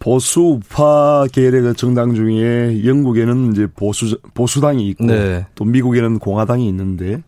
[0.05, 5.47] 보수 우파 계열의 그 정당 중에 영국에는 이제 보수 보수당이 있고 네.
[5.55, 7.23] 또 미국에는 공화당이 있는데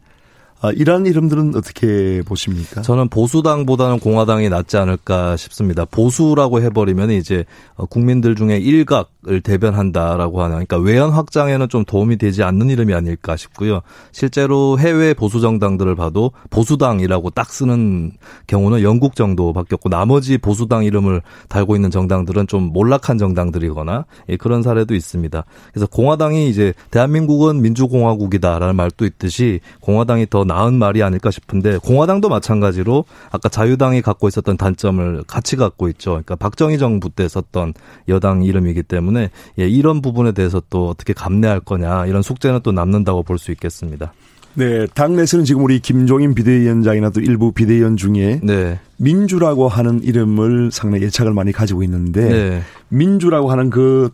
[0.60, 2.82] 아, 이러한 이름들은 어떻게 보십니까?
[2.82, 5.86] 저는 보수당보다는 공화당이 낫지 않을까 싶습니다.
[5.86, 7.46] 보수라고 해버리면 이제
[7.76, 13.36] 어, 국민들 중에 일각을 대변한다라고 하는, 그러니까 외연 확장에는 좀 도움이 되지 않는 이름이 아닐까
[13.36, 13.82] 싶고요.
[14.12, 18.14] 실제로 해외 보수 정당들을 봐도 보수당이라고 딱 쓰는
[18.48, 24.64] 경우는 영국 정도 바뀌었고 나머지 보수당 이름을 달고 있는 정당들은 좀 몰락한 정당들이거나 예, 그런
[24.64, 25.44] 사례도 있습니다.
[25.72, 33.06] 그래서 공화당이 이제 대한민국은 민주공화국이다라는 말도 있듯이 공화당이 더 나은 말이 아닐까 싶은데 공화당도 마찬가지로
[33.32, 36.12] 아까 자유당이 갖고 있었던 단점을 같이 갖고 있죠.
[36.12, 37.74] 그러니까 박정희 정부 때 썼던
[38.10, 39.30] 여당 이름이기 때문에
[39.60, 44.14] 예, 이런 부분에 대해서 또 어떻게 감내할 거냐 이런 숙제는 또 남는다고 볼 수 있겠습니다.
[44.56, 48.80] 네, 당내에서는 지금 우리 김종인 비대위원장이나 또 일부 비대위원 중에 네.
[48.98, 52.62] 민주라고 하는 이름을 상당히 예착을 많이 가지고 있는데 네.
[52.90, 54.10] 민주라고 하는 그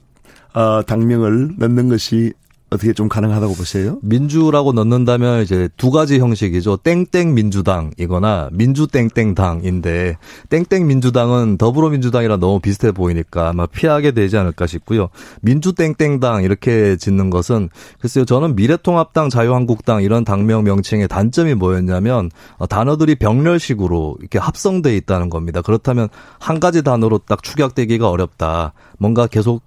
[0.53, 2.33] 어, 당명을 넣는 것이
[2.73, 3.99] 어떻게 좀 가능하다고 보세요?
[4.01, 6.77] 민주라고 넣는다면 이제 두 가지 형식이죠.
[6.77, 10.17] 땡땡 민주당이거나 민주 땡땡 당인데
[10.49, 15.09] 땡땡 민주당은 더불어민주당이랑 너무 비슷해 보이니까 아마 피하게 되지 않을까 싶고요.
[15.41, 17.69] 민주 땡땡 당 이렇게 짓는 것은
[17.99, 18.25] 글쎄요.
[18.25, 25.61] 저는 미래통합당, 자유한국당 이런 당명 명칭의 단점이 뭐였냐면 어, 단어들이 병렬식으로 이렇게 합성돼 있다는 겁니다.
[25.61, 26.09] 그렇다면
[26.39, 28.73] 한 가지 단어로 딱 축약되기가 어렵다.
[28.97, 29.61] 뭔가 계속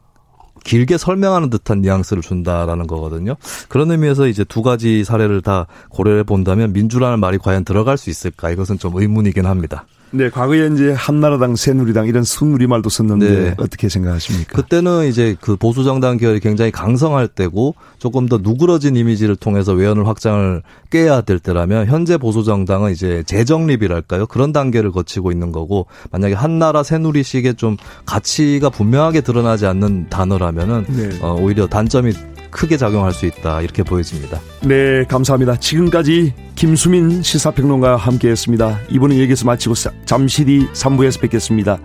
[0.67, 3.37] 길게 설명하는 듯한 뉘앙스를 준다라는 거거든요.
[3.69, 8.51] 그런 의미에서 이제 두 가지 사례를 다 고려해 본다면 민주라는 말이 과연 들어갈 수 있을까
[8.51, 9.87] 이것은 좀 의문이긴 합니다.
[10.13, 13.55] 네, 과거에 이제 한나라당, 새누리당 이런 순우리말도 썼는데 네.
[13.59, 14.55] 어떻게 생각하십니까?
[14.55, 20.07] 그때는 이제 그 보수 정당 계열이 굉장히 강성할 때고 조금 더 누그러진 이미지를 통해서 외연을
[20.07, 24.27] 확장을 깨야 될 때라면 현재 보수 정당은 이제 재정립이랄까요?
[24.27, 31.19] 그런 단계를 거치고 있는 거고 만약에 한나라, 새누리식의 좀 가치가 분명하게 드러나지 않는 단어라면은 네.
[31.21, 32.13] 어, 오히려 단점이
[32.51, 34.41] 크게 작용할 수 있다 이렇게 보여집니다.
[34.63, 35.57] 네, 감사합니다.
[35.57, 38.81] 지금까지 김수민 시사평론가와 함께했습니다.
[38.91, 39.75] 이번은 여기서 마치고
[40.05, 41.79] 잠시 뒤 3부에서 뵙겠습니다.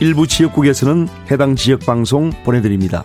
[0.00, 3.04] 일부 지역국에서는 해당 지역 방송 보내드립니다.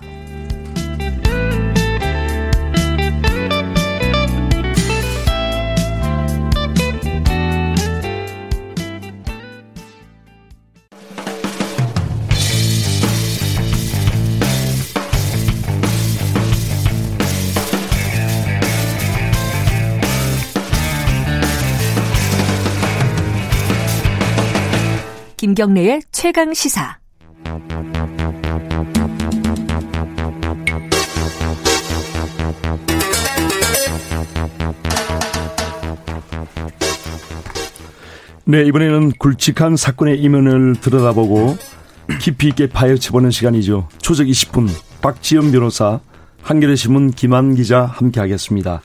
[25.52, 26.98] 김경래의 최강 시사.
[38.46, 41.58] 네, 이번에는 굵직한 사건의 이면을 들여다보고
[42.22, 43.90] 깊이 있게 파헤쳐보는 시간이죠.
[43.98, 44.70] 초적 20분
[45.02, 46.00] 박지연 변호사,
[46.44, 48.82] 한겨레 신문 김한 기자 함께하겠습니다.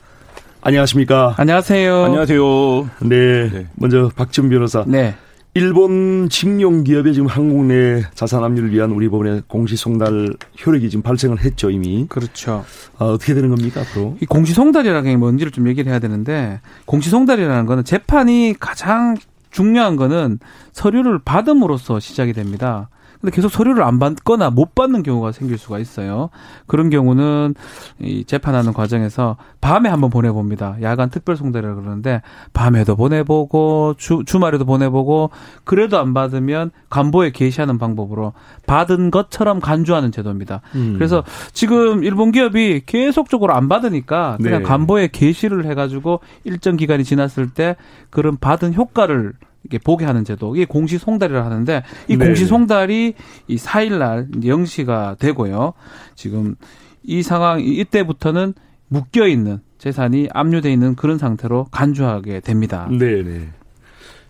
[0.59, 1.35] 안녕하십니까?
[1.37, 2.03] 안녕하세요.
[2.03, 2.89] 안녕하세요.
[3.03, 3.67] 네, 네.
[3.75, 4.83] 먼저 박지연 변호사.
[4.85, 5.15] 네.
[5.57, 11.39] 일본 징용 기업의 지금 한국 내 자산 압류를 위한 우리 법원의 공시송달 효력이 지금 발생을
[11.43, 12.05] 했죠 이미.
[12.07, 12.63] 그렇죠.
[12.99, 14.17] 어, 어떻게 되는 겁니까 앞으로?
[14.21, 19.15] 이 공시송달이라는 게 뭔지를 좀 얘기를 해야 되는데 공시송달이라는 거는 재판이 가장
[19.49, 20.37] 중요한 거는
[20.73, 22.89] 서류를 받음으로써 시작이 됩니다.
[23.19, 26.29] 근데 계속 서류를 안 받거나 못 받는 경우가 생길 수가 있어요.
[26.67, 27.55] 그런 경우는
[27.99, 30.77] 이 재판하는 과정에서 밤에 한번 보내봅니다.
[30.81, 32.21] 야간 특별 송달이라 그러는데
[32.53, 35.31] 밤에도 보내보고 주, 주말에도 보내보고
[35.63, 38.33] 그래도 안 받으면 간보에 게시하는 방법으로
[38.67, 40.61] 받은 것처럼 간주하는 제도입니다.
[40.75, 40.93] 음.
[40.95, 44.63] 그래서 지금 일본 기업이 계속적으로 안 받으니까 그냥 네.
[44.63, 47.75] 간보에 게시를 해가지고 일정 기간이 지났을 때
[48.09, 49.33] 그런 받은 효과를
[49.67, 52.25] 이게 보게 하는 제도 이게 공시 송달이라 하는데 이 네.
[52.25, 53.13] 공시 송달이
[53.47, 55.73] 이 4일 날 0시가 되고요.
[56.15, 56.55] 지금
[57.03, 58.53] 이 상황 이때부터는
[58.87, 62.87] 묶여 있는 재산이 압류돼 있는 그런 상태로 간주하게 됩니다.
[62.89, 63.49] 네, 네.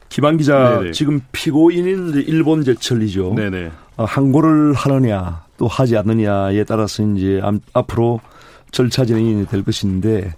[0.09, 0.91] 김한 기자 네네.
[0.91, 3.35] 지금 피고인인 일본 제철이죠.
[3.35, 3.71] 네네.
[3.97, 7.41] 어, 항고를 하느냐 또 하지 않느냐에 따라서 이제
[7.73, 8.19] 앞으로
[8.71, 10.33] 절차 진행이 될 것인데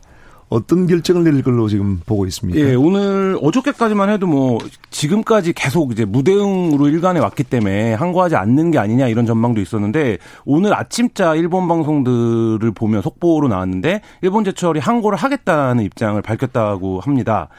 [0.49, 2.59] 어떤 결정을 내릴 걸로 지금 보고 있습니다.
[2.59, 4.57] 예, 오늘 어저께까지만 해도 뭐
[4.89, 10.73] 지금까지 계속 이제 무대응으로 일관해 왔기 때문에 항거하지 않는 게 아니냐 이런 전망도 있었는데 오늘
[10.73, 17.49] 아침자 일본 방송들을 보면 속보로 나왔는데 일본 제철이 항고를 하겠다는 입장을 밝혔다고 합니다.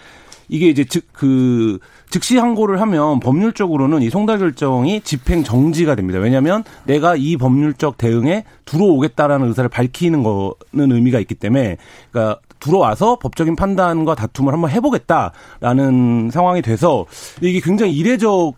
[0.48, 1.78] 이게 이제 즉 그
[2.08, 6.18] 즉시 항고를 하면 법률적으로는 이 송달 결정이 집행 정지가 됩니다.
[6.18, 11.76] 왜냐하면 내가 이 법률적 대응에 들어오겠다라는 의사를 밝히는 거는 의미가 있기 때문에
[12.10, 17.06] 그러니까 들어와서 법적인 판단과 다툼을 한번 해보겠다라는 상황이 돼서
[17.40, 18.54] 이게 굉장히 이례적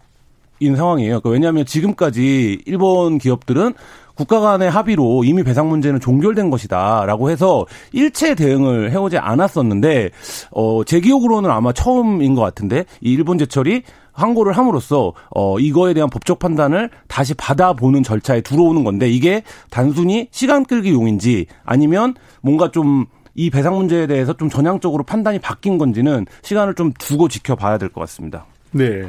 [0.61, 1.19] 인 상황이에요.
[1.19, 3.75] 그러니까 왜냐하면 지금까지 일본 기업들은
[4.15, 10.11] 국가 간의 합의로 이미 배상 문제는 종결된 것이다라고 해서 일체 대응을 해오지 않았었는데
[10.53, 13.83] 어, 제 기억으로는 아마 처음인 것 같은데 이 일본 제철이
[14.13, 20.65] 항고를 함으로써 어 이거에 대한 법적 판단을 다시 받아보는 절차에 들어오는 건데 이게 단순히 시간
[20.65, 26.75] 끌기 용인지 아니면 뭔가 좀 이 배상 문제에 대해서 좀 전향적으로 판단이 바뀐 건지는 시간을
[26.75, 28.47] 좀 두고 지켜봐야 될 것 같습니다.
[28.73, 29.07] 네.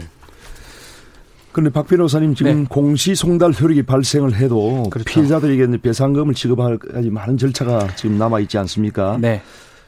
[1.51, 2.65] 그런데 박 변호사님 지금 네.
[2.67, 5.05] 공시 송달 효력이 발생을 해도 그렇죠.
[5.07, 9.17] 피해자들에게 배상금을 지급하기 많은 절차가 지금 남아 있지 않습니까?
[9.21, 9.41] 네.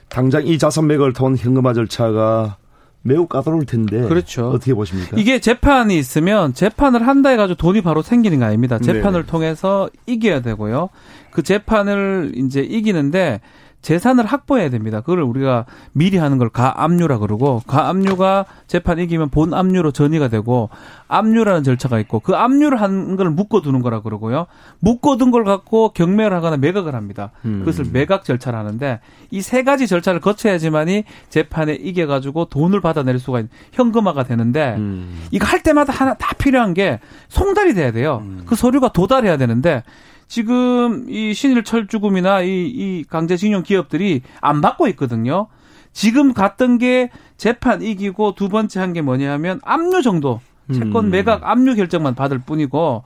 [0.07, 2.57] 당장 이 자산맥을 통한 현금화 절차가
[3.01, 4.01] 매우 까다로울 텐데.
[4.01, 4.49] 그렇죠.
[4.49, 5.17] 어떻게 보십니까?
[5.17, 8.77] 이게 재판이 있으면 재판을 한다 해가지고 돈이 바로 생기는 거 아닙니다.
[8.79, 9.25] 재판을 네네.
[9.25, 10.89] 통해서 이겨야 되고요.
[11.31, 13.41] 그 재판을 이제 이기는데
[13.85, 15.01] 재산을 확보해야 됩니다.
[15.01, 20.69] 그걸 우리가 미리 하는 걸 가압류라 그러고 가압류가 재판 이기면 본 압류로 전이가 되고
[21.07, 24.47] 압류라는 절차가 있고 그 압류를 한 걸 묶어두는 거라 그러고요.
[24.79, 27.29] 묶어둔 걸 갖고 경매를 하거나 매각을 합니다.
[27.45, 27.59] 음.
[27.59, 33.49] 그것을 매각 절차를 하는데 이 세 가지 절차를 거쳐야지만이 재판에 이겨가지고 돈을 받아낼 수가 있는
[33.73, 35.21] 현금화가 되는데 음.
[35.29, 38.23] 이거 할 때마다 하나 다 필요한 게 송달이 돼야 돼요.
[38.25, 38.41] 음.
[38.47, 39.83] 그 서류가 도달해야 되는데
[40.27, 45.47] 지금 이 신일 철주금이나 이, 이 강제징용 기업들이 안 받고 있거든요.
[45.93, 50.41] 지금 갔던 게 재판 이기고 두 번째 한 게 뭐냐 하면 압류 정도.
[50.73, 51.09] 채권 음.
[51.11, 53.03] 매각 압류 결정만 받을 뿐이고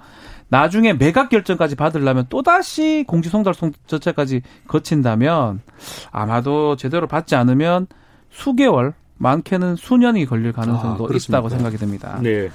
[0.47, 3.53] 나중에 매각 결정까지 받으려면 또다시 공시 송달
[3.85, 5.61] 절차까지 거친다면
[6.11, 7.87] 아마도 제대로 받지 않으면
[8.31, 12.17] 수개월 많게는 수년이 걸릴 가능성도 아, 있다고 생각이 됩니다.
[12.23, 12.49] 네.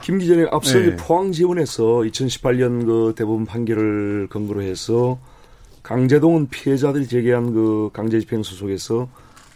[0.00, 0.96] 김 기자님 앞서 네.
[0.96, 5.18] 포항 지원에서 2018년 그 대법원 판결을 근거로 해서
[5.82, 9.08] 강제동은 피해자들이 제기한 그 강제집행 소속에서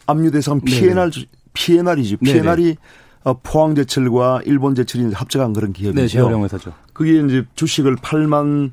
[0.07, 1.27] 압류 대상 PNR 네.
[1.53, 2.77] PNR이지 PNR이
[3.25, 6.29] 어, 포항 제철과 일본 제철이 합작한 그런 기업이죠.
[6.31, 6.73] 네, 회사죠.
[6.93, 8.71] 그게 이제 주식을 8만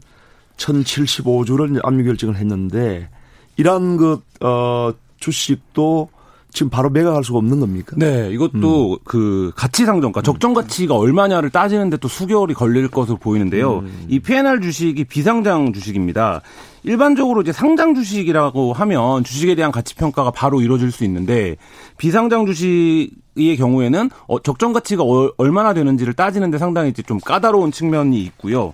[0.58, 3.10] 1,075주를 압류 결정을 했는데
[3.58, 6.10] 이러한 그 어, 주식도
[6.52, 7.96] 지금 바로 매각할 수가 없는 겁니까?
[7.98, 8.98] 네, 이것도 음.
[9.04, 13.80] 그 가치 상정가, 적정 가치가 얼마냐를 따지는데 또 수개월이 걸릴 것으로 보이는데요.
[13.80, 14.06] 음.
[14.08, 16.42] 이 PNR 주식이 비상장 주식입니다.
[16.84, 21.58] 일반적으로 이제 상장 주식이라고 하면 주식에 대한 가치 평가가 바로 이루어질 수 있는데
[21.98, 25.04] 비상장 주식의 경우에는 어, 적정 가치가
[25.38, 28.74] 얼마나 되는지를 따지는데 상당히 이제 좀 까다로운 측면이 있고요.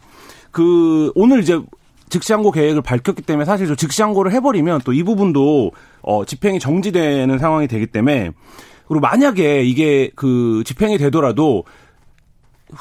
[0.51, 1.59] 그 오늘 이제
[2.13, 7.67] 즉시항고 계획을 밝혔기 때문에 사실 저 즉시항고를 해버리면 또 이 부분도 어, 집행이 정지되는 상황이
[7.67, 8.31] 되기 때문에
[8.87, 11.63] 그리고 만약에 이게 그 집행이 되더라도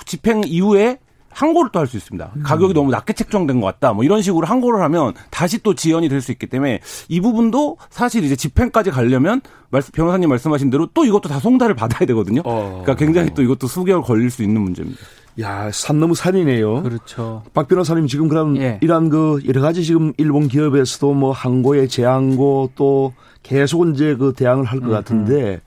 [0.06, 0.98] 집행 이후에
[1.30, 2.30] 항고를 또 할 수 있습니다.
[2.36, 2.42] 음.
[2.42, 3.94] 가격이 너무 낮게 책정된 것 같다.
[3.94, 8.22] 뭐 이런 식으로 항고를 하면 다시 또 지연이 될 수 있기 때문에 이 부분도 사실
[8.24, 9.40] 이제 집행까지 가려면
[9.94, 12.42] 변호사님 말씀하신 대로 또 이것도 다 송달을 받아야 되거든요.
[12.44, 12.82] 어.
[12.84, 15.00] 그러니까 굉장히 또 이것도 수개월 걸릴 수 있는 문제입니다.
[15.40, 16.82] 야, 산 너무 산이네요.
[16.82, 17.42] 그렇죠.
[17.54, 18.78] 박 변호사님 지금 그럼 예.
[18.82, 24.64] 이러한 그 여러 가지 지금 일본 기업에서도 뭐 항고에 재항고 또 계속 이제 그 대항을
[24.66, 25.60] 할 것 같은데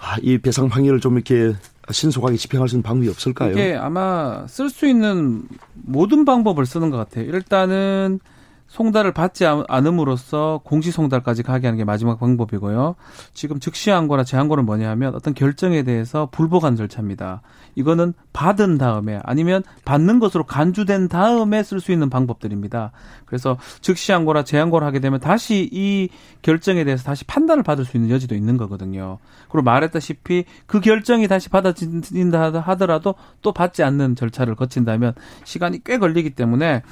[0.00, 1.54] 아, 이 배상 판결을 좀 이렇게
[1.90, 3.52] 신속하게 집행할 수 있는 방법이 없을까요?
[3.52, 5.42] 이게 아마 쓸 수 있는
[5.72, 7.24] 모든 방법을 쓰는 것 같아요.
[7.24, 8.20] 일단은
[8.68, 12.96] 송달을 받지 않음으로써 공시 송달까지 가게 하는 게 마지막 방법이고요.
[13.32, 17.40] 지금 즉시 항고나 재항고는 뭐냐 하면 어떤 결정에 대해서 불복한 절차입니다.
[17.74, 22.92] 이거는 받은 다음에 아니면 받는 것으로 간주된 다음에 쓸 수 있는 방법들입니다.
[23.24, 26.10] 그래서 즉시 항고나 재항고를 하게 되면 다시 이
[26.42, 29.18] 결정에 대해서 다시 판단을 받을 수 있는 여지도 있는 거거든요.
[29.48, 35.14] 그리고 말했다시피 그 결정이 다시 받아진다 하더라도 또 받지 않는 절차를 거친다면
[35.44, 36.82] 시간이 꽤 걸리기 때문에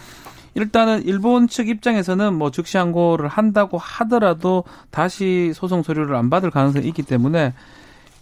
[0.57, 6.89] 일단은 일본 측 입장에서는 뭐 즉시 항고를 한다고 하더라도 다시 소송 서류를 안 받을 가능성이
[6.89, 7.53] 있기 때문에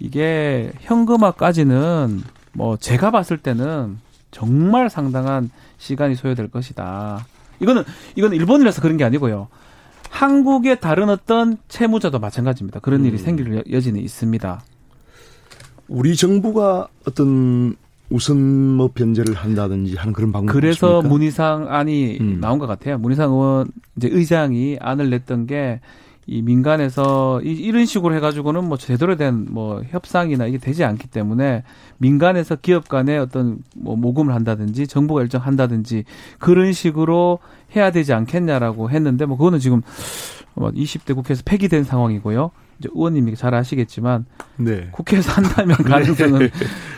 [0.01, 2.22] 이게 현금화까지는
[2.53, 3.99] 뭐 제가 봤을 때는
[4.32, 7.24] 정말 상당한 시간이 소요될 것이다.
[7.61, 7.85] 이거는
[8.16, 9.47] 이거는 일본이라서 그런 게 아니고요.
[10.11, 12.80] 한국의 다른 어떤 채무자도 마찬가지입니다.
[12.80, 13.18] 그런 일이 음.
[13.18, 14.61] 생길 여지는 있습니다.
[15.87, 17.76] 우리 정부가 어떤
[18.11, 18.36] 우선
[18.76, 21.09] 뭐 변제를 한다든지 하는 그런 방법 그래서 있습니까?
[21.09, 22.40] 문희상 안이 음.
[22.40, 22.98] 나온 것 같아요.
[22.98, 25.80] 문희상 의원 이제 의장이 안을 냈던 게
[26.26, 31.64] 이 민간에서 이, 이런 식으로 해가지고는 뭐 제대로 된 뭐 협상이나 이게 되지 않기 때문에
[31.98, 36.05] 민간에서 기업 간에 어떤 뭐 모금을 한다든지 정부가 일정한다든지
[36.38, 37.40] 그런 식으로
[37.76, 39.82] 해야 되지 않겠냐라고 했는데 뭐 그거는 지금
[40.55, 42.50] 뭐 20대 국회에서 폐기된 상황이고요.
[42.78, 44.24] 이제 의원님이 잘 아시겠지만
[44.57, 44.88] 네.
[44.92, 45.84] 국회에서 한다면 네.
[45.84, 46.50] 가능성은 네.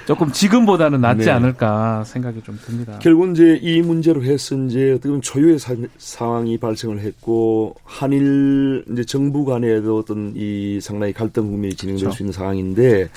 [0.06, 1.30] 조금 지금보다는 낫지 네.
[1.32, 2.98] 않을까 생각이 좀 듭니다.
[3.00, 9.04] 결국 이제 이 문제로 해서 이제 어떻게 보면 초유의 사, 상황이 발생을 했고 한일 이제
[9.04, 12.16] 정부 간에도 어떤 이 상당히 갈등 국면이 진행될 그렇죠.
[12.16, 13.08] 수 있는 상황인데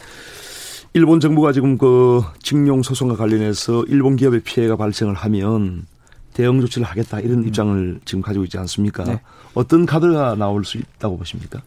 [0.94, 5.86] 일본 정부가 지금 그 징용 소송과 관련해서 일본 기업의 피해가 발생을 하면
[6.34, 7.48] 대응 조치를 하겠다 이런 음.
[7.48, 9.03] 입장을 지금 가지고 있지 않습니까?
[9.03, 9.22] 네.
[9.53, 11.61] 어떤 카드가 나올 수 있다고 보십니까?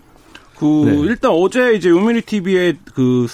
[0.59, 0.99] 그 네.
[1.01, 3.27] 일단 어제 이제 요미리 TV에 그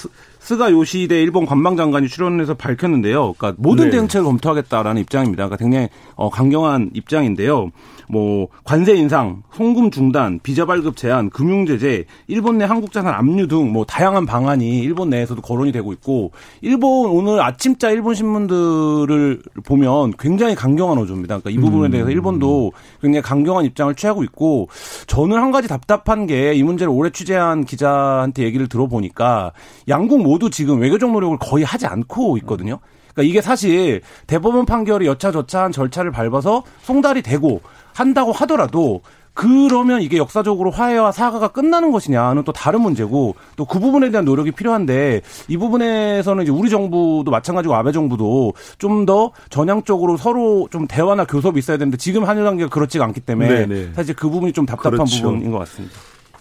[0.48, 3.34] 스가 요시대 일본 관방장관이 출연해서 밝혔는데요.
[3.34, 3.90] 그러니까 모든 네.
[3.90, 5.44] 대응책을 검토하겠다라는 입장입니다.
[5.44, 7.70] 그러니까 굉장히 어, 강경한 입장인데요.
[8.08, 13.46] 뭐 관세 인상, 송금 중단, 비자 발급 제한, 금융 제재, 일본 내 한국 자산 압류
[13.46, 16.32] 등 뭐 다양한 방안이 일본 내에서도 거론이 되고 있고
[16.62, 21.38] 일본 오늘 아침자 일본 신문들을 보면 굉장히 강경한 어조입니다.
[21.38, 21.90] 그러니까 이 부분에 음.
[21.90, 22.72] 대해서 일본도
[23.02, 24.68] 굉장히 강경한 입장을 취하고 있고
[25.06, 29.52] 저는 한 가지 답답한 게 이 문제를 오래 취재한 기자한테 얘기를 들어보니까
[29.88, 32.78] 양국 모두 지금 외교적 노력을 거의 하지 않고 있거든요.
[33.12, 37.60] 그러니까 이게 사실 대법원 판결이 여차저차한 절차를 밟아서 송달이 되고
[37.98, 39.00] 한다고 하더라도
[39.34, 44.50] 그러면 이게 역사적으로 화해와 사과가 끝나는 것이냐는 또 다른 문제고 또 그 부분에 대한 노력이
[44.52, 51.24] 필요한데 이 부분에서는 이제 우리 정부도 마찬가지고 아베 정부도 좀 더 전향적으로 서로 좀 대화나
[51.24, 53.66] 교섭이 있어야 되는데 지금 한일 관계가 그렇지가 않기 때문에 네네.
[53.66, 53.90] 네.
[53.94, 55.22] 사실 그 부분이 좀 답답한 그렇죠.
[55.22, 55.94] 부분인 것 같습니다.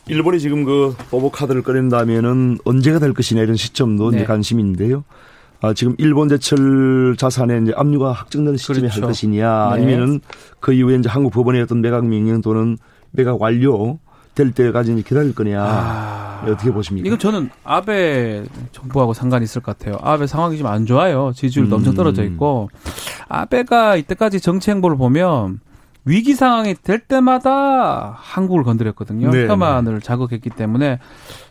[0.07, 4.17] 일본이 지금 그 보복 카드를 꺼낸다면은 언제가 될 것이냐 이런 시점도 네.
[4.17, 5.03] 이제 관심인데요.
[5.61, 9.01] 아, 지금 일본 제철 자산에 이제 압류가 확정되는 시점에 그렇죠.
[9.01, 9.73] 할 것이냐 네.
[9.75, 10.19] 아니면은
[10.59, 12.77] 그 이후에 이제 한국 법원의 어떤 매각 명령 또는
[13.11, 13.99] 매각 완료
[14.35, 16.43] 될 때까지 이제 기다릴 거냐 아...
[16.47, 17.07] 어떻게 보십니까?
[17.07, 19.97] 이건 저는 아베 정부하고 상관이 있을 것 같아요.
[20.03, 21.31] 아베 상황이 좀 안 좋아요.
[21.33, 21.79] 지지율도 음...
[21.79, 22.69] 엄청 떨어져 있고
[23.27, 25.59] 아베가 이때까지 정치 행보를 보면
[26.05, 29.31] 위기 상황이 될 때마다 한국을 건드렸거든요.
[29.31, 29.47] 네.
[29.47, 30.99] 혐한을 자극했기 때문에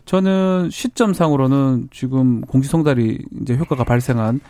[0.07, 4.41] 저는 시점상으로는 지금 공시송달이 이제 효과가 발생한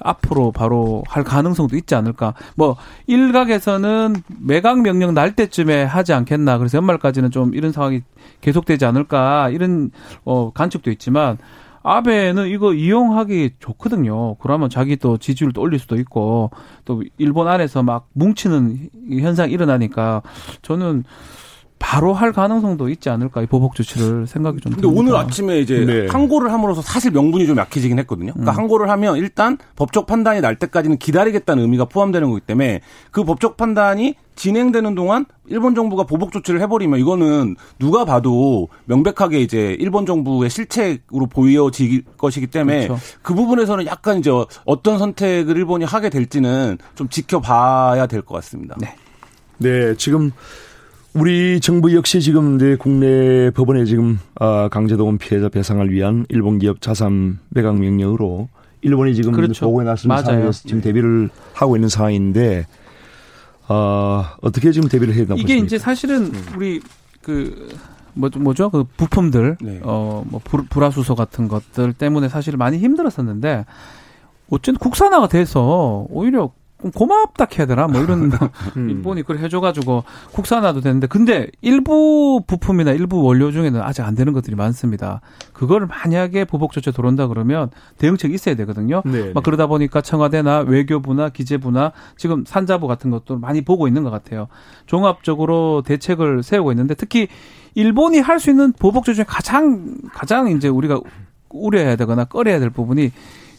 [0.00, 2.34] 앞으로 바로 할 가능성도 있지 않을까.
[2.56, 2.76] 뭐
[3.06, 6.58] 일각에서는 매각 명령 날 때쯤에 하지 않겠나.
[6.58, 8.02] 그래서 연말까지는 좀 이런 상황이
[8.40, 9.50] 계속되지 않을까.
[9.50, 9.90] 이런
[10.24, 11.38] 어 관측도 있지만
[11.84, 14.36] 아베는 이거 이용하기 좋거든요.
[14.36, 16.50] 그러면 자기 또 지지율도 올릴 수도 있고
[16.84, 18.88] 또 일본 안에서 막 뭉치는
[19.20, 20.22] 현상이 일어나니까
[20.62, 21.04] 저는
[21.82, 24.70] 바로 할 가능성도 있지 않을까 이 보복 조치를 생각이 좀.
[24.72, 25.00] 근데 듭니다.
[25.00, 26.06] 오늘 아침에 이제 네.
[26.06, 28.32] 항고를 함으로써 사실 명분이 좀 약해지긴 했거든요.
[28.34, 28.56] 그러니까 음.
[28.56, 32.80] 항고를 하면 일단 법적 판단이 날 때까지는 기다리겠다는 의미가 포함되는 거기 때문에
[33.10, 39.76] 그 법적 판단이 진행되는 동안 일본 정부가 보복 조치를 해버리면 이거는 누가 봐도 명백하게 이제
[39.80, 43.02] 일본 정부의 실책으로 보여질 것이기 때문에 그렇죠.
[43.22, 44.30] 그 부분에서는 약간 이제
[44.64, 48.76] 어떤 선택을 일본이 하게 될지는 좀 지켜봐야 될 것 같습니다.
[48.80, 48.94] 네.
[49.58, 50.30] 네, 지금
[51.14, 56.80] 우리 정부 역시 지금 네, 국내 법원에 지금 아, 강제동원 피해자 배상을 위한 일본 기업
[56.80, 58.48] 자산 매각 명령으로
[58.80, 59.66] 일본이 지금 그렇죠.
[59.66, 60.84] 보고해 상황에서 지금 네.
[60.84, 62.66] 대비를 하고 있는 상황인데
[63.68, 65.66] 어, 어떻게 지금 대비를 해야 되나 이게 보십니까?
[65.66, 66.44] 이제 사실은 음.
[66.56, 66.80] 우리
[67.20, 67.68] 그
[68.14, 68.70] 뭐, 뭐죠?
[68.70, 69.80] 그 부품들, 네.
[69.82, 73.64] 어, 뭐, 불화수소 같은 것들 때문에 사실 많이 힘들었었는데,
[74.50, 76.50] 어쨌든 국산화가 돼서 오히려
[76.90, 78.30] 고맙다 해야 되나 뭐 이런
[78.76, 78.90] 음.
[78.90, 84.56] 일본이 그걸 해줘가지고 국산화도 되는데 근데 일부 부품이나 일부 원료 중에는 아직 안 되는 것들이
[84.56, 85.20] 많습니다.
[85.52, 89.02] 그거를 만약에 보복 조치 들어온다 그러면 대응책이 있어야 되거든요.
[89.04, 89.40] 네, 막 네.
[89.44, 94.48] 그러다 보니까 청와대나 외교부나 기재부나 지금 산자부 같은 것도 많이 보고 있는 것 같아요.
[94.86, 97.28] 종합적으로 대책을 세우고 있는데 특히
[97.74, 101.00] 일본이 할 수 있는 보복 조치 중에 가장 가장 이제 우리가
[101.50, 103.12] 우려해야 되거나 꺼려야 될 부분이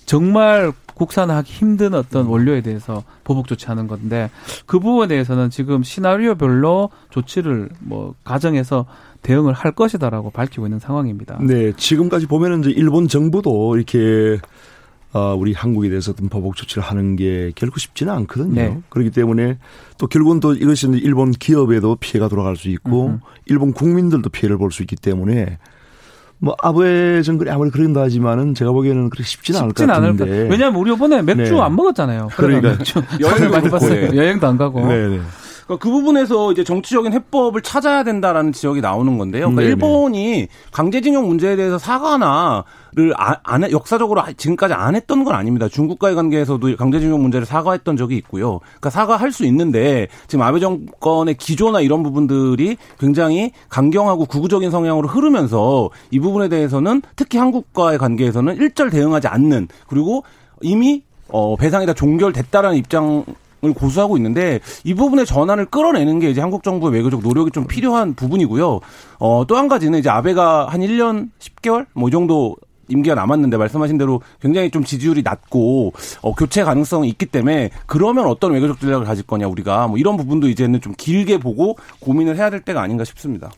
[0.05, 4.29] 정말 국산화하기 힘든 어떤 원료에 대해서 보복 조치하는 건데
[4.65, 8.85] 그 부분에 대해서는 지금 시나리오별로 조치를 뭐 가정해서
[9.23, 11.39] 대응을 할 것이다라고 밝히고 있는 상황입니다.
[11.41, 14.37] 네, 지금까지 보면은 이제 일본 정부도 이렇게
[15.13, 18.55] 어, 우리 한국에 대해서 어떤 보복 조치를 하는 게 결코 쉽지는 않거든요.
[18.55, 18.79] 네.
[18.89, 19.59] 그렇기 때문에
[19.99, 23.17] 또 결국은 또 이것이 일본 기업에도 피해가 돌아갈 수 있고 음흠.
[23.45, 25.59] 일본 국민들도 피해를 볼 수 있기 때문에
[26.43, 30.23] 뭐 아베 정글이 아무리 그런다 하지만은 제가 보기에는 그렇게 쉽지는, 않을 것 같은데.
[30.23, 31.61] 않을 왜냐하면 우리 이번에 맥주 네.
[31.61, 32.27] 안 먹었잖아요.
[32.35, 32.77] 그러니까
[33.21, 34.09] 여행을 많이 봤어요.
[34.11, 34.17] 네.
[34.17, 34.85] 여행도 안 가고.
[34.85, 35.21] 네네.
[35.63, 35.67] 네.
[35.67, 39.49] 그러니까 그 부분에서 이제 정치적인 해법을 찾아야 된다라는 지적이 나오는 건데요.
[39.49, 45.67] 그러니까 일본이 강제징용 문제에 대해서 사과나를 아, 안, 역사적으로 지금까지 안 했던 건 아닙니다.
[45.67, 48.59] 중국과의 관계에서도 강제징용 문제를 사과했던 적이 있고요.
[48.59, 55.89] 그러니까 사과할 수 있는데 지금 아베 정권의 기조나 이런 부분들이 굉장히 강경하고 구구적인 성향으로 흐르면서
[56.11, 60.23] 이 부분에 대해서는 특히 한국과의 관계에서는 일절 대응하지 않는 그리고
[60.61, 66.41] 이미 어, 배상이 다 종결됐다라는 입장 을 고수하고 있는데 이 부분의 전환을 끌어내는 게 이제
[66.41, 68.81] 한국 정부의 외교적 노력이 좀 필요한 부분이고요.
[69.19, 72.57] 어, 또 한 가지는 이제 아베가 한 1년 10개월 뭐 이 정도
[72.89, 78.51] 임기가 남았는데 말씀하신 대로 굉장히 좀 지지율이 낮고 어, 교체 가능성이 있기 때문에 그러면 어떤
[78.51, 82.59] 외교적 전략을 가질 거냐 우리가 뭐 이런 부분도 이제는 좀 길게 보고 고민을 해야 될
[82.61, 83.51] 때가 아닌가 싶습니다.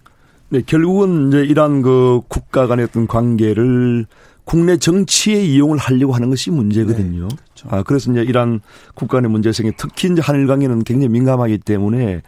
[0.50, 4.06] 네, 결국은 이제 이러한 그 국가 간의 어떤 관계를
[4.46, 7.28] 국내 정치에 이용을 하려고 하는 것이 문제거든요.
[7.28, 7.68] 네, 그렇죠.
[7.70, 8.62] 아, 그래서 이제 이러한
[8.94, 12.22] 국가 간의 문제성이 특히 이제 한일 관계는 굉장히 민감하기 때문에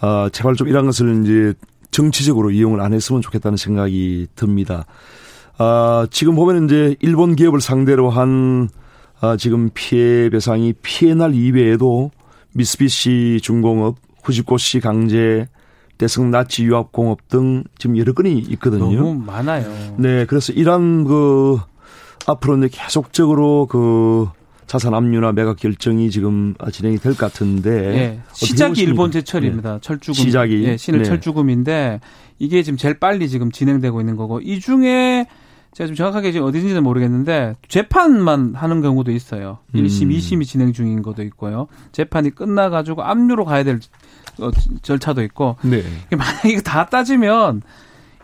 [0.00, 1.54] 아, 제발 좀 이런 것을 이제
[1.90, 4.84] 정치적으로 이용을 안 했으면 좋겠다는 생각이 듭니다.
[5.58, 8.68] 아, 지금 보면 이제 일본 기업을 상대로 한
[9.20, 12.10] 아, 지금 피해 배상이 피해 날 이외에도
[12.52, 15.48] 미쓰비시 중공업, 후지코시 강제,
[16.02, 18.90] 대성 나치 유학 공업 등 지금 여러 건이 있거든요.
[18.90, 19.94] 너무 많아요.
[19.98, 21.60] 네, 그래서 이런 그
[22.26, 24.26] 앞으로 이제 계속적으로 그
[24.66, 28.20] 자산 압류나 매각 결정이 지금 진행이 될 것 같은데 네.
[28.32, 29.74] 시작이 일본 제철입니다.
[29.74, 29.78] 네.
[29.80, 31.04] 철주금 시작이 네, 신일 네.
[31.04, 32.00] 철주금인데
[32.40, 35.26] 이게 지금 제일 빨리 지금 진행되고 있는 거고 이 중에
[35.74, 39.58] 제가 좀 정확하게 지금 어디인지는 모르겠는데 재판만 하는 경우도 있어요.
[39.72, 40.08] 1심, 음.
[40.10, 41.68] 2심이 진행 중인 것도 있고요.
[41.92, 43.78] 재판이 끝나 가지고 압류로 가야 될 어,
[44.82, 45.56] 절차도 있고.
[45.62, 45.82] 네.
[46.16, 47.62] 만약 이거 다 따지면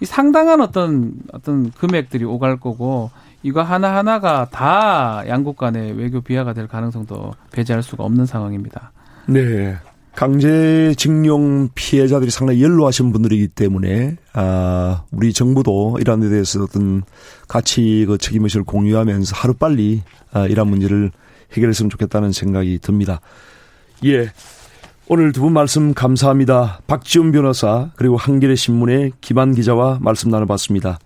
[0.00, 3.10] 이 상당한 어떤 어떤 금액들이 오갈 거고
[3.42, 8.92] 이거 하나 하나가 다 양국 간의 외교 비하가 될 가능성도 배제할 수가 없는 상황입니다.
[9.26, 9.76] 네.
[10.18, 17.04] 강제징용 피해자들이 상당히 연로하신 분들이기 때문에 아 우리 정부도 이러한 데 대해서 어떤
[17.46, 21.12] 같이 그 책임의식을 공유하면서 하루 빨리 아, 이러한 문제를
[21.52, 23.20] 해결했으면 좋겠다는 생각이 듭니다.
[24.04, 24.32] 예.
[25.10, 26.80] 오늘 두 분 말씀 감사합니다.
[26.86, 30.98] 박지훈 변호사 그리고 한겨레 신문의 김한 기자와 말씀 나눠봤습니다.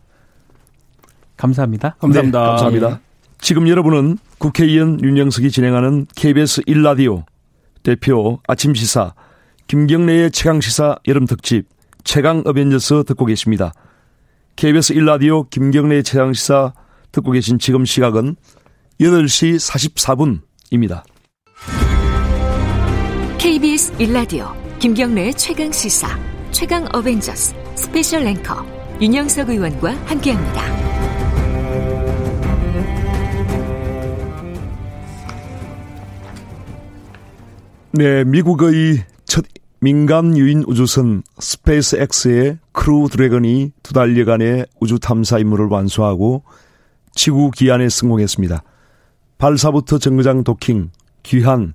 [1.36, 1.96] 감사합니다.
[2.00, 2.40] 감사합니다.
[2.40, 3.00] 네, 감사합니다.
[3.40, 7.24] 지금 여러분은 국회의원 윤영석이 진행하는 KBS 1라디오
[7.82, 9.14] 대표 아침 시사
[9.68, 11.66] 김경래의 최강 시사 여름 특집
[12.04, 13.72] 최강 어벤져스 듣고 계십니다.
[14.56, 16.72] KBS 1라디오 김경래의 최강 시사
[17.12, 18.34] 듣고 계신 지금 시각은
[19.00, 21.02] 8시 44분입니다.
[23.42, 26.16] KBS 1라디오 김경래의 최강 시사
[26.52, 28.64] 최강 어벤져스 스페셜 앵커
[29.00, 30.62] 윤영석 의원과 함께합니다.
[37.90, 39.44] 네, 미국의 첫
[39.80, 46.44] 민간 유인 우주선 스페이스 X의 크루 드래건이 두 달여간의 우주 탐사 임무를 완수하고
[47.16, 48.62] 지구 기안에 성공했습니다.
[49.38, 50.92] 발사부터 정거장 도킹,
[51.24, 51.74] 귀환,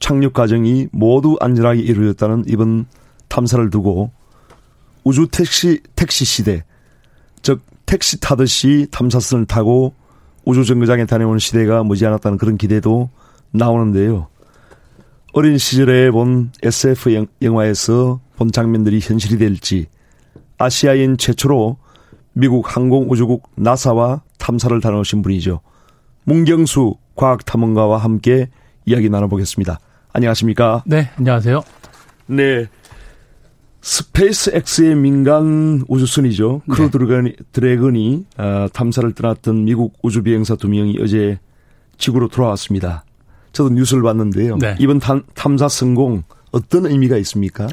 [0.00, 2.86] 착륙 과정이 모두 안전하게 이루어졌다는 이번
[3.28, 4.10] 탐사를 두고
[5.04, 6.64] 우주 택시 택시 시대,
[7.42, 9.94] 즉 택시 타듯이 탐사선을 타고
[10.44, 13.10] 우주 정거장에 다녀오는 시대가 머지않았다는 그런 기대도
[13.50, 14.28] 나오는데요.
[15.32, 19.86] 어린 시절에 본 SF 영화에서 본 장면들이 현실이 될지
[20.58, 21.76] 아시아인 최초로
[22.32, 25.60] 미국 항공우주국 나사와 탐사를 다녀오신 분이죠.
[26.24, 28.48] 문경수 과학탐험가와 함께
[28.86, 29.80] 이야기 나눠보겠습니다.
[30.12, 30.82] 안녕하십니까?
[30.86, 31.62] 네, 안녕하세요.
[32.26, 32.66] 네.
[33.80, 36.62] 스페이스 X의 민간 우주선이죠.
[36.66, 36.74] 네.
[36.74, 41.38] 크루 드래건이, 드래건이 어, 탐사를 떠났던 미국 우주 비행사 두 명이 어제
[41.96, 43.04] 지구로 돌아왔습니다.
[43.52, 44.58] 저도 뉴스를 봤는데요.
[44.58, 44.76] 네.
[44.78, 47.68] 이번 탐, 탐사 성공 어떤 의미가 있습니까?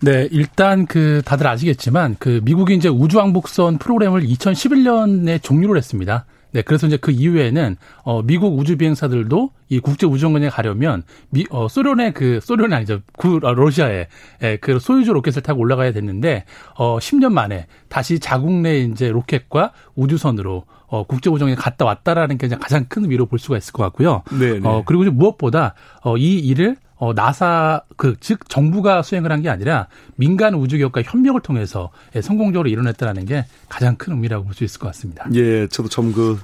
[0.00, 6.24] 네, 일단 그 다들 아시겠지만 그 미국이 이제 우주왕복선 프로그램을 2011년에 종료를 했습니다.
[6.52, 11.68] 네, 그래서 이제 그 이후에는 어 미국 우주 비행사들도 이 국제 우주정거장에 가려면 미, 어
[11.68, 13.00] 소련의 그 소련이 아니죠.
[13.16, 14.08] 구 어, 러시아의
[14.42, 16.44] 예, 그 소유주 로켓을 타고 올라가야 됐는데
[16.76, 22.48] 어 10년 만에 다시 자국 내 이제 로켓과 우주선으로 어 국제 우정에 갔다 왔다라는 게
[22.48, 24.22] 가장 큰 의미로 볼 수가 있을 것 같고요.
[24.38, 24.60] 네, 네.
[24.64, 25.74] 어 그리고 무엇보다
[26.04, 29.86] 어 이 일을 어, 나사, 그, 즉, 정부가 수행을 한 게 아니라
[30.16, 34.88] 민간 우주기업과 협력을 통해서 예, 성공적으로 이뤄냈다는 게 가장 큰 의미라고 볼 수 있을 것
[34.88, 35.26] 같습니다.
[35.32, 36.38] 예, 저도 좀 그,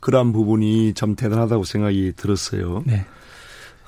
[0.00, 2.82] 그러한 부분이 참 대단하다고 생각이 들었어요.
[2.86, 3.06] 네.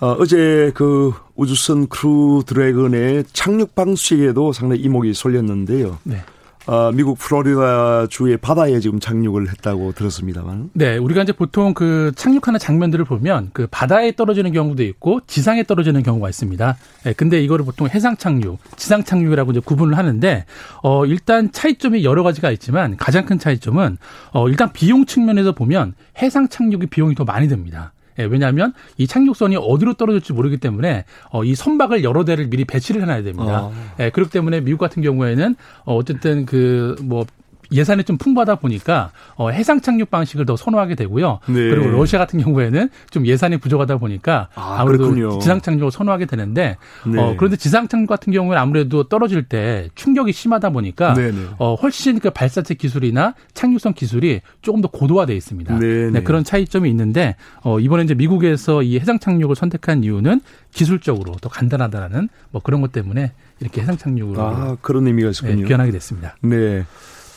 [0.01, 5.99] 어, 어제 그 우주선 크루 드래곤의 착륙 방식에도 상당히 이목이 쏠렸는데요.
[6.05, 6.23] 네.
[6.67, 10.71] 어, 미국 플로리다 주의 바다에 지금 착륙을 했다고 들었습니다만.
[10.75, 16.03] 네, 우리가 이제 보통 그 착륙하는 장면들을 보면 그 바다에 떨어지는 경우도 있고 지상에 떨어지는
[16.03, 16.77] 경우가 있습니다.
[17.05, 20.45] 네, 근데 이거를 보통 해상 착륙, 지상 착륙이라고 이제 구분을 하는데
[20.83, 23.99] 어 일단 차이점이 여러 가지가 있지만 가장 큰 차이점은
[24.33, 27.93] 어 일단 비용 측면에서 보면 해상 착륙이 비용이 더 많이 듭니다.
[28.19, 33.03] 예, 왜냐하면 이 착륙선이 어디로 떨어질지 모르기 때문에 어, 이 선박을 여러 대를 미리 배치를
[33.03, 33.65] 해놔야 됩니다.
[33.65, 33.73] 어.
[34.01, 37.27] 예, 그렇기 때문에 미국 같은 경우에는 어, 어쨌든 그 뭐
[37.73, 41.40] 예산이 좀 풍부하다 보니까 어, 해상 착륙 방식을 더 선호하게 되고요.
[41.47, 41.55] 네.
[41.55, 46.77] 그리고 러시아 같은 경우에는 좀 예산이 부족하다 보니까 아, 무래도 지상 착륙을 선호하게 되는데
[47.07, 47.20] 네.
[47.20, 51.39] 어, 그런데 지상 착륙 같은 경우는 아무래도 떨어질 때 충격이 심하다 보니까 네, 네.
[51.59, 55.78] 어, 훨씬 그 발사체 기술이나 착륙선 기술이 조금 더 고도화돼 있습니다.
[55.78, 60.40] 네, 네, 그런 차이점이 있는데 어, 이번에 이제 미국에서 이 해상 착륙을 선택한 이유는
[60.73, 65.66] 기술적으로 더 간단하다라는 뭐 그런 것 때문에 이렇게 해상 착륙으로 아, 그런 의미가 있군요.
[65.66, 66.36] 귀환하게 됐습니다.
[66.43, 66.85] 네.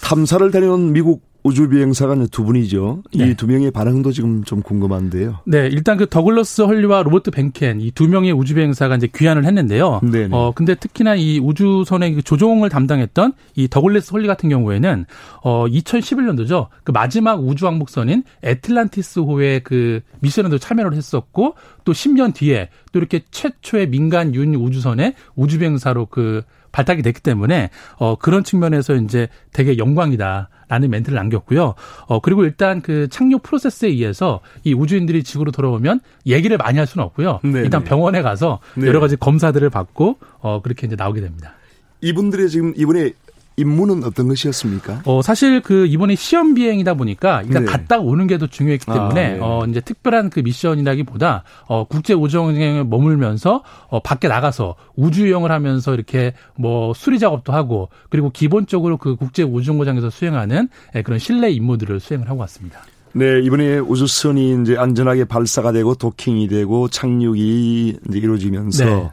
[0.06, 3.04] 탐사를 다녀온 미국 우주 비행사가 두 분이죠.
[3.16, 3.30] 네.
[3.30, 5.40] 이두 명의 반응도 지금 좀 궁금한데요.
[5.46, 10.02] 네, 일단 그 더글러스 헐리와 로버트 벤켄 이 두 명의 우주 비행사가 이제 귀환을 했는데요.
[10.04, 10.28] 네.
[10.32, 15.06] 어 근데 특히나 이 우주선의 그 조종을 담당했던 이 더글러스 헐리 같은 경우에는
[15.44, 16.68] 어 2011년도죠.
[16.84, 23.90] 그 마지막 우주 왕복선인 애틀란티스호의 그 미션에도 참여를 했었고 또 10년 뒤에 또 이렇게 최초의
[23.90, 26.44] 민간 유인 우주선의 우주 비행사로 그
[26.76, 31.74] 발탁이 됐기 때문에 어 그런 측면에서 이제 되게 영광이다라는 멘트를 남겼고요.
[32.08, 37.06] 어 그리고 일단 그 착륙 프로세스에 의해서 이 우주인들이 지구로 돌아오면 얘기를 많이 할 수는
[37.06, 37.40] 없고요.
[37.44, 37.62] 네네.
[37.62, 37.90] 일단 네.
[37.90, 38.88] 병원에 가서 네.
[38.88, 41.54] 여러 가지 검사들을 받고 어 그렇게 이제 나오게 됩니다.
[42.02, 43.14] 이분들의 지금 이번에
[43.58, 45.02] 임무는 어떤 것이었습니까?
[45.06, 47.72] 어, 사실 그 이번에 시험 비행이다 보니까 일단 네.
[47.72, 49.40] 갔다 오는 게 더 중요했기 때문에 아, 네.
[49.42, 55.94] 어, 이제 특별한 그 미션이라기보다 어, 국제 우주여행에 머물면서 어, 밖에 나가서 우주 여행을 하면서
[55.94, 62.00] 이렇게 뭐 수리 작업도 하고 그리고 기본적으로 그 국제 우주정거장에서 수행하는 예, 그런 실내 임무들을
[62.00, 62.82] 수행을 하고 왔습니다.
[63.14, 69.10] 네, 이번에 우주선이 이제 안전하게 발사가 되고 도킹이 되고 착륙이 이제 이루어지면서 네.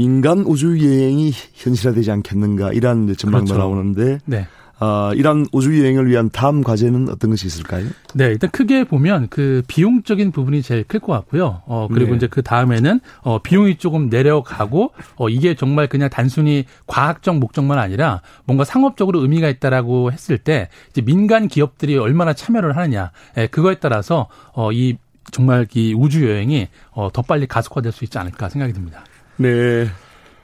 [0.00, 3.58] 민간 우주 여행이 현실화되지 않겠는가 이런 전망도 그렇죠.
[3.58, 4.46] 나오는데 네.
[4.78, 7.86] 어, 이런 우주 여행을 위한 다음 과제는 어떤 것이 있을까요?
[8.12, 11.62] 네, 일단 크게 보면 그 비용적인 부분이 제일 클 것 같고요.
[11.64, 12.16] 어, 그리고 네.
[12.18, 18.20] 이제 그 다음에는 어, 비용이 조금 내려가고 어, 이게 정말 그냥 단순히 과학적 목적만 아니라
[18.44, 24.28] 뭔가 상업적으로 의미가 있다라고 했을 때 이제 민간 기업들이 얼마나 참여를 하느냐, 예, 그거에 따라서
[24.52, 24.98] 어, 이
[25.32, 29.04] 정말 이 우주 여행이 어, 더 빨리 가속화될 수 있지 않을까 생각이 듭니다.
[29.36, 29.88] 네.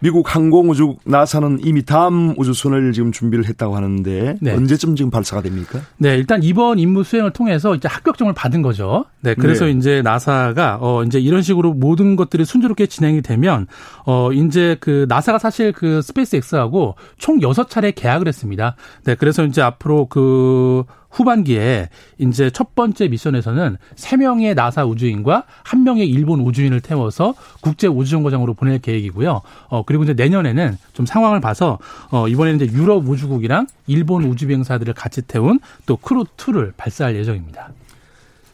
[0.02, 4.52] 미국 항공우주 나사는 이미 다음 우주선을 지금 준비를 했다고 하는데 네.
[4.52, 5.78] 언제쯤 지금 발사가 됩니까?
[5.96, 9.04] 네, 일단 이번 임무 수행을 통해서 이제 합격증을 받은 거죠.
[9.20, 9.70] 네, 그래서 네.
[9.70, 13.68] 이제 나사가 어 이제 이런 식으로 모든 것들이 순조롭게 진행이 되면
[14.04, 18.74] 어 이제 그 나사가 사실 그 스페이스X하고 총 6차례 계약을 했습니다.
[19.04, 20.82] 네, 그래서 이제 앞으로 그
[21.12, 28.78] 후반기에 이제 첫 번째 미션에서는 3명의 나사 우주인과 1명의 일본 우주인을 태워서 국제 우주정거장으로 보낼
[28.78, 29.42] 계획이고요.
[29.68, 31.78] 어 그리고 이제 내년에는 좀 상황을 봐서
[32.10, 37.70] 어 이번에는 이제 유럽 우주국이랑 일본 우주 비행사들을 같이 태운 또 크루 2를 발사할 예정입니다.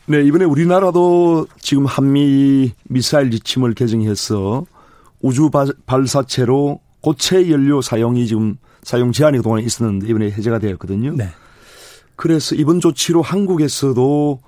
[0.06, 4.64] 네, 이번에 우리나라도 지금 한미 미사일 지침을 개정해서
[5.20, 5.50] 우주
[5.86, 11.14] 발사체로 고체 연료 사용이 지금 사용 제한이 그동안 있었는데 이번에 해제가 되었거든요.
[11.14, 11.28] 네.
[12.18, 14.40] 그래서 이번 조치로 한국에서도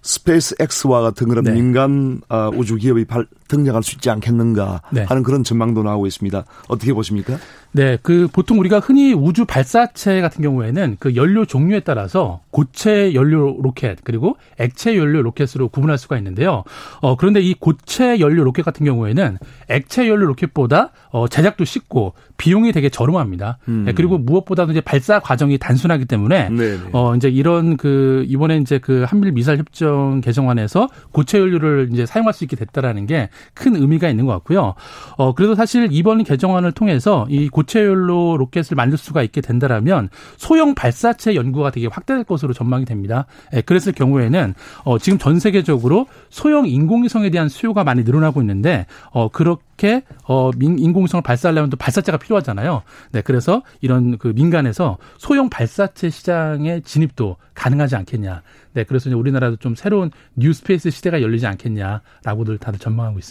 [0.00, 1.52] 스페이스 X와 같은 그런 네.
[1.52, 5.02] 민간 아, 우주 기업이 발, 등장할 수 있지 않겠는가 네.
[5.02, 6.44] 하는 그런 전망도 나오고 있습니다.
[6.68, 7.38] 어떻게 보십니까?
[7.72, 13.56] 네, 그 보통 우리가 흔히 우주 발사체 같은 경우에는 그 연료 종류에 따라서 고체 연료
[13.60, 16.64] 로켓 그리고 액체 연료 로켓으로 구분할 수가 있는데요.
[17.00, 19.38] 어 그런데 이 고체 연료 로켓 같은 경우에는
[19.68, 23.58] 액체 연료 로켓보다 어 제작도 쉽고 비용이 되게 저렴합니다.
[23.68, 23.84] 음.
[23.84, 26.76] 네, 그리고 무엇보다도 이제 발사 과정이 단순하기 때문에 네네.
[26.76, 26.78] 네.
[26.92, 32.32] 어 이제 이런 그 이번에 이제 그 한미일 미사일 협정 개정안에서 고체 연료를 이제 사용할
[32.32, 34.74] 수 있게 됐다라는 게큰 의미가 있는 것 같고요.
[35.16, 40.74] 어 그래도 사실 이번 개정안을 통해서 이 고체 연료 로켓을 만들 수가 있게 된다라면 소형
[40.74, 43.26] 발사체 연구가 되게 확대될 것으로 전망이 됩니다.
[43.54, 44.54] 예, 그랬을 경우에는
[44.84, 51.22] 어 지금 전 세계적으로 소형 인공위성에 대한 수요가 많이 늘어나고 있는데 어 그렇게 어 인공위성을
[51.22, 52.82] 발사하려면 또 발사체가 필요하잖아요.
[53.12, 58.42] 네, 그래서 이런 그 민간에서 소형 발사체 시장의 진입도 가능하지 않겠냐.
[58.72, 63.27] 네, 그래서 이제 우리나라도 좀 새로운 New Space 시대가 열리지 않겠냐라고들 다들 전망하고 있습니다.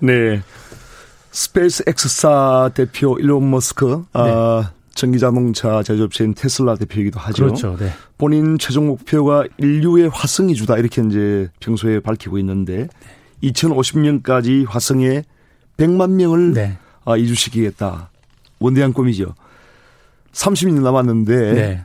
[0.00, 0.42] 네.
[1.30, 4.30] 스페이스 X사 대표 일론 머스크, 아, 네.
[4.32, 7.44] 아, 전기자동차 제조업체인 테슬라 대표이기도 하죠.
[7.44, 7.76] 그렇죠.
[7.78, 7.92] 네.
[8.16, 12.88] 본인 최종 목표가 인류의 화성 이주다 이렇게 이제 평소에 밝히고 있는데
[13.40, 13.50] 네.
[13.50, 15.22] 2050년까지 화성에
[15.76, 16.78] 100만 명을 네.
[17.04, 18.10] 아, 이주시키겠다.
[18.58, 19.34] 원대한 꿈이죠.
[20.32, 21.84] 30년 남았는데 네.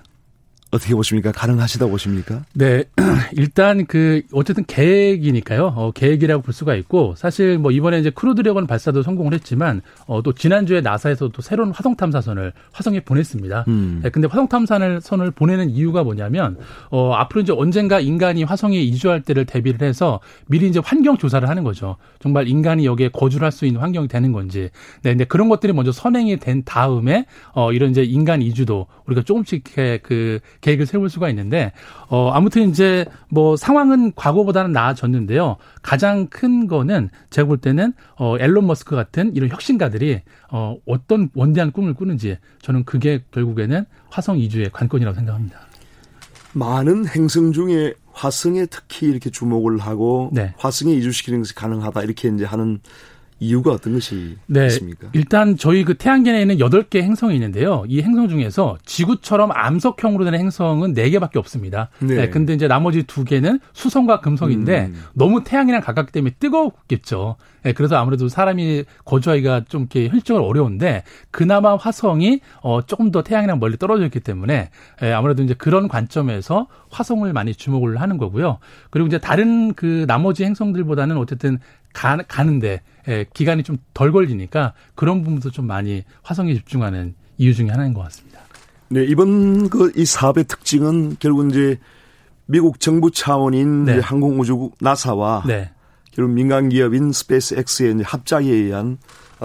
[0.73, 1.31] 어떻게 보십니까?
[1.31, 2.43] 가능하시다고 보십니까?
[2.53, 2.83] 네.
[3.33, 5.73] 일단 그 어쨌든 계획이니까요.
[5.75, 10.21] 어, 계획이라고 볼 수가 있고 사실 뭐 이번에 이제 크루 드래곤 발사도 성공을 했지만 어,
[10.21, 13.65] 또 지난주에 나사에서 또 새로운 화성 탐사선을 화성에 보냈습니다.
[13.69, 14.01] 음.
[14.03, 16.57] 네, 근데 화성 탐사선을 보내는 이유가 뭐냐면
[16.89, 21.63] 어, 앞으로 이제 언젠가 인간이 화성에 이주할 때를 대비를 해서 미리 이제 환경 조사를 하는
[21.63, 21.95] 거죠.
[22.19, 24.69] 정말 인간이 여기에 거주를 할 수 있는 환경이 되는 건지.
[25.03, 29.63] 네, 근데 그런 것들이 먼저 선행이 된 다음에 어, 이런 이제 인간 이주도 우리가 조금씩
[30.01, 31.73] 그 계획을 세울 수가 있는데
[32.07, 35.57] 어 아무튼 이제 뭐 상황은 과거보다는 나아졌는데요.
[35.81, 40.21] 가장 큰 거는 제가 볼 때는 어 앨런 머스크 같은 이런 혁신가들이
[40.51, 45.59] 어 어떤 원대한 꿈을 꾸는지 저는 그게 결국에는 화성 이주의 관건이라고 생각합니다.
[46.53, 50.53] 많은 행성 중에 화성에 특히 이렇게 주목을 하고 네.
[50.57, 52.79] 화성에 이주시키는 것이 가능하다 이렇게 이제 하는
[53.43, 55.09] 이유가 어떤 것이 네, 있습니까?
[55.13, 57.83] 일단 저희 그 태양계에 있는 8개 행성이 있는데요.
[57.87, 61.89] 이 행성 중에서 지구처럼 암석형으로 된 행성은 4개밖에 없습니다.
[61.99, 62.15] 네.
[62.15, 65.03] 네 근데 이제 나머지 2개는 수성과 금성인데 음.
[65.13, 67.35] 너무 태양이랑 가깝기 때문에 뜨겁겠죠.
[67.63, 73.59] 네, 그래서 아무래도 사람이 거주하기가 좀 이렇게 현실적으로 어려운데 그나마 화성이 어 조금 더 태양이랑
[73.59, 74.69] 멀리 떨어져 있기 때문에
[75.01, 78.59] 예, 아무래도 이제 그런 관점에서 화성을 많이 주목을 하는 거고요.
[78.89, 81.59] 그리고 이제 다른 그 나머지 행성들보다는 어쨌든
[81.93, 87.69] 가, 가는데 예, 기간이 좀 덜 걸리니까 그런 부분도 좀 많이 화성에 집중하는 이유 중에
[87.69, 88.39] 하나인 것 같습니다.
[88.89, 91.79] 네, 이번 그 이 사업의 특징은 결국 이제
[92.45, 93.99] 미국 정부 차원인 네.
[93.99, 95.71] 항공우주국 나사와 네.
[96.11, 98.97] 결국 민간 기업인 스페이스 X의 합작에 의한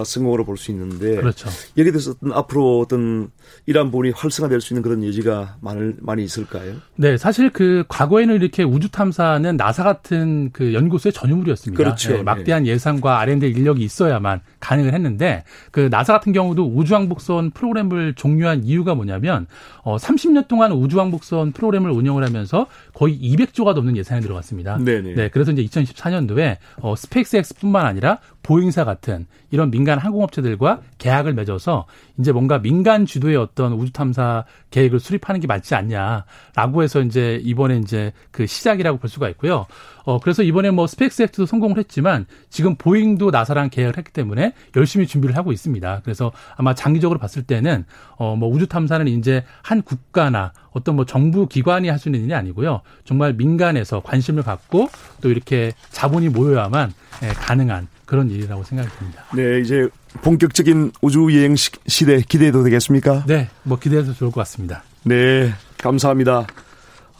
[0.03, 1.49] 성공으로 볼 수 있는데 그렇죠.
[1.77, 3.31] 여기에 대해서 어떤 앞으로 어떤
[3.65, 6.73] 이러한 부분이 활성화될 수 있는 그런 여지가 많이, 많이 있을까요?
[6.97, 11.81] 네, 사실 그 과거에는 이렇게 우주 탐사는 나사 같은 그 연구소의 전유물이었습니다.
[11.81, 12.11] 그렇죠.
[12.17, 18.63] 네, 막대한 예산과 R&D 인력이 있어야만 가능을 했는데 그 나사 같은 경우도 우주왕복선 프로그램을 종료한
[18.65, 19.47] 이유가 뭐냐면
[19.83, 24.77] 어 30년 동안 우주왕복선 프로그램을 운영을 하면서 거의 200조가 넘는 예산이 들어갔습니다.
[24.77, 25.13] 네네.
[25.15, 31.85] 네, 그래서 이제 2014년도에 어 스페이스X뿐만 아니라 보잉사 같은 이런 민간 항공업체들과 계약을 맺어서
[32.17, 37.77] 이제 뭔가 민간 주도의 어떤 우주 탐사 계획을 수립하는 게 맞지 않냐라고 해서 이제 이번에
[37.77, 39.65] 이제 그 시작이라고 볼 수가 있고요.
[40.09, 45.37] 어 그래서 이번에 뭐 스페이스X도 성공을 했지만 지금 보잉도 나사랑 계약을 했기 때문에 열심히 준비를
[45.37, 46.01] 하고 있습니다.
[46.03, 47.85] 그래서 아마 장기적으로 봤을 때는
[48.17, 52.33] 어 뭐 우주 탐사는 이제 한 국가나 어떤 뭐 정부 기관이 할 수 있는 일이
[52.33, 52.81] 아니고요.
[53.05, 54.89] 정말 민간에서 관심을 갖고
[55.21, 56.91] 또 이렇게 자본이 모여야만
[57.23, 59.23] 예, 가능한 그런 일이라고 생각이 듭니다.
[59.35, 59.87] 네, 이제
[60.23, 63.25] 본격적인 우주 여행 시대 기대해도 되겠습니까?
[63.27, 64.83] 네, 뭐 기대해도 좋을 것 같습니다.
[65.03, 66.47] 네, 감사합니다.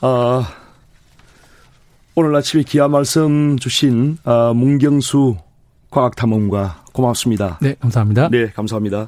[0.01, 0.47] 아,
[2.15, 5.37] 오늘 아침에 기아 말씀 주신 아, 문경수
[5.91, 7.57] 과학탐험가 고맙습니다.
[7.61, 8.29] 네, 감사합니다.
[8.29, 9.07] 네, 감사합니다.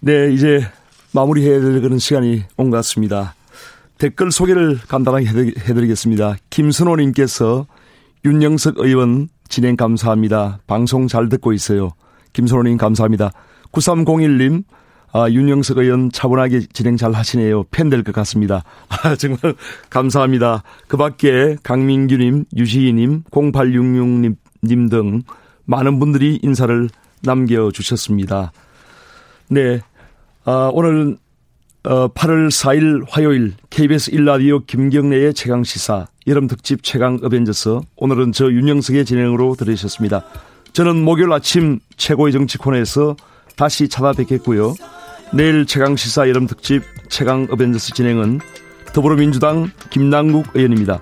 [0.00, 0.66] 네, 이제
[1.12, 3.34] 마무리해야 될 그런 시간이 온 것 같습니다.
[3.98, 6.36] 댓글 소개를 간단하게 해드리겠습니다.
[6.50, 7.66] 김선호님께서
[8.24, 10.60] 윤영석 의원 진행 감사합니다.
[10.66, 11.90] 방송 잘 듣고 있어요.
[12.32, 13.32] 김선호님 감사합니다.
[13.72, 14.64] 9301님,
[15.12, 17.64] 아, 윤영석 의원 차분하게 진행 잘 하시네요.
[17.70, 18.62] 팬 될 것 같습니다.
[18.88, 19.54] 아, 정말
[19.90, 20.62] 감사합니다.
[20.86, 25.22] 그 밖에 강민규님, 유시희님, 0866님 등
[25.64, 26.88] 많은 분들이 인사를
[27.22, 28.52] 남겨주셨습니다.
[29.48, 29.80] 네.
[30.44, 31.16] 아, 오늘
[31.84, 39.04] 어, 8월 4일 화요일 KBS 1라디오 김경래의 최강시사 여름 특집 최강 어벤져스 오늘은 저 윤영석의
[39.06, 40.24] 진행으로 들으셨습니다.
[40.74, 43.16] 저는 목요일 아침 최고의 정치 코너에서
[43.56, 44.74] 다시 찾아뵙겠고요.
[45.32, 48.40] 내일 최강 시사 여름 특집 최강 어벤져스 진행은
[48.94, 51.00] 더불어민주당 김남국 의원입니다.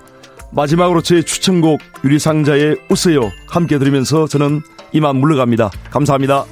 [0.51, 5.71] 마지막으로 제 추천곡 유리상자의 웃어요 함께 들으면서 저는 이만 물러갑니다.
[5.91, 6.45] 감사합니다.